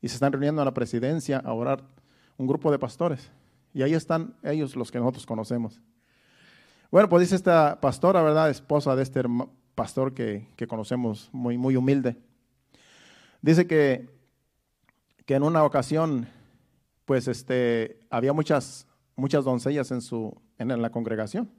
Y 0.00 0.08
se 0.08 0.14
están 0.14 0.32
reuniendo 0.32 0.62
a 0.62 0.64
la 0.64 0.74
presidencia 0.74 1.38
a 1.38 1.52
orar 1.52 1.84
un 2.38 2.46
grupo 2.46 2.70
de 2.70 2.78
pastores. 2.78 3.30
Y 3.74 3.82
ahí 3.82 3.94
están 3.94 4.34
ellos 4.42 4.74
los 4.74 4.90
que 4.90 4.98
nosotros 4.98 5.26
conocemos. 5.26 5.80
Bueno, 6.90 7.08
pues 7.08 7.20
dice 7.20 7.36
esta 7.36 7.80
pastora, 7.80 8.22
¿verdad? 8.22 8.50
Esposa 8.50 8.96
de 8.96 9.02
este 9.02 9.22
pastor 9.74 10.14
que, 10.14 10.48
que 10.56 10.66
conocemos, 10.66 11.28
muy, 11.32 11.56
muy 11.56 11.76
humilde. 11.76 12.16
Dice 13.42 13.66
que, 13.66 14.08
que 15.24 15.34
en 15.34 15.42
una 15.42 15.62
ocasión, 15.64 16.26
pues 17.04 17.28
este, 17.28 18.00
había 18.10 18.32
muchas 18.32 18.86
muchas 19.20 19.44
doncellas 19.44 19.90
en, 19.90 20.00
su, 20.00 20.36
en 20.58 20.80
la 20.80 20.90
congregación. 20.90 21.50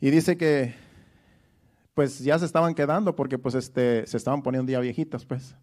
Y 0.00 0.10
dice 0.10 0.36
que 0.36 0.74
pues 1.94 2.18
ya 2.18 2.38
se 2.38 2.44
estaban 2.44 2.74
quedando 2.74 3.14
porque 3.14 3.38
pues 3.38 3.54
este, 3.54 4.06
se 4.06 4.16
estaban 4.16 4.42
poniendo 4.42 4.70
ya 4.70 4.80
viejitas, 4.80 5.24
pues. 5.24 5.56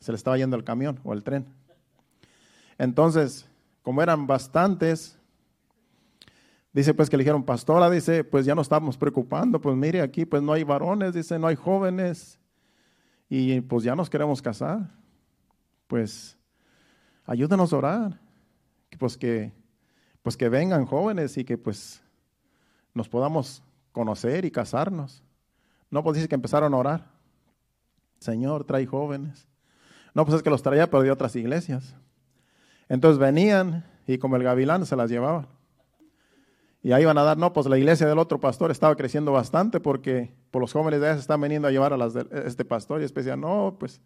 Se 0.00 0.10
le 0.10 0.16
estaba 0.16 0.36
yendo 0.36 0.56
el 0.56 0.64
camión 0.64 1.00
o 1.04 1.12
el 1.12 1.22
tren. 1.22 1.46
Entonces, 2.76 3.48
como 3.82 4.02
eran 4.02 4.26
bastantes, 4.26 5.16
dice 6.72 6.92
pues 6.92 7.08
que 7.08 7.16
le 7.16 7.22
dijeron, 7.22 7.44
pastora, 7.44 7.88
dice, 7.88 8.24
pues 8.24 8.44
ya 8.44 8.54
no 8.54 8.62
estamos 8.62 8.96
preocupando, 8.96 9.60
pues 9.60 9.76
mire 9.76 10.00
aquí, 10.00 10.24
pues 10.24 10.42
no 10.42 10.52
hay 10.52 10.64
varones, 10.64 11.14
dice, 11.14 11.38
no 11.38 11.46
hay 11.46 11.54
jóvenes, 11.54 12.40
y 13.34 13.62
pues 13.62 13.84
ya 13.84 13.94
nos 13.96 14.10
queremos 14.10 14.42
casar. 14.42 14.90
Pues 15.86 16.36
ayúdenos 17.24 17.72
a 17.72 17.76
orar 17.76 18.20
pues 18.98 19.16
que, 19.16 19.52
pues 20.22 20.36
que 20.36 20.48
vengan 20.48 20.86
jóvenes 20.86 21.36
y 21.38 21.44
que 21.44 21.58
pues 21.58 22.02
nos 22.94 23.08
podamos 23.08 23.62
conocer 23.92 24.44
y 24.44 24.50
casarnos. 24.50 25.22
No, 25.90 26.02
pues 26.02 26.16
dice 26.16 26.28
que 26.28 26.34
empezaron 26.34 26.72
a 26.74 26.76
orar. 26.76 27.10
Señor, 28.18 28.64
trae 28.64 28.86
jóvenes. 28.86 29.46
No, 30.14 30.24
pues 30.24 30.36
es 30.36 30.42
que 30.42 30.50
los 30.50 30.62
traía, 30.62 30.90
pero 30.90 31.02
de 31.02 31.10
otras 31.10 31.34
iglesias. 31.36 31.94
Entonces 32.88 33.18
venían 33.18 33.84
y 34.06 34.18
como 34.18 34.36
el 34.36 34.42
gavilán 34.42 34.86
se 34.86 34.96
las 34.96 35.10
llevaban. 35.10 35.46
Y 36.82 36.92
ahí 36.92 37.02
iban 37.02 37.16
a 37.16 37.22
dar, 37.22 37.38
no, 37.38 37.52
pues 37.52 37.66
la 37.66 37.78
iglesia 37.78 38.08
del 38.08 38.18
otro 38.18 38.40
pastor 38.40 38.70
estaba 38.72 38.96
creciendo 38.96 39.30
bastante 39.30 39.78
porque 39.78 40.34
por 40.50 40.60
los 40.60 40.72
jóvenes 40.72 41.00
de 41.00 41.06
allá 41.06 41.14
se 41.14 41.20
están 41.20 41.40
veniendo 41.40 41.68
a 41.68 41.70
llevar 41.70 41.92
a 41.92 41.96
las 41.96 42.12
de 42.12 42.26
este 42.44 42.64
pastor 42.64 43.00
y 43.00 43.04
especial, 43.04 43.40
no, 43.40 43.76
pues 43.78 44.00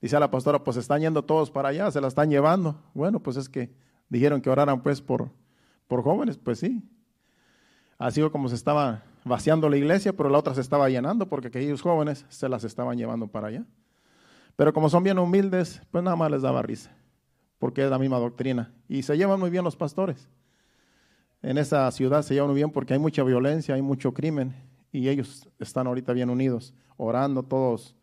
dice 0.00 0.18
la 0.18 0.30
pastora, 0.30 0.64
pues 0.64 0.78
están 0.78 1.02
yendo 1.02 1.22
todos 1.22 1.50
para 1.50 1.68
allá, 1.68 1.90
se 1.90 2.00
la 2.00 2.08
están 2.08 2.30
llevando. 2.30 2.80
Bueno, 2.94 3.20
pues 3.20 3.36
es 3.36 3.48
que 3.48 3.70
dijeron 4.08 4.40
que 4.40 4.50
oraran 4.50 4.82
pues 4.82 5.00
por, 5.00 5.30
por 5.86 6.02
jóvenes, 6.02 6.38
pues 6.38 6.58
sí. 6.58 6.82
Así 7.98 8.20
como 8.30 8.48
se 8.48 8.54
estaba 8.54 9.04
vaciando 9.24 9.68
la 9.68 9.76
iglesia, 9.76 10.12
pero 10.12 10.28
la 10.28 10.38
otra 10.38 10.54
se 10.54 10.60
estaba 10.60 10.88
llenando 10.88 11.28
porque 11.28 11.48
aquellos 11.48 11.80
jóvenes 11.80 12.26
se 12.28 12.48
las 12.48 12.64
estaban 12.64 12.96
llevando 12.96 13.28
para 13.28 13.48
allá. 13.48 13.64
Pero 14.56 14.72
como 14.72 14.88
son 14.88 15.02
bien 15.02 15.18
humildes, 15.18 15.82
pues 15.90 16.04
nada 16.04 16.16
más 16.16 16.30
les 16.30 16.42
daba 16.42 16.62
risa, 16.62 16.90
porque 17.58 17.84
es 17.84 17.90
la 17.90 17.98
misma 17.98 18.18
doctrina. 18.18 18.72
Y 18.88 19.02
se 19.02 19.16
llevan 19.16 19.40
muy 19.40 19.50
bien 19.50 19.64
los 19.64 19.76
pastores. 19.76 20.28
En 21.42 21.58
esa 21.58 21.90
ciudad 21.90 22.22
se 22.22 22.34
llevan 22.34 22.50
muy 22.50 22.56
bien 22.56 22.70
porque 22.70 22.94
hay 22.94 22.98
mucha 22.98 23.22
violencia, 23.22 23.74
hay 23.74 23.82
mucho 23.82 24.14
crimen, 24.14 24.54
y 24.92 25.08
ellos 25.08 25.48
están 25.58 25.86
ahorita 25.88 26.12
bien 26.12 26.30
unidos, 26.30 26.72
orando 26.96 27.42
todos 27.42 27.96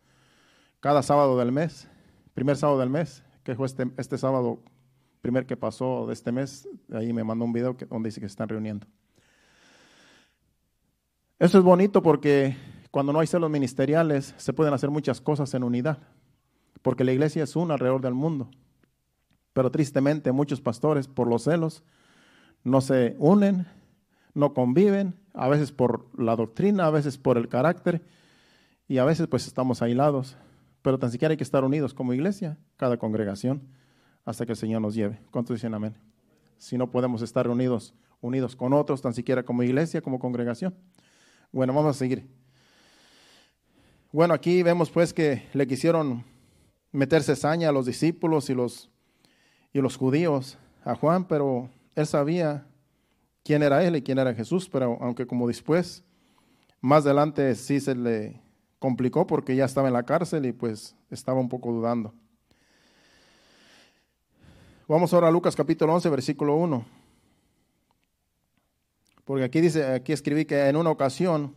cada 0.80 1.02
sábado 1.02 1.38
del 1.38 1.50
mes, 1.50 1.88
primer 2.34 2.56
sábado 2.56 2.78
del 2.80 2.90
mes, 2.90 3.24
que 3.44 3.54
fue 3.54 3.66
este, 3.66 3.90
este 3.96 4.18
sábado 4.18 4.60
primer 5.22 5.46
que 5.46 5.56
pasó 5.56 6.06
de 6.06 6.12
este 6.12 6.32
mes, 6.32 6.68
ahí 6.92 7.12
me 7.12 7.24
mandó 7.24 7.44
un 7.44 7.52
video 7.52 7.76
donde 7.88 8.08
dice 8.08 8.20
que 8.20 8.26
se 8.26 8.32
están 8.32 8.48
reuniendo. 8.48 8.86
Eso 11.38 11.58
es 11.58 11.64
bonito 11.64 12.02
porque 12.02 12.56
cuando 12.90 13.12
no 13.12 13.20
hay 13.20 13.26
celos 13.26 13.50
ministeriales, 13.50 14.34
se 14.36 14.52
pueden 14.52 14.74
hacer 14.74 14.90
muchas 14.90 15.20
cosas 15.20 15.54
en 15.54 15.62
unidad, 15.62 15.98
porque 16.82 17.04
la 17.04 17.12
iglesia 17.12 17.44
es 17.44 17.56
una 17.56 17.74
alrededor 17.74 18.02
del 18.02 18.14
mundo. 18.14 18.50
Pero 19.52 19.70
tristemente 19.70 20.32
muchos 20.32 20.60
pastores, 20.60 21.06
por 21.08 21.28
los 21.28 21.44
celos, 21.44 21.84
no 22.64 22.80
se 22.80 23.16
unen, 23.18 23.66
no 24.34 24.54
conviven, 24.54 25.14
a 25.34 25.48
veces 25.48 25.72
por 25.72 26.06
la 26.20 26.36
doctrina, 26.36 26.86
a 26.86 26.90
veces 26.90 27.16
por 27.16 27.38
el 27.38 27.48
carácter, 27.48 28.02
y 28.88 28.98
a 28.98 29.04
veces 29.04 29.28
pues 29.28 29.46
estamos 29.46 29.82
aislados. 29.82 30.36
Pero 30.82 30.98
tan 30.98 31.12
siquiera 31.12 31.30
hay 31.30 31.36
que 31.36 31.44
estar 31.44 31.64
unidos 31.64 31.94
como 31.94 32.12
iglesia, 32.12 32.58
cada 32.76 32.96
congregación, 32.96 33.62
hasta 34.24 34.46
que 34.46 34.52
el 34.52 34.58
Señor 34.58 34.80
nos 34.80 34.94
lleve. 34.94 35.20
¿Cuántos 35.30 35.56
dicen 35.56 35.74
amén? 35.74 35.96
Si 36.58 36.78
no 36.78 36.90
podemos 36.90 37.22
estar 37.22 37.48
unidos, 37.48 37.94
unidos 38.20 38.54
con 38.56 38.72
otros, 38.72 39.02
tan 39.02 39.14
siquiera 39.14 39.42
como 39.42 39.62
iglesia, 39.62 40.00
como 40.00 40.18
congregación. 40.18 40.74
Bueno, 41.50 41.74
vamos 41.74 41.96
a 41.96 41.98
seguir. 41.98 42.26
Bueno, 44.12 44.34
aquí 44.34 44.62
vemos 44.62 44.90
pues 44.90 45.12
que 45.12 45.48
le 45.54 45.66
quisieron 45.66 46.24
meter 46.92 47.22
cesaña 47.22 47.70
a 47.70 47.72
los 47.72 47.86
discípulos 47.86 48.50
y 48.50 48.54
los, 48.54 48.90
y 49.72 49.80
los 49.80 49.96
judíos 49.96 50.58
a 50.84 50.94
Juan, 50.94 51.26
pero 51.26 51.70
él 51.94 52.06
sabía 52.06 52.66
quién 53.42 53.62
era 53.62 53.82
él 53.84 53.96
y 53.96 54.02
quién 54.02 54.18
era 54.18 54.34
Jesús, 54.34 54.68
pero 54.68 54.98
aunque 55.00 55.26
como 55.26 55.48
después, 55.48 56.04
más 56.80 57.04
adelante 57.06 57.54
sí 57.54 57.80
se 57.80 57.94
le 57.94 58.40
complicó 58.78 59.26
porque 59.26 59.56
ya 59.56 59.64
estaba 59.64 59.88
en 59.88 59.94
la 59.94 60.04
cárcel 60.04 60.46
y 60.46 60.52
pues 60.52 60.96
estaba 61.10 61.40
un 61.40 61.48
poco 61.48 61.72
dudando. 61.72 62.14
Vamos 64.92 65.14
ahora 65.14 65.28
a 65.28 65.30
Lucas 65.30 65.56
capítulo 65.56 65.94
11, 65.94 66.10
versículo 66.10 66.54
1. 66.54 66.84
Porque 69.24 69.42
aquí 69.42 69.62
dice, 69.62 69.86
aquí 69.86 70.12
escribí 70.12 70.44
que 70.44 70.68
en 70.68 70.76
una 70.76 70.90
ocasión 70.90 71.54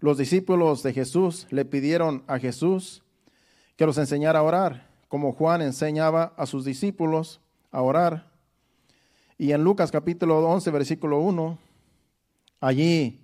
los 0.00 0.18
discípulos 0.18 0.82
de 0.82 0.92
Jesús 0.92 1.46
le 1.48 1.64
pidieron 1.64 2.24
a 2.26 2.38
Jesús 2.38 3.02
que 3.76 3.86
los 3.86 3.96
enseñara 3.96 4.40
a 4.40 4.42
orar, 4.42 4.86
como 5.08 5.32
Juan 5.32 5.62
enseñaba 5.62 6.34
a 6.36 6.44
sus 6.44 6.66
discípulos 6.66 7.40
a 7.70 7.80
orar. 7.80 8.30
Y 9.38 9.52
en 9.52 9.64
Lucas 9.64 9.90
capítulo 9.90 10.38
11, 10.38 10.70
versículo 10.70 11.20
1, 11.20 11.58
allí, 12.60 13.18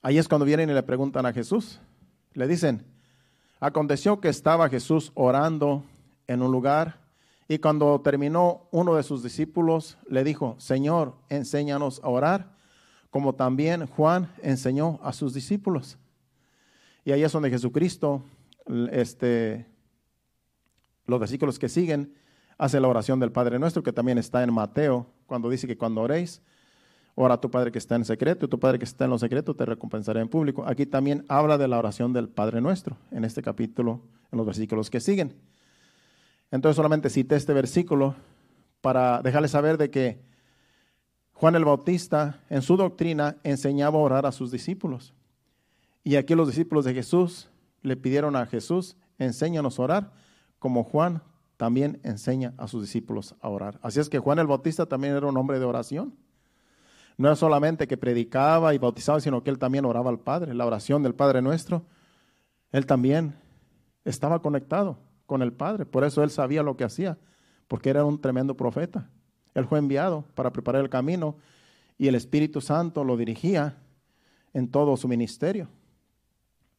allí 0.00 0.16
es 0.16 0.26
cuando 0.26 0.46
vienen 0.46 0.70
y 0.70 0.72
le 0.72 0.82
preguntan 0.82 1.26
a 1.26 1.34
Jesús. 1.34 1.82
Le 2.32 2.48
dicen, 2.48 2.86
aconteció 3.60 4.22
que 4.22 4.30
estaba 4.30 4.70
Jesús 4.70 5.12
orando 5.14 5.84
en 6.26 6.40
un 6.40 6.50
lugar 6.50 7.07
y 7.48 7.58
cuando 7.58 8.00
terminó 8.02 8.68
uno 8.70 8.94
de 8.94 9.02
sus 9.02 9.22
discípulos 9.22 9.96
le 10.08 10.22
dijo, 10.22 10.54
Señor, 10.58 11.14
enséñanos 11.30 12.00
a 12.04 12.08
orar, 12.08 12.56
como 13.10 13.34
también 13.34 13.86
Juan 13.86 14.30
enseñó 14.42 15.00
a 15.02 15.14
sus 15.14 15.32
discípulos. 15.32 15.96
Y 17.04 17.12
ahí 17.12 17.22
es 17.22 17.32
donde 17.32 17.48
Jesucristo, 17.48 18.22
este, 18.92 19.66
los 21.06 21.18
versículos 21.18 21.58
que 21.58 21.70
siguen, 21.70 22.14
hace 22.58 22.80
la 22.80 22.88
oración 22.88 23.18
del 23.18 23.32
Padre 23.32 23.58
nuestro, 23.58 23.82
que 23.82 23.94
también 23.94 24.18
está 24.18 24.42
en 24.42 24.52
Mateo, 24.52 25.06
cuando 25.26 25.48
dice 25.48 25.66
que 25.66 25.78
cuando 25.78 26.02
oréis, 26.02 26.42
Ora 27.20 27.34
a 27.34 27.40
tu 27.40 27.50
Padre 27.50 27.72
que 27.72 27.78
está 27.78 27.96
en 27.96 28.04
secreto, 28.04 28.46
y 28.46 28.48
tu 28.48 28.60
Padre 28.60 28.78
que 28.78 28.84
está 28.84 29.06
en 29.06 29.10
lo 29.10 29.18
secreto 29.18 29.52
te 29.52 29.66
recompensará 29.66 30.20
en 30.20 30.28
público. 30.28 30.62
Aquí 30.64 30.86
también 30.86 31.24
habla 31.26 31.58
de 31.58 31.66
la 31.66 31.76
oración 31.76 32.12
del 32.12 32.28
Padre 32.28 32.60
nuestro, 32.60 32.96
en 33.10 33.24
este 33.24 33.42
capítulo, 33.42 34.02
en 34.30 34.36
los 34.36 34.46
versículos 34.46 34.88
que 34.88 35.00
siguen. 35.00 35.34
Entonces 36.50 36.76
solamente 36.76 37.10
cité 37.10 37.36
este 37.36 37.52
versículo 37.52 38.14
para 38.80 39.22
dejarles 39.22 39.50
saber 39.50 39.76
de 39.76 39.90
que 39.90 40.20
Juan 41.32 41.54
el 41.54 41.64
Bautista 41.64 42.40
en 42.48 42.62
su 42.62 42.76
doctrina 42.76 43.36
enseñaba 43.44 43.98
a 43.98 44.02
orar 44.02 44.26
a 44.26 44.32
sus 44.32 44.50
discípulos. 44.50 45.14
Y 46.02 46.16
aquí 46.16 46.34
los 46.34 46.48
discípulos 46.48 46.84
de 46.84 46.94
Jesús 46.94 47.50
le 47.82 47.96
pidieron 47.96 48.34
a 48.34 48.46
Jesús, 48.46 48.96
enséñanos 49.18 49.78
a 49.78 49.82
orar, 49.82 50.12
como 50.58 50.84
Juan 50.84 51.22
también 51.56 52.00
enseña 52.02 52.54
a 52.56 52.66
sus 52.66 52.82
discípulos 52.82 53.34
a 53.40 53.48
orar. 53.48 53.78
Así 53.82 54.00
es 54.00 54.08
que 54.08 54.18
Juan 54.18 54.38
el 54.38 54.46
Bautista 54.46 54.86
también 54.86 55.14
era 55.14 55.26
un 55.26 55.36
hombre 55.36 55.58
de 55.58 55.64
oración. 55.64 56.14
No 57.18 57.28
era 57.28 57.36
solamente 57.36 57.88
que 57.88 57.96
predicaba 57.96 58.74
y 58.74 58.78
bautizaba, 58.78 59.20
sino 59.20 59.42
que 59.42 59.50
él 59.50 59.58
también 59.58 59.84
oraba 59.84 60.08
al 60.08 60.20
Padre, 60.20 60.54
la 60.54 60.66
oración 60.66 61.02
del 61.02 61.14
Padre 61.14 61.42
nuestro. 61.42 61.84
Él 62.70 62.86
también 62.86 63.34
estaba 64.04 64.40
conectado 64.40 64.98
con 65.28 65.42
el 65.42 65.52
Padre, 65.52 65.84
por 65.84 66.04
eso 66.04 66.24
él 66.24 66.30
sabía 66.30 66.62
lo 66.62 66.78
que 66.78 66.84
hacía, 66.84 67.18
porque 67.68 67.90
era 67.90 68.02
un 68.02 68.18
tremendo 68.18 68.56
profeta. 68.56 69.10
Él 69.52 69.66
fue 69.66 69.78
enviado 69.78 70.24
para 70.34 70.50
preparar 70.50 70.80
el 70.80 70.88
camino 70.88 71.36
y 71.98 72.08
el 72.08 72.14
Espíritu 72.14 72.62
Santo 72.62 73.04
lo 73.04 73.14
dirigía 73.18 73.76
en 74.54 74.70
todo 74.70 74.96
su 74.96 75.06
ministerio. 75.06 75.68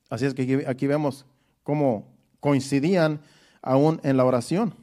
Así 0.09 0.25
es 0.25 0.33
que 0.33 0.65
aquí 0.67 0.87
vemos 0.87 1.27
cómo 1.63 2.07
coincidían 2.39 3.21
aún 3.61 3.99
en 4.03 4.17
la 4.17 4.25
oración. 4.25 4.73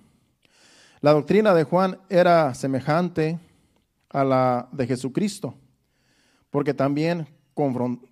La 1.01 1.13
doctrina 1.13 1.53
de 1.53 1.65
Juan 1.65 1.99
era 2.09 2.55
semejante 2.55 3.41
a 4.11 4.23
la 4.23 4.69
de 4.71 4.87
Jesucristo, 4.87 5.55
porque 6.51 6.73
también 6.73 7.27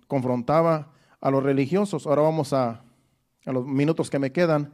confrontaba 0.07 0.91
a 1.21 1.31
los 1.31 1.43
religiosos. 1.43 2.05
Ahora 2.05 2.23
vamos 2.23 2.51
a, 2.51 2.81
a 3.45 3.51
los 3.53 3.65
minutos 3.65 4.09
que 4.09 4.19
me 4.19 4.33
quedan, 4.33 4.73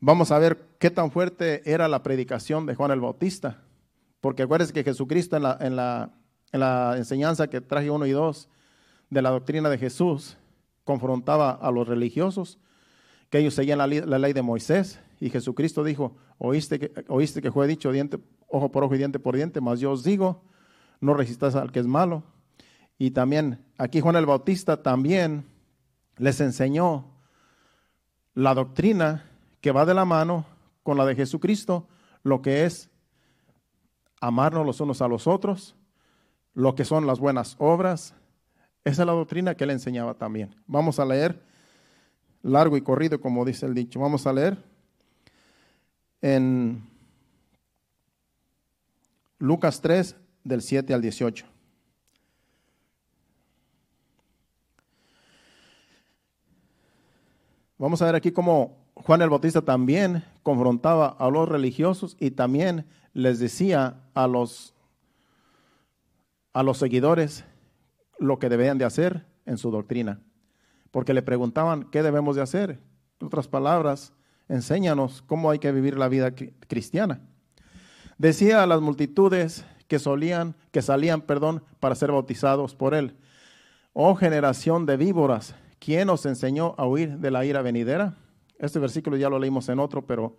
vamos 0.00 0.30
a 0.30 0.38
ver 0.38 0.58
qué 0.78 0.90
tan 0.90 1.10
fuerte 1.10 1.62
era 1.70 1.88
la 1.88 2.02
predicación 2.02 2.66
de 2.66 2.74
Juan 2.74 2.90
el 2.90 3.00
Bautista, 3.00 3.62
porque 4.20 4.42
acuérdense 4.42 4.72
que 4.72 4.84
Jesucristo 4.84 5.36
en 5.36 5.42
la, 5.42 5.58
en 5.60 5.76
la, 5.76 6.10
en 6.52 6.60
la 6.60 6.94
enseñanza 6.96 7.48
que 7.48 7.60
traje 7.60 7.90
uno 7.90 8.06
y 8.06 8.10
dos 8.10 8.48
de 9.10 9.22
la 9.22 9.30
doctrina 9.30 9.68
de 9.68 9.78
Jesús, 9.78 10.36
confrontaba 10.84 11.50
a 11.50 11.70
los 11.70 11.86
religiosos, 11.86 12.58
que 13.30 13.38
ellos 13.38 13.54
seguían 13.54 13.78
la, 13.78 13.86
la 13.86 14.18
ley 14.18 14.32
de 14.32 14.42
Moisés, 14.42 15.00
y 15.20 15.30
Jesucristo 15.30 15.82
dijo, 15.82 16.16
oíste 16.38 16.78
que, 16.78 17.04
oíste 17.08 17.40
que 17.40 17.50
fue 17.50 17.66
dicho 17.66 17.90
diente, 17.90 18.18
ojo 18.48 18.70
por 18.70 18.84
ojo 18.84 18.94
y 18.94 18.98
diente 18.98 19.18
por 19.18 19.36
diente, 19.36 19.60
mas 19.60 19.80
yo 19.80 19.92
os 19.92 20.04
digo, 20.04 20.42
no 21.00 21.14
resistas 21.14 21.54
al 21.54 21.72
que 21.72 21.80
es 21.80 21.86
malo. 21.86 22.22
Y 22.98 23.10
también 23.10 23.64
aquí 23.78 24.00
Juan 24.00 24.16
el 24.16 24.26
Bautista 24.26 24.82
también 24.82 25.46
les 26.16 26.40
enseñó 26.40 27.10
la 28.34 28.54
doctrina 28.54 29.24
que 29.66 29.72
va 29.72 29.84
de 29.84 29.94
la 29.94 30.04
mano 30.04 30.46
con 30.84 30.96
la 30.96 31.04
de 31.04 31.16
Jesucristo, 31.16 31.88
lo 32.22 32.40
que 32.40 32.66
es 32.66 32.88
amarnos 34.20 34.64
los 34.64 34.80
unos 34.80 35.02
a 35.02 35.08
los 35.08 35.26
otros, 35.26 35.74
lo 36.54 36.76
que 36.76 36.84
son 36.84 37.04
las 37.04 37.18
buenas 37.18 37.56
obras. 37.58 38.14
Esa 38.84 39.02
es 39.02 39.06
la 39.06 39.12
doctrina 39.12 39.56
que 39.56 39.64
él 39.64 39.70
enseñaba 39.70 40.14
también. 40.14 40.54
Vamos 40.68 41.00
a 41.00 41.04
leer 41.04 41.42
largo 42.44 42.76
y 42.76 42.80
corrido, 42.80 43.20
como 43.20 43.44
dice 43.44 43.66
el 43.66 43.74
dicho. 43.74 43.98
Vamos 43.98 44.24
a 44.28 44.32
leer 44.32 44.56
en 46.22 46.88
Lucas 49.40 49.80
3, 49.80 50.14
del 50.44 50.62
7 50.62 50.94
al 50.94 51.02
18. 51.02 51.44
Vamos 57.78 58.00
a 58.00 58.04
ver 58.06 58.14
aquí 58.14 58.30
cómo 58.30 58.85
Juan 58.96 59.20
el 59.22 59.30
Bautista 59.30 59.62
también 59.62 60.24
confrontaba 60.42 61.08
a 61.18 61.30
los 61.30 61.48
religiosos 61.48 62.16
y 62.18 62.30
también 62.30 62.86
les 63.12 63.38
decía 63.38 64.00
a 64.14 64.26
los, 64.26 64.74
a 66.54 66.62
los 66.62 66.78
seguidores 66.78 67.44
lo 68.18 68.38
que 68.38 68.48
debían 68.48 68.78
de 68.78 68.86
hacer 68.86 69.26
en 69.44 69.58
su 69.58 69.70
doctrina. 69.70 70.20
Porque 70.90 71.12
le 71.12 71.22
preguntaban, 71.22 71.84
¿qué 71.90 72.02
debemos 72.02 72.36
de 72.36 72.42
hacer? 72.42 72.80
En 73.20 73.26
otras 73.26 73.48
palabras, 73.48 74.14
enséñanos 74.48 75.22
cómo 75.22 75.50
hay 75.50 75.58
que 75.58 75.72
vivir 75.72 75.98
la 75.98 76.08
vida 76.08 76.34
cristiana. 76.34 77.20
Decía 78.16 78.62
a 78.62 78.66
las 78.66 78.80
multitudes 78.80 79.66
que 79.88 79.98
solían, 79.98 80.56
que 80.72 80.80
salían, 80.80 81.20
perdón, 81.20 81.62
para 81.80 81.94
ser 81.94 82.12
bautizados 82.12 82.74
por 82.74 82.94
él. 82.94 83.14
Oh 83.92 84.14
generación 84.14 84.86
de 84.86 84.96
víboras, 84.96 85.54
¿quién 85.78 86.08
os 86.08 86.24
enseñó 86.24 86.74
a 86.78 86.86
huir 86.86 87.18
de 87.18 87.30
la 87.30 87.44
ira 87.44 87.60
venidera? 87.60 88.14
Este 88.58 88.78
versículo 88.78 89.16
ya 89.16 89.28
lo 89.28 89.38
leímos 89.38 89.68
en 89.68 89.78
otro, 89.78 90.06
pero, 90.06 90.36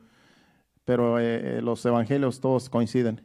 pero 0.85 1.19
eh, 1.19 1.57
eh, 1.57 1.61
los 1.61 1.85
evangelios 1.85 2.39
todos 2.39 2.69
coinciden. 2.69 3.21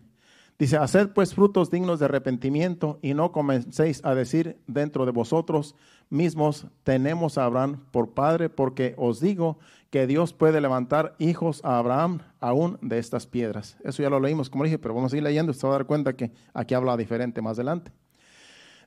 Dice, 0.58 0.76
haced 0.76 1.08
pues 1.08 1.34
frutos 1.34 1.70
dignos 1.70 1.98
de 1.98 2.04
arrepentimiento 2.04 2.98
y 3.02 3.14
no 3.14 3.32
comencéis 3.32 4.04
a 4.04 4.14
decir 4.14 4.60
dentro 4.66 5.06
de 5.06 5.12
vosotros 5.12 5.74
mismos, 6.08 6.66
tenemos 6.84 7.38
a 7.38 7.46
Abraham 7.46 7.84
por 7.90 8.10
padre, 8.10 8.48
porque 8.50 8.94
os 8.98 9.18
digo 9.18 9.58
que 9.90 10.06
Dios 10.06 10.32
puede 10.32 10.60
levantar 10.60 11.16
hijos 11.18 11.64
a 11.64 11.78
Abraham 11.78 12.20
aún 12.38 12.78
de 12.82 12.98
estas 12.98 13.26
piedras. 13.26 13.76
Eso 13.82 14.02
ya 14.02 14.10
lo 14.10 14.20
leímos, 14.20 14.50
como 14.50 14.64
dije, 14.64 14.78
pero 14.78 14.94
vamos 14.94 15.08
a 15.08 15.12
seguir 15.12 15.24
leyendo, 15.24 15.52
usted 15.52 15.66
va 15.66 15.72
a 15.72 15.78
dar 15.78 15.86
cuenta 15.86 16.14
que 16.14 16.30
aquí 16.54 16.74
habla 16.74 16.96
diferente 16.96 17.42
más 17.42 17.58
adelante. 17.58 17.92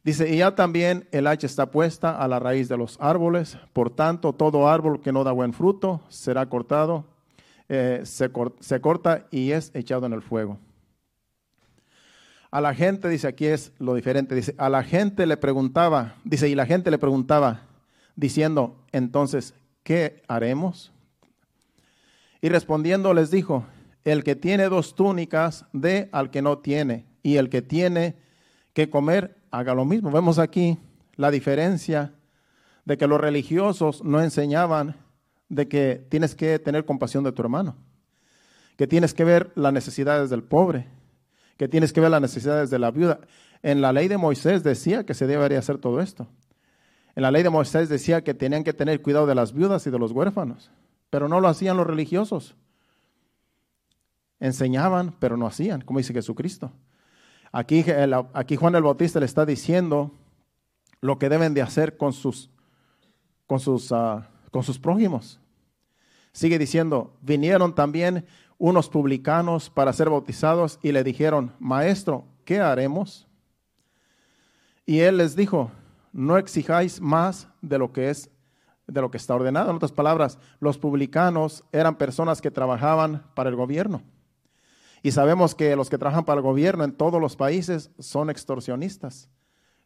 Dice, 0.06 0.32
y 0.32 0.38
ya 0.38 0.53
también 0.53 1.08
el 1.12 1.26
hacha 1.26 1.47
está 1.47 1.72
puesta 1.72 2.16
a 2.16 2.28
la 2.28 2.38
raíz 2.38 2.70
de 2.70 2.78
los 2.78 2.95
árboles, 3.01 3.58
por 3.74 3.89
tanto 3.89 4.34
todo 4.34 4.70
árbol 4.70 5.01
que 5.01 5.12
no 5.12 5.24
da 5.24 5.32
buen 5.32 5.51
fruto 5.51 5.99
será 6.10 6.45
cortado, 6.45 7.06
eh, 7.70 8.01
se, 8.03 8.30
se 8.60 8.82
corta 8.82 9.26
y 9.32 9.49
es 9.49 9.72
echado 9.74 10.06
en 10.06 10.14
el 10.14 10.22
fuego. 10.22 10.60
A 12.51 12.62
la 12.62 12.76
gente, 12.76 13.10
dice 13.10 13.28
aquí 13.28 13.47
es 13.47 13.72
lo 13.80 13.95
diferente, 13.95 14.36
dice, 14.36 14.53
a 14.60 14.70
la 14.70 14.84
gente 14.84 15.26
le 15.26 15.38
preguntaba, 15.38 16.14
dice, 16.24 16.47
y 16.47 16.53
la 16.53 16.68
gente 16.68 16.91
le 16.91 16.99
preguntaba, 16.99 17.62
diciendo, 18.16 18.76
entonces, 18.91 19.56
¿qué 19.82 20.22
haremos? 20.28 20.93
Y 22.41 22.49
respondiendo 22.49 23.12
les 23.16 23.32
dijo, 23.32 23.66
el 24.03 24.24
que 24.24 24.36
tiene 24.36 24.70
dos 24.70 24.93
túnicas, 24.93 25.66
dé 25.74 26.10
al 26.12 26.30
que 26.30 26.43
no 26.43 26.60
tiene, 26.60 27.08
y 27.24 27.38
el 27.38 27.49
que 27.49 27.64
tiene 27.64 28.18
que 28.74 28.91
comer, 28.91 29.35
haga 29.60 29.74
lo 29.74 29.86
mismo. 29.86 30.12
Vemos 30.12 30.39
aquí 30.39 30.78
la 31.16 31.32
diferencia 31.32 32.14
de 32.86 32.97
que 32.97 33.08
los 33.08 33.20
religiosos 33.20 34.03
no 34.03 34.22
enseñaban 34.22 34.95
de 35.49 35.68
que 35.68 36.06
tienes 36.10 36.36
que 36.36 36.60
tener 36.60 36.86
compasión 36.86 37.24
de 37.24 37.32
tu 37.32 37.41
hermano, 37.41 37.76
que 38.78 38.88
tienes 38.88 39.14
que 39.14 39.24
ver 39.24 39.51
las 39.56 39.74
necesidades 39.74 40.30
del 40.30 40.43
pobre, 40.43 40.88
que 41.58 41.68
tienes 41.68 41.93
que 41.93 42.01
ver 42.01 42.12
las 42.12 42.22
necesidades 42.22 42.70
de 42.70 42.80
la 42.80 42.91
viuda. 42.91 43.20
En 43.64 43.82
la 43.82 43.93
ley 43.93 44.08
de 44.08 44.18
Moisés 44.18 44.64
decía 44.64 45.06
que 45.06 45.14
se 45.14 45.28
debería 45.28 45.60
hacer 45.60 45.78
todo 45.78 46.01
esto. 46.01 46.28
En 47.16 47.24
la 47.24 47.32
ley 47.32 47.43
de 47.43 47.49
Moisés 47.49 47.88
decía 47.88 48.24
que 48.24 48.34
tenían 48.34 48.64
que 48.64 48.74
tener 48.74 49.01
cuidado 49.01 49.26
de 49.26 49.36
las 49.36 49.53
viudas 49.53 49.88
y 49.88 49.89
de 49.89 49.99
los 49.99 50.12
huérfanos, 50.12 50.70
pero 51.10 51.30
no 51.30 51.39
lo 51.39 51.47
hacían 51.47 51.78
los 51.78 51.88
religiosos. 51.88 52.56
Enseñaban, 54.39 55.16
pero 55.20 55.38
no 55.38 55.47
hacían, 55.47 55.82
como 55.82 55.99
dice 55.99 56.14
Jesucristo. 56.14 56.74
Aquí, 57.58 57.86
aquí 58.34 58.58
Juan 58.58 58.76
el 58.76 58.84
Bautista 58.84 59.22
le 59.22 59.26
está 59.26 59.45
diciendo 59.45 60.12
lo 60.99 61.18
que 61.18 61.30
deben 61.30 61.53
de 61.53 61.62
hacer 61.62 61.95
con 61.95 62.12
sus, 62.12 62.49
con 63.47 63.62
sus, 63.62 63.93
ah, 63.93 64.28
con 64.51 64.62
sus 64.62 64.78
prójimos. 64.78 65.39
Sigue 66.34 66.60
diciendo, 66.60 67.16
vinieron 67.22 67.74
también 67.74 68.26
unos 68.58 68.89
publicanos 68.89 69.70
para 69.70 69.93
ser 69.93 70.10
bautizados 70.10 70.80
y 70.84 70.91
le 70.91 71.01
dijeron, 71.06 71.53
maestro, 71.58 72.26
¿qué 72.43 72.60
haremos? 72.60 73.26
Y 74.86 74.99
él 74.99 75.16
les 75.16 75.34
dijo, 75.38 75.72
no 76.12 76.38
exijáis 76.38 76.99
más 76.99 77.47
de 77.62 77.78
lo 77.78 77.93
que 77.93 78.10
es 78.10 78.30
de 78.86 78.99
lo 78.99 79.10
que 79.10 79.18
está 79.18 79.34
ordenado. 79.34 79.70
En 79.70 79.78
otras 79.78 79.93
palabras, 79.93 80.39
los 80.60 80.78
publicanos 80.78 81.64
eran 81.72 81.95
personas 81.95 82.41
que 82.41 82.51
trabajaban 82.51 83.24
para 83.34 83.49
el 83.49 83.56
gobierno. 83.56 84.03
Y 85.06 85.12
sabemos 85.12 85.53
que 85.53 85.76
los 85.76 85.88
que 85.88 85.99
trabajan 85.99 86.26
para 86.26 86.39
el 86.39 86.43
gobierno 86.43 86.84
en 86.84 86.91
todos 86.91 87.22
los 87.22 87.36
países 87.36 87.91
son 87.99 88.32
extorsionistas. 88.32 89.30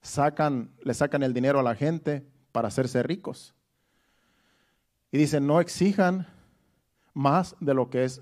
Sacan, 0.01 0.71
le 0.81 0.93
sacan 0.93 1.23
el 1.23 1.33
dinero 1.33 1.59
a 1.59 1.63
la 1.63 1.75
gente 1.75 2.25
para 2.53 2.69
hacerse 2.69 3.03
ricos. 3.03 3.53
Y 5.11 5.17
dicen, 5.17 5.45
no 5.45 5.59
exijan 5.59 6.25
más 7.13 7.57
de 7.59 7.73
lo 7.73 7.89
que 7.89 8.05
es 8.05 8.21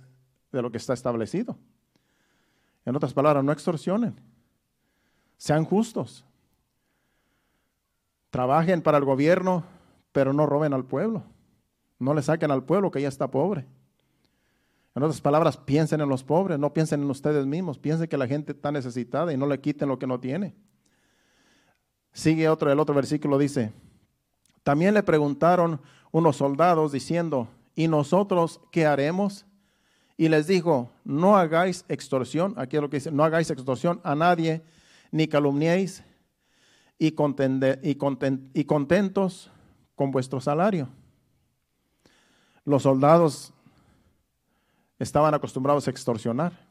de 0.52 0.60
lo 0.64 0.72
que 0.72 0.80
está 0.80 0.96
establecido. 0.96 1.60
En 2.84 2.96
otras 2.96 3.14
palabras, 3.14 3.44
no 3.44 3.52
extorsionen. 3.52 4.20
Sean 5.38 5.66
justos. 5.66 6.26
Trabajen 8.32 8.82
para 8.82 8.98
el 8.98 9.06
gobierno, 9.06 9.66
pero 10.12 10.34
no 10.34 10.48
roben 10.48 10.74
al 10.74 10.86
pueblo. 10.86 11.22
No 12.00 12.16
le 12.16 12.24
saquen 12.24 12.50
al 12.50 12.64
pueblo 12.64 12.90
que 12.90 13.04
ya 13.04 13.08
está 13.08 13.30
pobre. 13.30 13.68
En 14.98 15.04
otras 15.04 15.22
palabras, 15.22 15.58
piensen 15.58 16.02
en 16.02 16.10
los 16.10 16.24
pobres, 16.24 16.58
no 16.58 16.74
piensen 16.74 17.04
en 17.04 17.12
ustedes 17.12 17.46
mismos, 17.46 17.78
piensen 17.78 18.08
que 18.08 18.18
la 18.18 18.26
gente 18.26 18.54
está 18.54 18.72
necesitada 18.72 19.32
y 19.32 19.38
no 19.38 19.46
le 19.46 19.62
quiten 19.62 19.88
lo 19.88 20.00
que 20.00 20.08
no 20.08 20.20
tiene. 20.20 20.56
Sigue 22.14 22.50
otro, 22.50 22.72
el 22.72 22.80
otro 22.80 22.96
versículo 22.96 23.38
dice, 23.38 23.72
también 24.64 24.96
le 24.96 25.04
preguntaron 25.04 25.82
unos 26.12 26.38
soldados 26.38 26.92
diciendo, 26.92 27.48
¿y 27.76 27.88
nosotros 27.88 28.60
qué 28.72 28.88
haremos? 28.88 29.46
Y 30.18 30.30
les 30.30 30.48
dijo, 30.48 30.90
no 31.04 31.38
hagáis 31.38 31.86
extorsión, 31.90 32.56
aquí 32.58 32.78
es 32.78 32.82
lo 32.82 32.90
que 32.90 32.98
dice, 32.98 33.12
no 33.12 33.24
hagáis 33.24 33.52
extorsión 33.52 34.02
a 34.04 34.16
nadie, 34.16 34.64
ni 35.12 35.28
calumniéis, 35.28 36.04
y, 36.98 37.14
y 37.14 38.66
contentos 38.66 39.52
con 39.94 40.10
vuestro 40.10 40.42
salario. 40.42 40.90
Los 42.66 42.82
soldados 42.82 43.54
estaban 45.00 45.34
acostumbrados 45.34 45.88
a 45.88 45.92
extorsionar. 45.92 46.68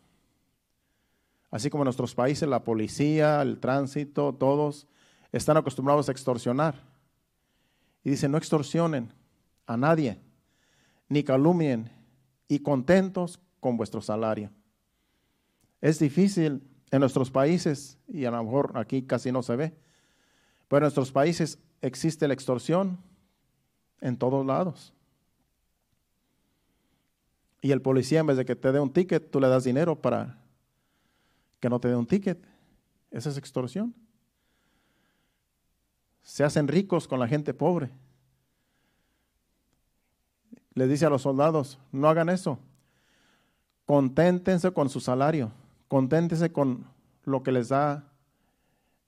Así 1.50 1.70
como 1.70 1.82
en 1.82 1.86
nuestros 1.86 2.14
países, 2.14 2.48
la 2.48 2.64
policía, 2.64 3.40
el 3.42 3.58
tránsito, 3.58 4.34
todos 4.34 4.86
están 5.32 5.56
acostumbrados 5.56 6.08
a 6.08 6.12
extorsionar. 6.12 6.82
Y 8.02 8.10
dice, 8.10 8.28
no 8.28 8.38
extorsionen 8.38 9.12
a 9.66 9.76
nadie, 9.76 10.20
ni 11.08 11.22
calumnien, 11.22 11.90
y 12.48 12.60
contentos 12.60 13.40
con 13.60 13.76
vuestro 13.76 14.00
salario. 14.00 14.50
Es 15.80 15.98
difícil 15.98 16.62
en 16.90 17.00
nuestros 17.00 17.30
países, 17.30 17.98
y 18.06 18.24
a 18.24 18.30
lo 18.30 18.42
mejor 18.42 18.72
aquí 18.74 19.02
casi 19.02 19.32
no 19.32 19.42
se 19.42 19.56
ve, 19.56 19.76
pero 20.68 20.78
en 20.78 20.82
nuestros 20.84 21.12
países 21.12 21.58
existe 21.80 22.28
la 22.28 22.34
extorsión 22.34 22.98
en 24.00 24.16
todos 24.16 24.44
lados. 24.46 24.92
Y 27.66 27.72
el 27.72 27.82
policía, 27.82 28.20
en 28.20 28.26
vez 28.26 28.36
de 28.36 28.44
que 28.44 28.54
te 28.54 28.70
dé 28.70 28.78
un 28.78 28.92
ticket, 28.92 29.28
tú 29.28 29.40
le 29.40 29.48
das 29.48 29.64
dinero 29.64 30.00
para 30.00 30.38
que 31.58 31.68
no 31.68 31.80
te 31.80 31.88
dé 31.88 31.96
un 31.96 32.06
ticket. 32.06 32.38
Esa 33.10 33.28
es 33.28 33.36
extorsión. 33.38 33.92
Se 36.22 36.44
hacen 36.44 36.68
ricos 36.68 37.08
con 37.08 37.18
la 37.18 37.26
gente 37.26 37.54
pobre. 37.54 37.90
Le 40.74 40.86
dice 40.86 41.06
a 41.06 41.10
los 41.10 41.22
soldados, 41.22 41.80
no 41.90 42.08
hagan 42.08 42.28
eso. 42.28 42.60
Conténtense 43.84 44.70
con 44.70 44.88
su 44.88 45.00
salario. 45.00 45.50
Conténtense 45.88 46.52
con 46.52 46.86
lo 47.24 47.42
que 47.42 47.50
les 47.50 47.70
da 47.70 48.12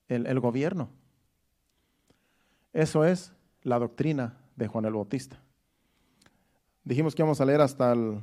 el, 0.09 0.27
el 0.27 0.41
gobierno. 0.41 0.89
Eso 2.73 3.05
es 3.05 3.33
la 3.63 3.79
doctrina 3.79 4.37
de 4.57 4.67
Juan 4.67 4.85
el 4.85 4.95
Bautista. 4.95 5.41
Dijimos 6.83 7.15
que 7.15 7.23
íbamos 7.23 7.41
a 7.41 7.45
leer 7.45 7.61
hasta 7.61 7.93
el 7.93 8.21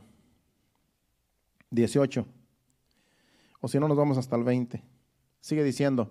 18. 1.75 2.25
O 3.61 3.67
si 3.67 3.79
no, 3.79 3.87
nos 3.87 3.97
vamos 3.97 4.17
hasta 4.17 4.35
el 4.35 4.43
20. 4.43 4.81
Sigue 5.41 5.63
diciendo, 5.63 6.09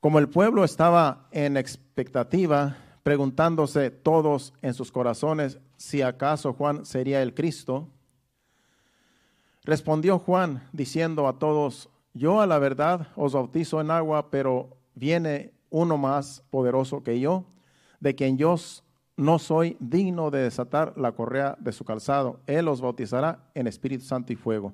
como 0.00 0.18
el 0.18 0.28
pueblo 0.28 0.64
estaba 0.64 1.28
en 1.32 1.56
expectativa, 1.56 2.76
preguntándose 3.02 3.90
todos 3.90 4.54
en 4.62 4.74
sus 4.74 4.90
corazones 4.92 5.58
si 5.76 6.02
acaso 6.02 6.52
Juan 6.52 6.86
sería 6.86 7.22
el 7.22 7.34
Cristo, 7.34 7.88
respondió 9.64 10.18
Juan 10.18 10.68
diciendo 10.72 11.28
a 11.28 11.38
todos, 11.38 11.90
yo 12.14 12.40
a 12.40 12.46
la 12.46 12.58
verdad 12.58 13.08
os 13.16 13.34
bautizo 13.34 13.80
en 13.80 13.90
agua, 13.90 14.30
pero 14.30 14.76
viene 14.94 15.52
uno 15.70 15.98
más 15.98 16.42
poderoso 16.50 17.02
que 17.02 17.20
yo, 17.20 17.44
de 18.00 18.14
quien 18.14 18.38
yo 18.38 18.56
no 19.16 19.38
soy 19.38 19.76
digno 19.80 20.30
de 20.30 20.40
desatar 20.40 20.92
la 20.96 21.12
correa 21.12 21.56
de 21.58 21.72
su 21.72 21.84
calzado. 21.84 22.40
Él 22.46 22.68
os 22.68 22.80
bautizará 22.80 23.50
en 23.54 23.66
Espíritu 23.66 24.04
Santo 24.04 24.32
y 24.32 24.36
fuego. 24.36 24.72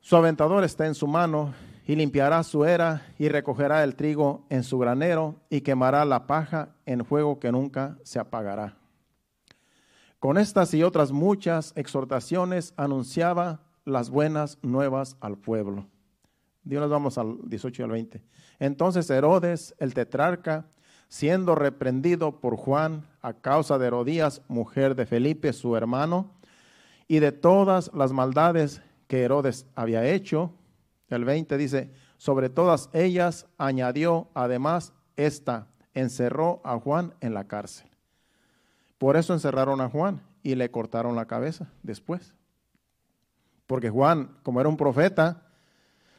Su 0.00 0.16
aventador 0.16 0.64
está 0.64 0.86
en 0.86 0.94
su 0.94 1.06
mano 1.06 1.52
y 1.86 1.94
limpiará 1.94 2.42
su 2.42 2.64
era 2.64 3.06
y 3.18 3.28
recogerá 3.28 3.84
el 3.84 3.94
trigo 3.94 4.46
en 4.48 4.62
su 4.62 4.78
granero 4.78 5.36
y 5.50 5.60
quemará 5.60 6.04
la 6.06 6.26
paja 6.26 6.70
en 6.86 7.04
fuego 7.04 7.38
que 7.38 7.52
nunca 7.52 7.98
se 8.02 8.18
apagará. 8.18 8.76
Con 10.18 10.38
estas 10.38 10.72
y 10.72 10.82
otras 10.82 11.12
muchas 11.12 11.72
exhortaciones 11.76 12.72
anunciaba 12.76 13.62
las 13.84 14.08
buenas 14.08 14.58
nuevas 14.62 15.16
al 15.20 15.36
pueblo. 15.36 15.86
Dios 16.62 16.80
nos 16.80 16.90
vamos 16.90 17.18
al 17.18 17.38
18 17.48 17.82
y 17.82 17.84
al 17.84 17.90
20. 17.90 18.22
Entonces 18.58 19.08
Herodes, 19.10 19.74
el 19.78 19.94
tetrarca, 19.94 20.66
siendo 21.10 21.56
reprendido 21.56 22.40
por 22.40 22.56
Juan 22.56 23.04
a 23.20 23.34
causa 23.34 23.78
de 23.78 23.88
Herodías, 23.88 24.42
mujer 24.46 24.94
de 24.94 25.06
Felipe, 25.06 25.52
su 25.52 25.76
hermano, 25.76 26.30
y 27.08 27.18
de 27.18 27.32
todas 27.32 27.90
las 27.92 28.12
maldades 28.12 28.80
que 29.08 29.22
Herodes 29.22 29.66
había 29.74 30.06
hecho. 30.06 30.54
El 31.08 31.24
20 31.24 31.58
dice, 31.58 31.90
sobre 32.16 32.48
todas 32.48 32.88
ellas 32.92 33.46
añadió 33.58 34.28
además 34.34 34.92
esta, 35.16 35.66
encerró 35.94 36.60
a 36.62 36.78
Juan 36.78 37.12
en 37.20 37.34
la 37.34 37.48
cárcel. 37.48 37.90
Por 38.96 39.16
eso 39.16 39.34
encerraron 39.34 39.80
a 39.80 39.90
Juan 39.90 40.22
y 40.44 40.54
le 40.54 40.70
cortaron 40.70 41.16
la 41.16 41.26
cabeza 41.26 41.72
después. 41.82 42.34
Porque 43.66 43.90
Juan, 43.90 44.38
como 44.44 44.60
era 44.60 44.68
un 44.68 44.76
profeta, 44.76 45.42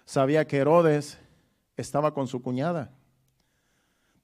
sabía 0.04 0.46
que 0.46 0.58
Herodes 0.58 1.18
estaba 1.78 2.14
con 2.14 2.28
su 2.28 2.42
cuñada 2.42 2.92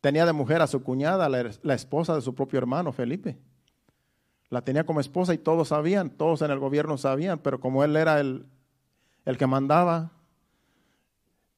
Tenía 0.01 0.25
de 0.25 0.33
mujer 0.33 0.61
a 0.61 0.67
su 0.67 0.83
cuñada, 0.83 1.27
la, 1.27 1.73
esposa 1.73 2.15
de 2.15 2.21
su 2.21 2.35
propio 2.35 2.59
hermano, 2.59 2.91
Felipe. 2.91 3.37
La 4.49 4.61
tenía 4.61 4.85
como 4.85 4.99
esposa 4.99 5.33
y 5.33 5.37
todos 5.37 5.69
sabían, 5.69 6.09
todos 6.11 6.41
en 6.41 6.51
el 6.51 6.59
gobierno 6.59 6.97
sabían, 6.97 7.39
pero 7.39 7.59
como 7.59 7.83
él 7.83 7.95
era 7.95 8.19
el, 8.19 8.45
el 9.25 9.37
que 9.37 9.47
mandaba, 9.47 10.11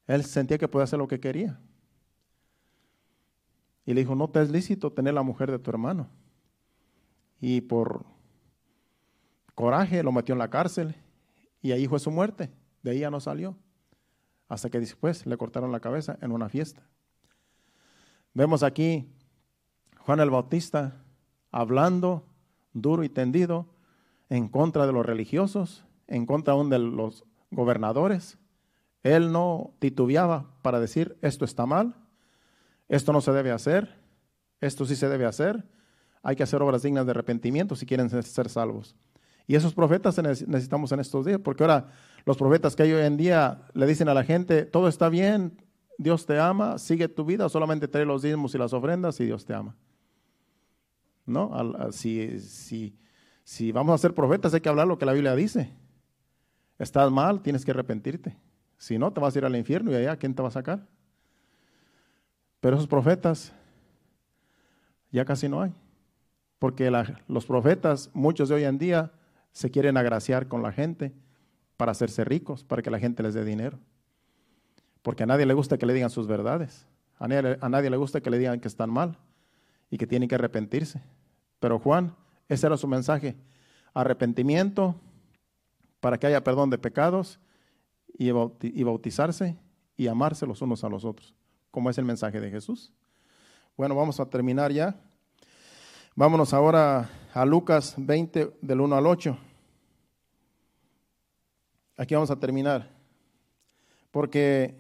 él 0.07 0.23
sentía 0.23 0.57
que 0.57 0.67
podía 0.67 0.85
hacer 0.85 0.97
lo 0.97 1.07
que 1.07 1.19
quería. 1.19 1.59
Y 3.85 3.93
le 3.93 4.01
dijo, 4.01 4.15
no 4.15 4.29
te 4.29 4.41
es 4.41 4.49
lícito 4.49 4.91
tener 4.91 5.13
la 5.13 5.23
mujer 5.23 5.51
de 5.51 5.59
tu 5.59 5.69
hermano. 5.69 6.09
Y 7.41 7.61
por 7.61 8.05
coraje 9.55 10.03
lo 10.03 10.11
metió 10.11 10.33
en 10.33 10.39
la 10.39 10.49
cárcel 10.49 10.95
y 11.61 11.71
ahí 11.71 11.87
fue 11.87 11.99
su 11.99 12.11
muerte. 12.11 12.51
De 12.81 12.91
ahí 12.91 13.01
no 13.11 13.19
salió. 13.19 13.57
Hasta 14.47 14.69
que 14.69 14.79
después 14.79 15.25
le 15.25 15.37
cortaron 15.37 15.71
la 15.71 15.79
cabeza 15.79 16.17
en 16.21 16.31
una 16.31 16.49
fiesta. 16.49 16.87
Vemos 18.39 18.63
aquí 18.63 19.05
Juan 19.97 20.21
el 20.21 20.29
Bautista 20.29 21.03
hablando 21.51 22.23
duro 22.71 23.03
y 23.03 23.09
tendido 23.09 23.67
en 24.29 24.47
contra 24.47 24.87
de 24.87 24.93
los 24.93 25.05
religiosos, 25.05 25.83
en 26.07 26.25
contra 26.25 26.53
aún 26.53 26.69
de 26.69 26.79
los 26.79 27.25
gobernadores. 27.51 28.37
Él 29.03 29.33
no 29.33 29.73
titubeaba 29.79 30.55
para 30.61 30.79
decir, 30.79 31.17
esto 31.21 31.43
está 31.43 31.65
mal, 31.65 31.97
esto 32.87 33.11
no 33.11 33.19
se 33.19 33.33
debe 33.33 33.51
hacer, 33.51 33.99
esto 34.61 34.85
sí 34.85 34.95
se 34.95 35.09
debe 35.09 35.25
hacer, 35.25 35.65
hay 36.23 36.37
que 36.37 36.43
hacer 36.43 36.61
obras 36.61 36.83
dignas 36.83 37.05
de 37.05 37.11
arrepentimiento 37.11 37.75
si 37.75 37.85
quieren 37.85 38.09
ser 38.09 38.47
salvos. 38.47 38.95
Y 39.47 39.55
esos 39.55 39.73
profetas 39.73 40.17
necesitamos 40.17 40.93
en 40.93 41.01
estos 41.01 41.25
días, 41.25 41.41
porque 41.43 41.63
ahora 41.63 41.91
los 42.23 42.37
profetas 42.37 42.77
que 42.77 42.83
hay 42.83 42.93
hoy 42.93 43.05
en 43.05 43.17
día 43.17 43.63
le 43.73 43.85
dicen 43.85 44.07
a 44.07 44.13
la 44.13 44.23
gente, 44.23 44.63
todo 44.63 44.87
está 44.87 45.09
bien, 45.09 45.57
Dios 45.99 46.25
te 46.25 46.39
ama, 46.39 46.77
sigue 46.77 47.09
tu 47.09 47.25
vida, 47.25 47.49
solamente 47.49 47.85
trae 47.85 48.05
los 48.05 48.21
diezmos 48.21 48.55
y 48.55 48.57
las 48.57 48.71
ofrendas 48.71 49.19
y 49.19 49.25
Dios 49.25 49.43
te 49.43 49.53
ama. 49.53 49.75
¿No? 51.25 51.51
Si, 51.91 52.39
si, 52.39 52.97
si 53.43 53.73
vamos 53.73 53.93
a 53.93 53.97
ser 53.97 54.13
profetas 54.13 54.53
hay 54.53 54.61
que 54.61 54.69
hablar 54.69 54.87
lo 54.87 54.97
que 54.97 55.05
la 55.05 55.11
Biblia 55.11 55.35
dice. 55.35 55.73
Estás 56.77 57.11
mal, 57.11 57.41
tienes 57.41 57.65
que 57.65 57.71
arrepentirte. 57.71 58.37
Si 58.77 58.97
no, 58.97 59.11
te 59.11 59.19
vas 59.19 59.35
a 59.35 59.39
ir 59.39 59.45
al 59.45 59.57
infierno 59.57 59.91
y 59.91 59.95
allá, 59.95 60.15
¿quién 60.15 60.33
te 60.33 60.41
va 60.41 60.47
a 60.47 60.51
sacar? 60.51 60.87
Pero 62.61 62.77
esos 62.77 62.87
profetas 62.87 63.51
ya 65.11 65.25
casi 65.25 65.49
no 65.49 65.61
hay. 65.61 65.73
Porque 66.59 66.89
los 67.27 67.45
profetas, 67.45 68.09
muchos 68.13 68.47
de 68.47 68.55
hoy 68.55 68.63
en 68.63 68.77
día, 68.77 69.11
se 69.51 69.69
quieren 69.69 69.97
agraciar 69.97 70.47
con 70.47 70.63
la 70.63 70.71
gente 70.71 71.13
para 71.75 71.91
hacerse 71.91 72.23
ricos, 72.23 72.63
para 72.63 72.81
que 72.81 72.89
la 72.89 72.99
gente 72.99 73.21
les 73.21 73.33
dé 73.33 73.43
dinero. 73.43 73.79
Porque 75.01 75.23
a 75.23 75.25
nadie 75.25 75.45
le 75.45 75.53
gusta 75.53 75.77
que 75.77 75.85
le 75.85 75.93
digan 75.93 76.09
sus 76.09 76.27
verdades. 76.27 76.85
A 77.17 77.27
nadie, 77.27 77.89
le 77.89 77.97
gusta 77.97 78.21
que 78.21 78.29
le 78.29 78.37
digan 78.37 78.59
que 78.59 78.67
están 78.67 78.89
mal 78.89 79.17
y 79.89 79.97
que 79.97 80.07
tienen 80.07 80.29
que 80.29 80.35
arrepentirse. 80.35 81.01
Pero 81.59 81.79
Juan, 81.79 82.15
ese 82.47 82.67
era 82.67 82.77
su 82.77 82.87
mensaje. 82.87 83.35
Arrepentimiento 83.93 84.95
para 85.99 86.17
que 86.17 86.27
haya 86.27 86.43
perdón 86.43 86.69
de 86.69 86.77
pecados 86.77 87.39
y 88.17 88.31
bautizarse 88.83 89.57
y 89.97 90.07
amarse 90.07 90.45
los 90.45 90.61
unos 90.61 90.83
a 90.85 90.89
los 90.89 91.03
otros, 91.03 91.35
como 91.71 91.89
es 91.89 91.97
el 91.97 92.05
mensaje 92.05 92.39
de 92.39 92.49
Jesús. 92.49 92.93
Bueno, 93.75 93.95
vamos 93.95 94.19
a 94.19 94.25
terminar 94.25 94.71
ya. 94.71 94.95
Vámonos 96.15 96.53
ahora 96.53 97.09
a 97.33 97.45
Lucas 97.45 97.95
20 97.97 98.57
del 98.61 98.81
1 98.81 98.95
al 98.95 99.05
8. 99.05 99.37
Aquí 101.97 102.13
vamos 102.13 102.31
a 102.31 102.39
terminar. 102.39 102.89
Porque 104.11 104.75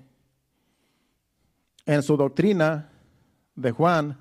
en 1.89 2.03
su 2.03 2.17
doctrina 2.17 2.91
de 3.55 3.71
Juan, 3.71 4.19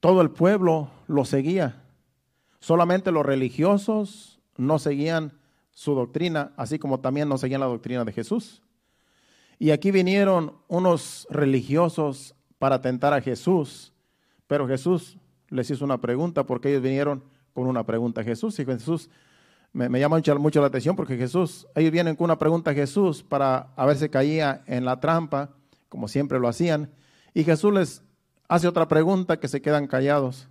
todo 0.00 0.20
el 0.20 0.30
pueblo 0.30 0.90
lo 1.06 1.24
seguía. 1.24 1.82
Solamente 2.60 3.10
los 3.10 3.24
religiosos 3.24 4.38
no 4.58 4.78
seguían 4.78 5.32
su 5.70 5.94
doctrina, 5.94 6.52
así 6.58 6.78
como 6.78 7.00
también 7.00 7.30
no 7.30 7.38
seguían 7.38 7.62
la 7.62 7.68
doctrina 7.68 8.04
de 8.04 8.12
Jesús. 8.12 8.60
Y 9.58 9.70
aquí 9.70 9.90
vinieron 9.92 10.52
unos 10.68 11.26
religiosos 11.30 12.34
para 12.58 12.82
tentar 12.82 13.14
a 13.14 13.22
Jesús, 13.22 13.94
pero 14.46 14.68
Jesús 14.68 15.16
les 15.48 15.70
hizo 15.70 15.86
una 15.86 16.02
pregunta 16.02 16.44
porque 16.44 16.68
ellos 16.68 16.82
vinieron 16.82 17.24
con 17.54 17.66
una 17.66 17.86
pregunta 17.86 18.20
a 18.20 18.24
Jesús. 18.24 18.58
Y 18.58 18.66
Jesús 18.66 19.08
me, 19.76 20.00
llama 20.00 20.20
mucho, 20.38 20.60
la 20.60 20.66
atención 20.68 20.96
porque 20.96 21.18
Jesús, 21.18 21.66
ellos 21.74 21.92
vienen 21.92 22.16
con 22.16 22.24
una 22.24 22.38
pregunta 22.38 22.70
a 22.70 22.74
Jesús 22.74 23.22
para 23.22 23.68
a 23.76 23.84
ver 23.84 23.98
si 23.98 24.08
caía 24.08 24.62
en 24.66 24.86
la 24.86 25.00
trampa, 25.00 25.50
como 25.90 26.08
siempre 26.08 26.40
lo 26.40 26.48
hacían. 26.48 26.90
Y 27.34 27.44
Jesús 27.44 27.74
les 27.74 28.02
hace 28.48 28.68
otra 28.68 28.88
pregunta 28.88 29.38
que 29.38 29.48
se 29.48 29.60
quedan 29.60 29.86
callados 29.86 30.48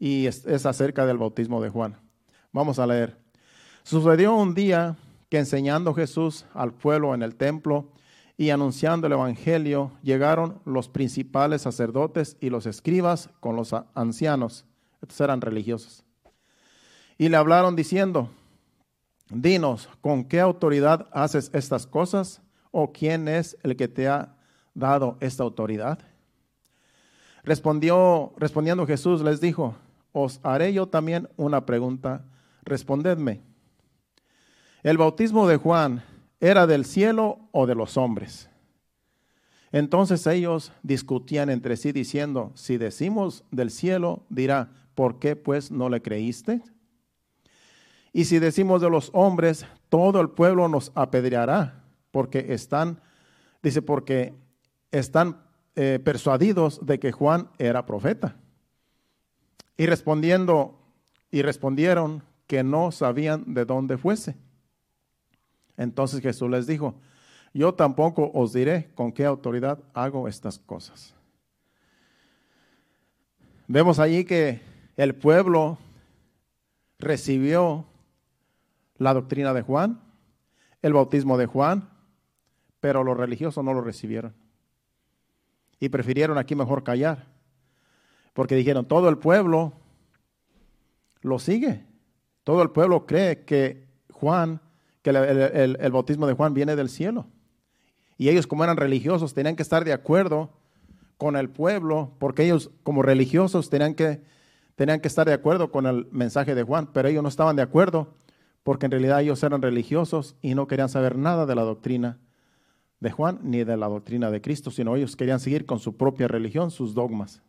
y 0.00 0.26
es, 0.26 0.44
es 0.46 0.66
acerca 0.66 1.06
del 1.06 1.18
bautismo 1.18 1.62
de 1.62 1.68
Juan. 1.68 1.96
Vamos 2.52 2.80
a 2.80 2.86
leer. 2.86 3.16
Sucedió 3.84 4.34
un 4.34 4.54
día 4.54 4.96
que 5.28 5.38
enseñando 5.38 5.94
Jesús 5.94 6.44
al 6.52 6.72
pueblo 6.74 7.14
en 7.14 7.22
el 7.22 7.36
templo, 7.36 7.92
y 8.36 8.50
anunciando 8.50 9.06
el 9.06 9.12
Evangelio, 9.12 9.92
llegaron 10.02 10.60
los 10.64 10.88
principales 10.88 11.62
sacerdotes 11.62 12.36
y 12.40 12.50
los 12.50 12.66
escribas 12.66 13.30
con 13.38 13.54
los 13.54 13.72
ancianos. 13.94 14.64
Estos 15.00 15.20
eran 15.20 15.40
religiosos. 15.40 16.04
Y 17.16 17.28
le 17.28 17.36
hablaron 17.36 17.76
diciendo, 17.76 18.28
dinos, 19.30 19.88
¿con 20.00 20.24
qué 20.24 20.40
autoridad 20.40 21.08
haces 21.12 21.50
estas 21.52 21.86
cosas? 21.86 22.40
¿O 22.70 22.92
quién 22.92 23.28
es 23.28 23.56
el 23.62 23.76
que 23.76 23.88
te 23.88 24.08
ha 24.08 24.34
dado 24.74 25.16
esta 25.20 25.42
autoridad? 25.42 25.98
Respondió, 27.42 28.32
respondiendo 28.36 28.86
Jesús 28.86 29.22
les 29.22 29.40
dijo, 29.40 29.74
os 30.12 30.40
haré 30.42 30.72
yo 30.72 30.88
también 30.88 31.28
una 31.36 31.66
pregunta, 31.66 32.24
respondedme. 32.62 33.42
El 34.82 34.98
bautismo 34.98 35.46
de 35.46 35.56
Juan 35.56 36.02
¿Era 36.44 36.66
del 36.66 36.84
cielo 36.84 37.38
o 37.52 37.66
de 37.66 37.74
los 37.74 37.96
hombres? 37.96 38.50
Entonces 39.72 40.26
ellos 40.26 40.72
discutían 40.82 41.48
entre 41.48 41.78
sí 41.78 41.90
diciendo, 41.90 42.52
si 42.54 42.76
decimos 42.76 43.44
del 43.50 43.70
cielo, 43.70 44.26
dirá, 44.28 44.70
¿por 44.94 45.18
qué 45.18 45.36
pues 45.36 45.70
no 45.70 45.88
le 45.88 46.02
creíste? 46.02 46.60
Y 48.16 48.26
si 48.26 48.38
decimos 48.38 48.80
de 48.80 48.88
los 48.88 49.10
hombres, 49.12 49.66
todo 49.88 50.20
el 50.20 50.30
pueblo 50.30 50.68
nos 50.68 50.92
apedreará, 50.94 51.82
porque 52.12 52.54
están, 52.54 53.00
dice, 53.60 53.82
porque 53.82 54.32
están 54.92 55.42
eh, 55.74 55.98
persuadidos 56.02 56.86
de 56.86 57.00
que 57.00 57.10
Juan 57.10 57.50
era 57.58 57.86
profeta. 57.86 58.36
Y 59.76 59.86
respondiendo, 59.86 60.78
y 61.32 61.42
respondieron 61.42 62.22
que 62.46 62.62
no 62.62 62.92
sabían 62.92 63.52
de 63.52 63.64
dónde 63.64 63.98
fuese. 63.98 64.36
Entonces 65.76 66.20
Jesús 66.20 66.48
les 66.48 66.68
dijo, 66.68 66.94
yo 67.52 67.74
tampoco 67.74 68.30
os 68.32 68.52
diré 68.52 68.90
con 68.94 69.10
qué 69.10 69.24
autoridad 69.24 69.80
hago 69.92 70.28
estas 70.28 70.60
cosas. 70.60 71.16
Vemos 73.66 73.98
allí 73.98 74.24
que 74.24 74.60
el 74.96 75.16
pueblo 75.16 75.78
recibió 77.00 77.86
la 78.96 79.14
doctrina 79.14 79.52
de 79.52 79.62
Juan, 79.62 80.00
el 80.82 80.92
bautismo 80.92 81.38
de 81.38 81.46
Juan, 81.46 81.88
pero 82.80 83.04
los 83.04 83.16
religiosos 83.16 83.64
no 83.64 83.72
lo 83.74 83.80
recibieron. 83.80 84.34
Y 85.80 85.88
prefirieron 85.88 86.38
aquí 86.38 86.54
mejor 86.54 86.84
callar, 86.84 87.26
porque 88.32 88.54
dijeron, 88.54 88.86
todo 88.86 89.08
el 89.08 89.18
pueblo 89.18 89.72
lo 91.22 91.38
sigue, 91.38 91.84
todo 92.44 92.62
el 92.62 92.70
pueblo 92.70 93.06
cree 93.06 93.44
que 93.44 93.86
Juan 94.12 94.60
que 95.04 95.10
el, 95.10 95.92
bautismo 95.92 96.26
de 96.26 96.32
Juan 96.32 96.54
viene 96.54 96.76
del 96.76 96.88
cielo. 96.88 97.26
Y 98.16 98.30
ellos 98.30 98.46
como 98.46 98.64
eran 98.64 98.78
religiosos 98.78 99.34
tenían 99.34 99.54
que 99.54 99.62
estar 99.62 99.84
de 99.84 99.92
acuerdo 99.92 100.50
con 101.18 101.36
el 101.36 101.50
pueblo, 101.50 102.12
porque 102.18 102.44
ellos 102.44 102.70
como 102.82 103.02
religiosos 103.02 103.68
tenían 103.68 103.94
que, 103.94 104.22
tenían 104.76 105.00
que 105.00 105.08
estar 105.08 105.26
de 105.26 105.34
acuerdo 105.34 105.70
con 105.70 105.84
el 105.84 106.08
mensaje 106.10 106.54
de 106.54 106.62
Juan, 106.62 106.88
pero 106.94 107.08
ellos 107.08 107.22
no 107.22 107.28
estaban 107.28 107.54
de 107.54 107.60
acuerdo 107.60 108.14
porque 108.64 108.86
en 108.86 108.92
realidad 108.92 109.20
ellos 109.20 109.40
eran 109.44 109.62
religiosos 109.62 110.34
y 110.42 110.56
no 110.56 110.66
querían 110.66 110.88
saber 110.88 111.16
nada 111.16 111.46
de 111.46 111.54
la 111.54 111.62
doctrina 111.62 112.18
de 112.98 113.12
Juan 113.12 113.38
ni 113.42 113.62
de 113.62 113.76
la 113.76 113.86
doctrina 113.86 114.30
de 114.32 114.40
Cristo, 114.40 114.72
sino 114.72 114.96
ellos 114.96 115.14
querían 115.14 115.38
seguir 115.38 115.66
con 115.66 115.78
su 115.78 115.96
propia 115.96 116.26
religión, 116.26 116.72
sus 116.72 116.94
dogmas 116.94 117.42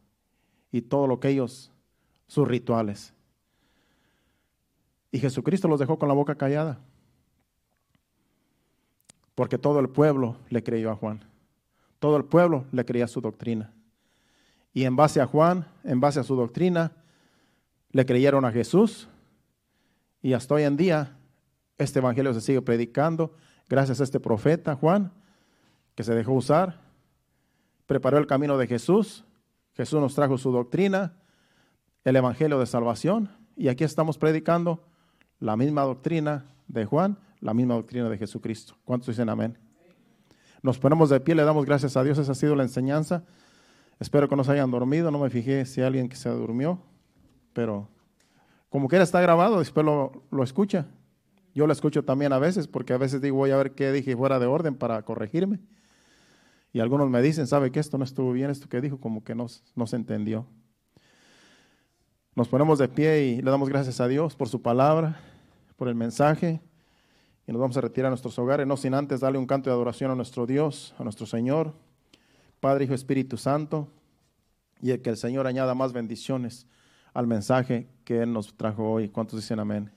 y 0.71 0.83
todo 0.83 1.07
lo 1.07 1.19
que 1.19 1.29
ellos, 1.29 1.71
sus 2.27 2.47
rituales. 2.47 3.13
Y 5.11 5.19
Jesucristo 5.19 5.67
los 5.67 5.79
dejó 5.79 5.97
con 5.97 6.09
la 6.09 6.13
boca 6.13 6.35
callada 6.35 6.79
porque 9.35 9.57
todo 9.57 9.79
el 9.79 9.89
pueblo 9.89 10.37
le 10.49 10.63
creyó 10.63 10.89
a 10.89 10.95
Juan. 10.95 11.23
Todo 11.99 12.17
el 12.17 12.23
pueblo 12.23 12.65
le 12.71 12.85
creía 12.85 13.07
su 13.07 13.21
doctrina. 13.21 13.73
Y 14.73 14.85
en 14.85 14.95
base 14.95 15.21
a 15.21 15.25
Juan, 15.25 15.67
en 15.83 15.99
base 15.99 16.19
a 16.19 16.23
su 16.23 16.35
doctrina, 16.35 16.93
le 17.91 18.05
creyeron 18.05 18.45
a 18.45 18.51
Jesús. 18.51 19.07
Y 20.25 20.33
hasta 20.33 20.55
hoy 20.55 20.63
en 20.63 20.75
día 20.75 21.15
este 21.77 21.99
evangelio 21.99 22.33
se 22.33 22.41
sigue 22.41 22.59
predicando 22.59 23.35
gracias 23.69 24.01
a 24.01 24.03
este 24.03 24.19
profeta 24.19 24.73
Juan, 24.73 25.11
que 25.93 26.03
se 26.03 26.15
dejó 26.15 26.33
usar, 26.33 26.81
preparó 27.85 28.17
el 28.17 28.25
camino 28.25 28.57
de 28.57 28.65
Jesús. 28.65 29.23
Jesús 29.73 30.01
nos 30.01 30.15
trajo 30.15 30.39
su 30.39 30.51
doctrina, 30.51 31.13
el 32.03 32.15
evangelio 32.15 32.57
de 32.59 32.65
salvación. 32.65 33.29
Y 33.55 33.67
aquí 33.67 33.83
estamos 33.83 34.17
predicando 34.17 34.83
la 35.39 35.55
misma 35.55 35.83
doctrina 35.83 36.47
de 36.67 36.85
Juan 36.85 37.19
la 37.39 37.53
misma 37.53 37.75
doctrina 37.75 38.09
de 38.09 38.17
Jesucristo. 38.17 38.75
¿Cuántos 38.83 39.09
dicen 39.09 39.29
amén? 39.29 39.59
Nos 40.63 40.79
ponemos 40.79 41.11
de 41.11 41.19
pie, 41.19 41.35
le 41.35 41.43
damos 41.43 41.67
gracias 41.67 41.97
a 41.97 42.03
Dios, 42.03 42.17
esa 42.17 42.31
ha 42.31 42.35
sido 42.35 42.55
la 42.55 42.63
enseñanza. 42.63 43.23
Espero 43.99 44.27
que 44.27 44.35
no 44.35 44.43
se 44.43 44.53
hayan 44.53 44.71
dormido, 44.71 45.11
no 45.11 45.19
me 45.19 45.29
fijé 45.29 45.67
si 45.67 45.83
alguien 45.83 46.09
que 46.09 46.15
se 46.15 46.29
durmió, 46.29 46.81
pero 47.53 47.89
como 48.75 48.89
quiera 48.89 49.05
está 49.05 49.21
grabado, 49.21 49.59
después 49.59 49.85
lo, 49.85 50.23
lo 50.31 50.43
escucha. 50.43 50.85
Yo 51.53 51.65
lo 51.65 51.71
escucho 51.71 52.03
también 52.03 52.33
a 52.33 52.39
veces, 52.39 52.67
porque 52.67 52.91
a 52.91 52.97
veces 52.97 53.21
digo, 53.21 53.37
voy 53.37 53.51
a 53.51 53.55
ver 53.55 53.71
qué 53.71 53.89
dije 53.93 54.17
fuera 54.17 54.37
de 54.37 54.47
orden 54.47 54.75
para 54.75 55.01
corregirme. 55.03 55.61
Y 56.73 56.81
algunos 56.81 57.09
me 57.09 57.21
dicen, 57.21 57.47
¿sabe 57.47 57.71
que 57.71 57.79
esto 57.79 57.97
no 57.97 58.03
estuvo 58.03 58.33
bien? 58.33 58.49
Esto 58.49 58.67
que 58.67 58.81
dijo 58.81 58.99
como 58.99 59.23
que 59.23 59.33
no, 59.33 59.47
no 59.75 59.87
se 59.87 59.95
entendió. 59.95 60.45
Nos 62.35 62.49
ponemos 62.49 62.77
de 62.77 62.89
pie 62.89 63.23
y 63.23 63.41
le 63.41 63.49
damos 63.49 63.69
gracias 63.69 64.01
a 64.01 64.09
Dios 64.09 64.35
por 64.35 64.49
su 64.49 64.61
palabra, 64.61 65.21
por 65.77 65.87
el 65.87 65.95
mensaje. 65.95 66.59
Y 67.47 67.53
nos 67.53 67.61
vamos 67.61 67.77
a 67.77 67.79
retirar 67.79 68.07
a 68.07 68.09
nuestros 68.09 68.37
hogares, 68.39 68.67
no 68.67 68.75
sin 68.75 68.93
antes 68.93 69.21
darle 69.21 69.37
un 69.37 69.47
canto 69.47 69.69
de 69.69 69.73
adoración 69.73 70.11
a 70.11 70.15
nuestro 70.15 70.45
Dios, 70.45 70.93
a 70.99 71.05
nuestro 71.05 71.25
Señor, 71.25 71.71
Padre, 72.59 72.83
Hijo, 72.83 72.93
Espíritu 72.93 73.37
Santo. 73.37 73.87
Y 74.81 74.97
que 74.97 75.11
el 75.11 75.15
Señor 75.15 75.47
añada 75.47 75.75
más 75.75 75.93
bendiciones 75.93 76.67
al 77.15 77.25
mensaje 77.25 77.87
que 78.03 78.21
Él 78.21 78.31
nos 78.31 78.55
trajo 78.55 78.91
hoy. 78.91 79.09
¿Cuántos 79.09 79.39
dicen 79.39 79.59
amén? 79.59 79.89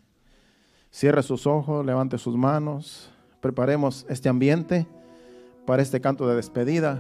Cierre 0.91 1.23
sus 1.23 1.47
ojos, 1.47 1.85
levante 1.85 2.17
sus 2.17 2.35
manos, 2.35 3.11
preparemos 3.43 4.07
este 4.09 4.31
ambiente 4.31 4.87
para 5.67 5.83
este 5.83 6.01
canto 6.01 6.27
de 6.27 6.37
despedida 6.37 6.99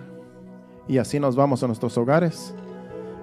y 0.87 0.99
así 0.99 1.19
nos 1.19 1.37
vamos 1.37 1.63
a 1.63 1.67
nuestros 1.67 1.97
hogares 1.97 2.55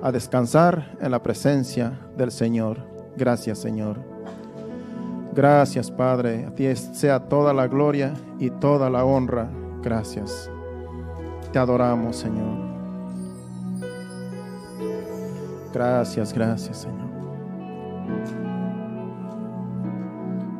a 0.02 0.12
descansar 0.12 0.98
en 1.02 1.12
la 1.12 1.22
presencia 1.22 2.00
del 2.18 2.32
Señor. 2.32 2.80
Gracias 3.16 3.60
Señor. 3.60 4.00
Gracias 5.34 5.92
Padre. 5.92 6.46
A 6.46 6.56
ti 6.56 6.74
sea 6.76 7.28
toda 7.28 7.54
la 7.54 7.68
gloria 7.68 8.14
y 8.40 8.50
toda 8.50 8.90
la 8.90 9.06
honra. 9.06 9.50
Gracias. 9.84 10.50
Te 11.52 11.60
adoramos 11.60 12.16
Señor. 12.16 12.65
Gracias, 15.76 16.32
gracias 16.32 16.78
Señor. 16.78 17.10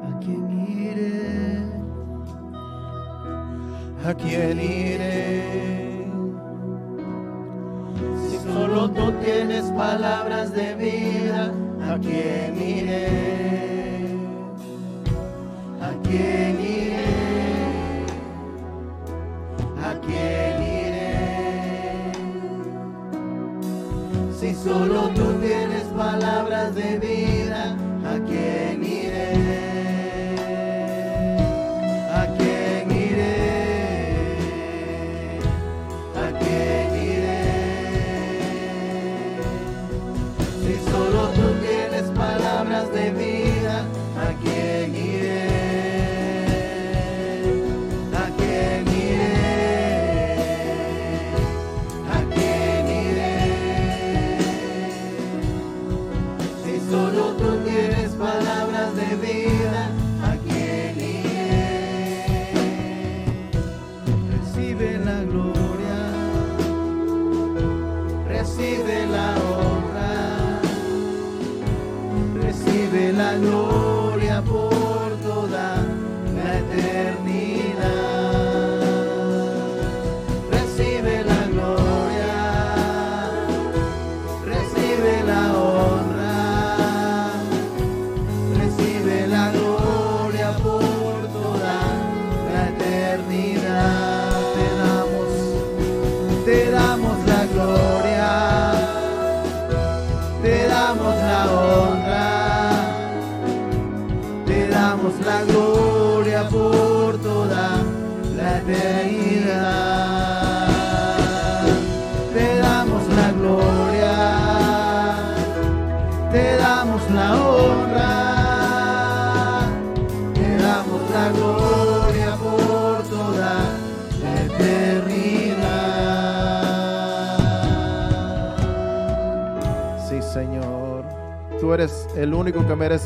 ¿A 0.04 0.20
quién 0.20 0.68
iré? 0.68 1.62
¿A 4.06 4.14
quién 4.14 4.60
iré? 4.60 6.06
Si 8.28 8.38
solo 8.40 8.92
tú 8.92 9.14
tienes 9.24 9.64
palabras 9.72 10.52
de 10.52 10.76
vida, 10.76 11.54
¿a 11.90 11.98
quién 11.98 12.62
iré? 12.62 13.08
¿A 15.82 15.92
quién 16.04 16.60
iré? 16.60 17.06
¿A 19.82 19.94
quién 20.02 20.50
iré? 20.50 20.55
Si 24.46 24.54
solo 24.54 25.10
tú 25.16 25.24
tienes 25.42 25.86
palabras 25.98 26.76
de 26.76 27.00
vida, 27.00 27.25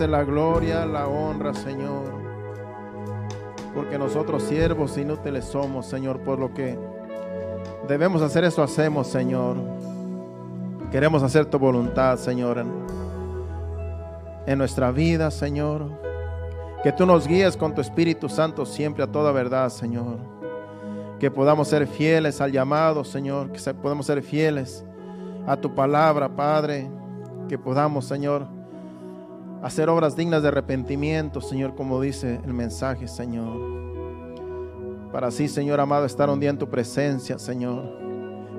la 0.08 0.24
gloria, 0.24 0.86
la 0.86 1.08
honra, 1.08 1.54
Señor. 1.54 2.20
Porque 3.74 3.98
nosotros 3.98 4.44
siervos 4.44 4.98
inútiles 4.98 5.46
somos, 5.46 5.86
Señor, 5.86 6.20
por 6.22 6.40
lo 6.40 6.54
que 6.54 6.78
debemos 7.88 8.22
hacer 8.22 8.44
eso 8.44 8.64
hacemos, 8.64 9.08
Señor. 9.08 9.58
Queremos 10.92 11.22
hacer 11.24 11.46
tu 11.46 11.60
voluntad, 11.60 12.18
Señor, 12.18 12.58
en, 12.60 12.72
en 14.48 14.58
nuestra 14.58 14.92
vida, 14.92 15.30
Señor. 15.30 15.90
Que 16.84 16.92
tú 16.92 17.06
nos 17.06 17.28
guíes 17.28 17.58
con 17.58 17.76
tu 17.76 17.82
Espíritu 17.82 18.30
Santo 18.30 18.66
siempre 18.66 19.04
a 19.04 19.08
toda 19.08 19.32
verdad, 19.32 19.70
Señor. 19.70 20.18
Que 21.20 21.30
podamos 21.30 21.68
ser 21.68 21.86
fieles 21.86 22.42
al 22.42 22.52
llamado, 22.52 23.04
Señor. 23.04 23.52
Que 23.52 23.74
podamos 23.74 24.06
ser 24.06 24.24
fieles 24.24 24.86
a 25.46 25.58
tu 25.58 25.76
palabra, 25.76 26.30
Padre. 26.30 26.90
Que 27.50 27.58
podamos, 27.58 28.06
Señor, 28.06 28.48
hacer 29.62 29.90
obras 29.90 30.16
dignas 30.16 30.42
de 30.42 30.48
arrepentimiento, 30.50 31.42
Señor, 31.42 31.76
como 31.76 32.00
dice 32.02 32.40
el 32.46 32.54
mensaje, 32.54 33.08
Señor. 33.08 33.80
Para 35.12 35.28
así, 35.28 35.48
Señor 35.48 35.80
amado, 35.80 36.06
estar 36.06 36.30
un 36.30 36.40
día 36.40 36.50
en 36.50 36.58
tu 36.58 36.70
presencia, 36.70 37.40
Señor, 37.40 37.84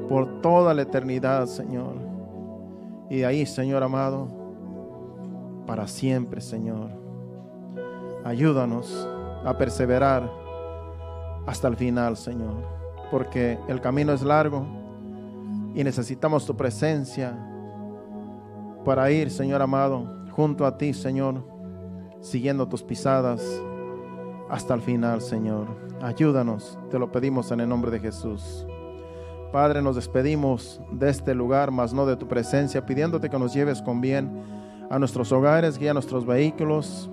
por 0.08 0.40
toda 0.40 0.74
la 0.74 0.82
eternidad, 0.82 1.46
Señor. 1.46 1.94
Y 3.08 3.22
ahí, 3.22 3.46
Señor 3.46 3.82
amado, 3.82 4.28
para 5.66 5.86
siempre, 5.86 6.40
Señor. 6.40 6.90
Ayúdanos 8.24 9.08
a 9.44 9.56
perseverar 9.56 10.30
hasta 11.46 11.68
el 11.68 11.76
final, 11.76 12.16
Señor, 12.16 12.56
porque 13.10 13.58
el 13.68 13.80
camino 13.80 14.12
es 14.12 14.22
largo 14.22 14.66
y 15.74 15.82
necesitamos 15.84 16.44
tu 16.44 16.56
presencia 16.56 17.34
para 18.84 19.10
ir, 19.10 19.30
Señor 19.30 19.62
amado, 19.62 20.19
junto 20.40 20.64
a 20.64 20.78
ti, 20.78 20.94
Señor, 20.94 21.44
siguiendo 22.22 22.66
tus 22.66 22.82
pisadas 22.82 23.42
hasta 24.48 24.72
el 24.72 24.80
final, 24.80 25.20
Señor. 25.20 25.66
Ayúdanos, 26.00 26.78
te 26.90 26.98
lo 26.98 27.12
pedimos 27.12 27.50
en 27.50 27.60
el 27.60 27.68
nombre 27.68 27.90
de 27.90 28.00
Jesús. 28.00 28.66
Padre, 29.52 29.82
nos 29.82 29.96
despedimos 29.96 30.80
de 30.92 31.10
este 31.10 31.34
lugar, 31.34 31.70
mas 31.70 31.92
no 31.92 32.06
de 32.06 32.16
tu 32.16 32.26
presencia, 32.26 32.86
pidiéndote 32.86 33.28
que 33.28 33.38
nos 33.38 33.52
lleves 33.52 33.82
con 33.82 34.00
bien 34.00 34.30
a 34.88 34.98
nuestros 34.98 35.30
hogares, 35.30 35.76
guía 35.76 35.92
nuestros 35.92 36.24
vehículos, 36.24 37.10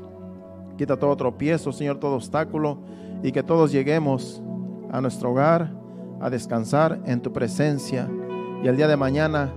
quita 0.77 0.95
todo 0.95 1.13
tropiezo, 1.17 1.73
Señor, 1.73 1.99
todo 1.99 2.15
obstáculo, 2.15 2.77
y 3.23 3.33
que 3.33 3.43
todos 3.43 3.73
lleguemos 3.73 4.41
a 4.89 5.01
nuestro 5.01 5.31
hogar 5.31 5.73
a 6.21 6.29
descansar 6.29 7.01
en 7.05 7.19
tu 7.19 7.33
presencia. 7.33 8.09
Y 8.63 8.69
el 8.69 8.77
día 8.77 8.87
de 8.87 8.95
mañana 8.95 9.51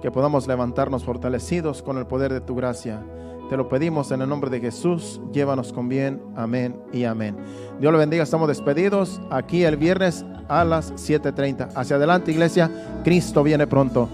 que 0.00 0.10
podamos 0.10 0.46
levantarnos 0.46 1.04
fortalecidos 1.04 1.82
con 1.82 1.98
el 1.98 2.06
poder 2.06 2.32
de 2.32 2.40
tu 2.40 2.54
gracia. 2.54 3.02
Te 3.48 3.56
lo 3.56 3.68
pedimos 3.68 4.10
en 4.10 4.20
el 4.20 4.28
nombre 4.28 4.50
de 4.50 4.60
Jesús. 4.60 5.20
Llévanos 5.32 5.72
con 5.72 5.88
bien. 5.88 6.20
Amén 6.36 6.78
y 6.92 7.04
amén. 7.04 7.36
Dios 7.80 7.92
le 7.92 7.98
bendiga. 7.98 8.22
Estamos 8.22 8.48
despedidos 8.48 9.20
aquí 9.30 9.64
el 9.64 9.76
viernes 9.76 10.24
a 10.48 10.64
las 10.64 10.92
7.30. 10.94 11.70
Hacia 11.74 11.96
adelante, 11.96 12.30
iglesia. 12.30 13.00
Cristo 13.04 13.42
viene 13.42 13.66
pronto. 13.66 14.08